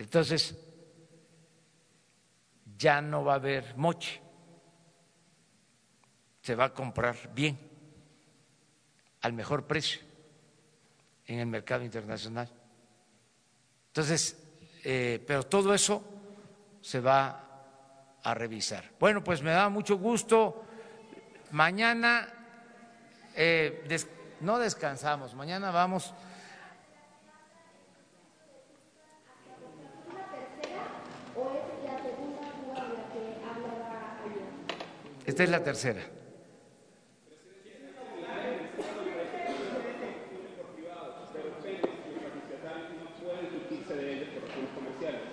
Entonces, 0.00 0.56
ya 2.78 3.02
no 3.02 3.22
va 3.22 3.34
a 3.34 3.36
haber 3.36 3.76
moche, 3.76 4.20
se 6.40 6.54
va 6.54 6.64
a 6.64 6.74
comprar 6.74 7.16
bien, 7.34 7.58
al 9.20 9.34
mejor 9.34 9.66
precio 9.66 10.00
en 11.26 11.40
el 11.40 11.46
mercado 11.46 11.84
internacional. 11.84 12.48
Entonces, 13.88 14.42
eh, 14.84 15.22
pero 15.26 15.42
todo 15.42 15.74
eso 15.74 16.02
se 16.80 17.00
va 17.00 18.18
a 18.22 18.34
revisar. 18.34 18.92
Bueno, 18.98 19.22
pues 19.22 19.42
me 19.42 19.50
da 19.50 19.68
mucho 19.68 19.98
gusto. 19.98 20.64
Mañana 21.50 22.26
eh, 23.34 23.84
no 24.40 24.58
descansamos, 24.58 25.34
mañana 25.34 25.70
vamos. 25.70 26.14
Esta 35.30 35.44
es 35.44 35.50
la 35.50 35.62
tercera. 35.62 36.00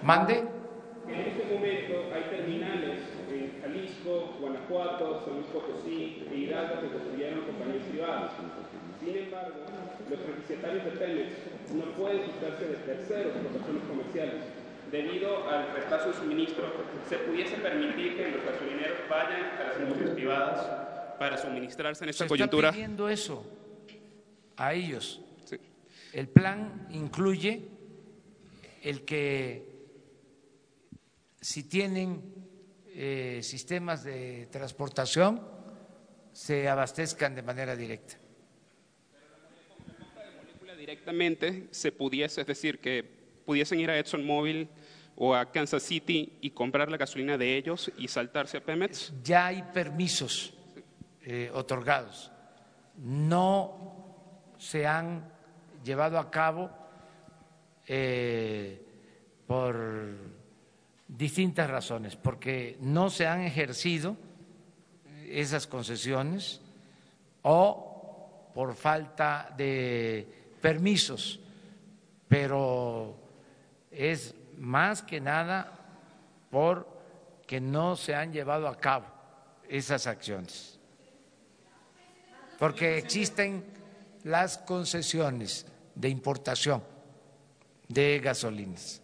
Mande. 0.04 0.44
En 1.08 1.16
este 1.16 1.46
momento 1.52 2.14
hay 2.14 2.24
terminales 2.30 3.00
en 3.34 3.60
Jalisco, 3.60 4.38
Guanajuato, 4.40 5.24
San 5.26 5.34
Luis 5.34 5.48
Potosí 5.48 6.28
e 6.32 6.36
Hidalgo 6.36 6.82
que 6.82 6.90
construyeron 6.90 7.42
compañías 7.46 7.88
privadas. 7.88 8.32
Sin 9.00 9.18
embargo, 9.18 9.66
los 10.12 10.20
propietarios 10.20 10.86
de 10.86 10.92
Pemex 10.92 11.32
no 11.74 11.86
pueden 11.98 12.24
sustarse 12.24 12.68
de 12.68 12.76
terceros 12.86 13.34
por 13.34 13.62
razones 13.62 13.84
comerciales. 13.90 14.67
Debido 14.92 15.50
al 15.50 15.74
retraso 15.74 16.10
de 16.10 16.16
suministro, 16.16 16.72
se 17.10 17.18
pudiese 17.18 17.58
permitir 17.58 18.16
que 18.16 18.32
los 18.32 18.44
gasolineros 18.44 18.98
vayan 19.10 19.46
a 19.60 19.64
las 19.66 19.80
industrias 19.80 20.12
privadas 20.12 21.18
para 21.20 21.38
suministrarse 21.38 22.06
en 22.06 22.10
esta 22.12 22.24
se 22.24 22.30
coyuntura. 22.30 22.70
Está 22.70 22.76
pidiendo 22.76 23.10
eso 23.10 23.46
a 24.56 24.74
ellos. 24.74 25.22
Sí. 25.46 25.58
El 26.14 26.30
plan 26.30 26.88
incluye 26.92 27.68
el 28.82 29.04
que 29.04 29.78
si 31.42 31.64
tienen 31.64 32.22
eh, 32.88 33.42
sistemas 33.44 34.04
de 34.04 34.48
transportación, 34.52 35.42
se 36.32 36.70
abastezcan 36.70 37.36
de 37.36 37.42
manera 37.42 37.76
directa. 37.76 38.18
Directamente 40.78 41.68
se 41.72 41.92
pudiese, 41.92 42.42
es 42.42 42.48
decir, 42.48 42.80
que 42.80 43.17
pudiesen 43.48 43.80
ir 43.80 43.90
a 43.90 43.98
ExxonMobil 43.98 44.68
o 45.16 45.32
a 45.34 45.48
Kansas 45.50 45.82
City 45.82 46.38
y 46.42 46.52
comprar 46.52 46.92
la 46.92 46.98
gasolina 46.98 47.38
de 47.38 47.56
ellos 47.56 47.90
y 47.98 48.10
saltarse 48.10 48.58
a 48.58 48.62
Pemex? 48.62 49.14
Ya 49.24 49.48
hay 49.48 49.64
permisos 49.74 50.54
eh, 51.24 51.50
otorgados. 51.54 52.30
No 52.98 54.54
se 54.58 54.86
han 54.86 55.32
llevado 55.84 56.20
a 56.20 56.30
cabo 56.30 56.70
eh, 57.88 58.84
por 59.48 60.36
distintas 61.08 61.70
razones, 61.70 62.18
porque 62.18 62.78
no 62.82 63.10
se 63.10 63.28
han 63.28 63.42
ejercido 63.42 64.18
esas 65.30 65.68
concesiones 65.68 66.60
o 67.44 68.52
por 68.54 68.76
falta 68.76 69.54
de 69.56 70.28
permisos, 70.62 71.40
pero 72.28 73.27
es 73.98 74.36
más 74.58 75.02
que 75.02 75.20
nada 75.20 75.72
porque 76.52 77.60
no 77.60 77.96
se 77.96 78.14
han 78.14 78.32
llevado 78.32 78.68
a 78.68 78.78
cabo 78.78 79.06
esas 79.68 80.08
acciones, 80.08 80.80
porque 82.60 82.98
existen 82.98 83.66
las 84.24 84.60
concesiones 84.60 85.66
de 85.96 86.10
importación 86.10 86.84
de 87.88 88.20
gasolinas. 88.20 89.02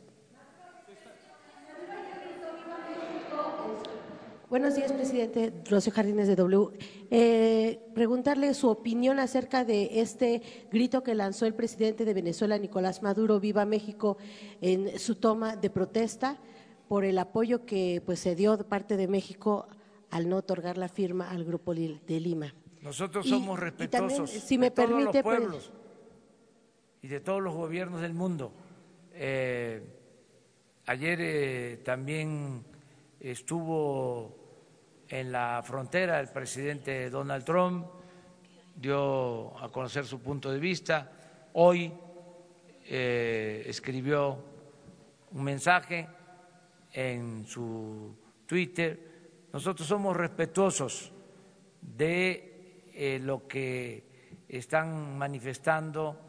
Buenos 4.54 4.76
días, 4.76 4.94
presidente. 4.94 5.52
Rocío 5.68 5.92
Jardines 5.92 6.28
de 6.28 6.36
W. 6.36 6.78
Eh, 7.10 7.80
preguntarle 7.96 8.54
su 8.54 8.70
opinión 8.70 9.18
acerca 9.18 9.66
de 9.66 10.00
este 10.00 10.44
grito 10.72 11.02
que 11.02 11.16
lanzó 11.16 11.48
el 11.48 11.56
presidente 11.56 12.06
de 12.06 12.14
Venezuela, 12.14 12.60
Nicolás 12.60 13.02
Maduro, 13.02 13.40
Viva 13.40 13.66
México, 13.66 14.16
en 14.62 15.00
su 15.00 15.16
toma 15.16 15.56
de 15.56 15.72
protesta 15.72 16.38
por 16.88 17.04
el 17.04 17.18
apoyo 17.18 17.66
que 17.66 18.04
pues, 18.06 18.20
se 18.20 18.36
dio 18.36 18.56
de 18.56 18.64
parte 18.64 18.96
de 18.96 19.08
México 19.08 19.68
al 20.12 20.30
no 20.30 20.38
otorgar 20.38 20.78
la 20.78 20.88
firma 20.88 21.32
al 21.32 21.46
Grupo 21.46 21.74
de 21.74 22.20
Lima. 22.20 22.54
Nosotros 22.84 23.28
somos 23.28 23.60
respetuosos 23.60 24.30
si 24.30 24.60
me 24.60 24.68
de 24.68 24.76
todos 24.76 25.04
los 25.04 25.12
pues, 25.14 25.24
pueblos 25.24 25.72
y 27.02 27.08
de 27.08 27.20
todos 27.22 27.42
los 27.42 27.56
gobiernos 27.56 28.02
del 28.02 28.14
mundo. 28.14 28.54
Eh, 29.16 29.82
ayer 30.86 31.18
eh, 31.22 31.82
también 31.84 32.64
estuvo 33.20 34.43
en 35.14 35.32
la 35.32 35.62
frontera 35.64 36.20
el 36.20 36.30
presidente 36.30 37.08
Donald 37.12 37.46
Trump, 37.46 37.86
dio 38.76 39.56
a 39.64 39.70
conocer 39.70 40.08
su 40.08 40.20
punto 40.20 40.52
de 40.52 40.58
vista. 40.58 41.12
Hoy 41.54 41.94
eh, 42.86 43.64
escribió 43.68 44.44
un 45.34 45.44
mensaje 45.44 46.08
en 46.92 47.46
su 47.46 48.18
Twitter. 48.48 49.46
Nosotros 49.54 49.88
somos 49.88 50.18
respetuosos 50.18 51.12
de 51.80 52.90
eh, 52.96 53.20
lo 53.22 53.48
que 53.48 54.42
están 54.50 55.16
manifestando 55.16 56.20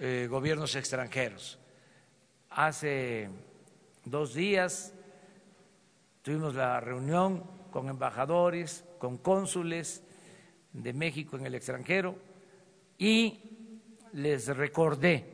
eh, 0.00 0.26
gobiernos 0.28 0.74
extranjeros. 0.74 1.60
Hace 2.50 3.28
dos 4.04 4.34
días 4.34 4.92
tuvimos 6.22 6.56
la 6.56 6.80
reunión 6.80 7.57
con 7.70 7.88
embajadores, 7.88 8.84
con 8.98 9.18
cónsules 9.18 10.02
de 10.72 10.92
México 10.92 11.36
en 11.36 11.46
el 11.46 11.54
extranjero 11.54 12.16
y 12.98 13.40
les 14.12 14.48
recordé 14.48 15.24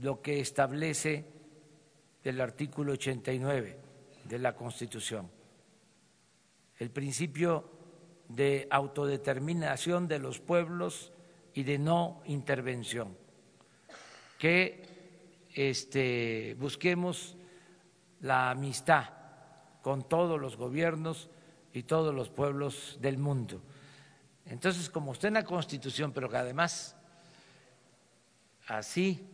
lo 0.00 0.20
que 0.20 0.40
establece 0.40 1.24
el 2.24 2.40
artículo 2.40 2.92
89 2.92 3.78
de 4.24 4.38
la 4.38 4.54
Constitución, 4.54 5.30
el 6.78 6.90
principio 6.90 7.70
de 8.28 8.66
autodeterminación 8.70 10.08
de 10.08 10.18
los 10.18 10.40
pueblos 10.40 11.12
y 11.54 11.64
de 11.64 11.78
no 11.78 12.22
intervención, 12.26 13.16
que 14.38 15.48
este, 15.54 16.56
busquemos 16.58 17.36
la 18.20 18.50
amistad 18.50 19.21
con 19.82 20.08
todos 20.08 20.40
los 20.40 20.56
gobiernos 20.56 21.28
y 21.72 21.82
todos 21.82 22.14
los 22.14 22.30
pueblos 22.30 22.98
del 23.00 23.18
mundo. 23.18 23.60
Entonces, 24.46 24.88
como 24.88 25.12
está 25.12 25.28
en 25.28 25.34
la 25.34 25.44
Constitución, 25.44 26.12
pero 26.12 26.28
que 26.30 26.36
además 26.36 26.96
así 28.68 29.28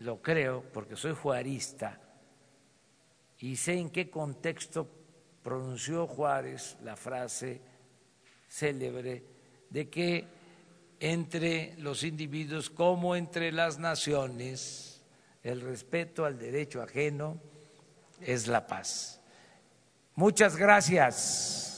lo 0.00 0.20
creo, 0.20 0.62
porque 0.72 0.96
soy 0.96 1.14
juarista 1.14 2.00
y 3.38 3.56
sé 3.56 3.74
en 3.78 3.90
qué 3.90 4.10
contexto 4.10 4.88
pronunció 5.42 6.06
Juárez 6.06 6.76
la 6.82 6.96
frase 6.96 7.60
célebre 8.48 9.22
de 9.70 9.90
que 9.90 10.26
entre 11.00 11.74
los 11.78 12.04
individuos 12.04 12.70
como 12.70 13.16
entre 13.16 13.52
las 13.52 13.78
naciones 13.78 15.02
el 15.42 15.60
respeto 15.60 16.24
al 16.24 16.38
derecho 16.38 16.80
ajeno 16.80 17.38
es 18.20 18.46
la 18.46 18.66
paz. 18.66 19.20
Muchas 20.16 20.56
gracias. 20.56 21.73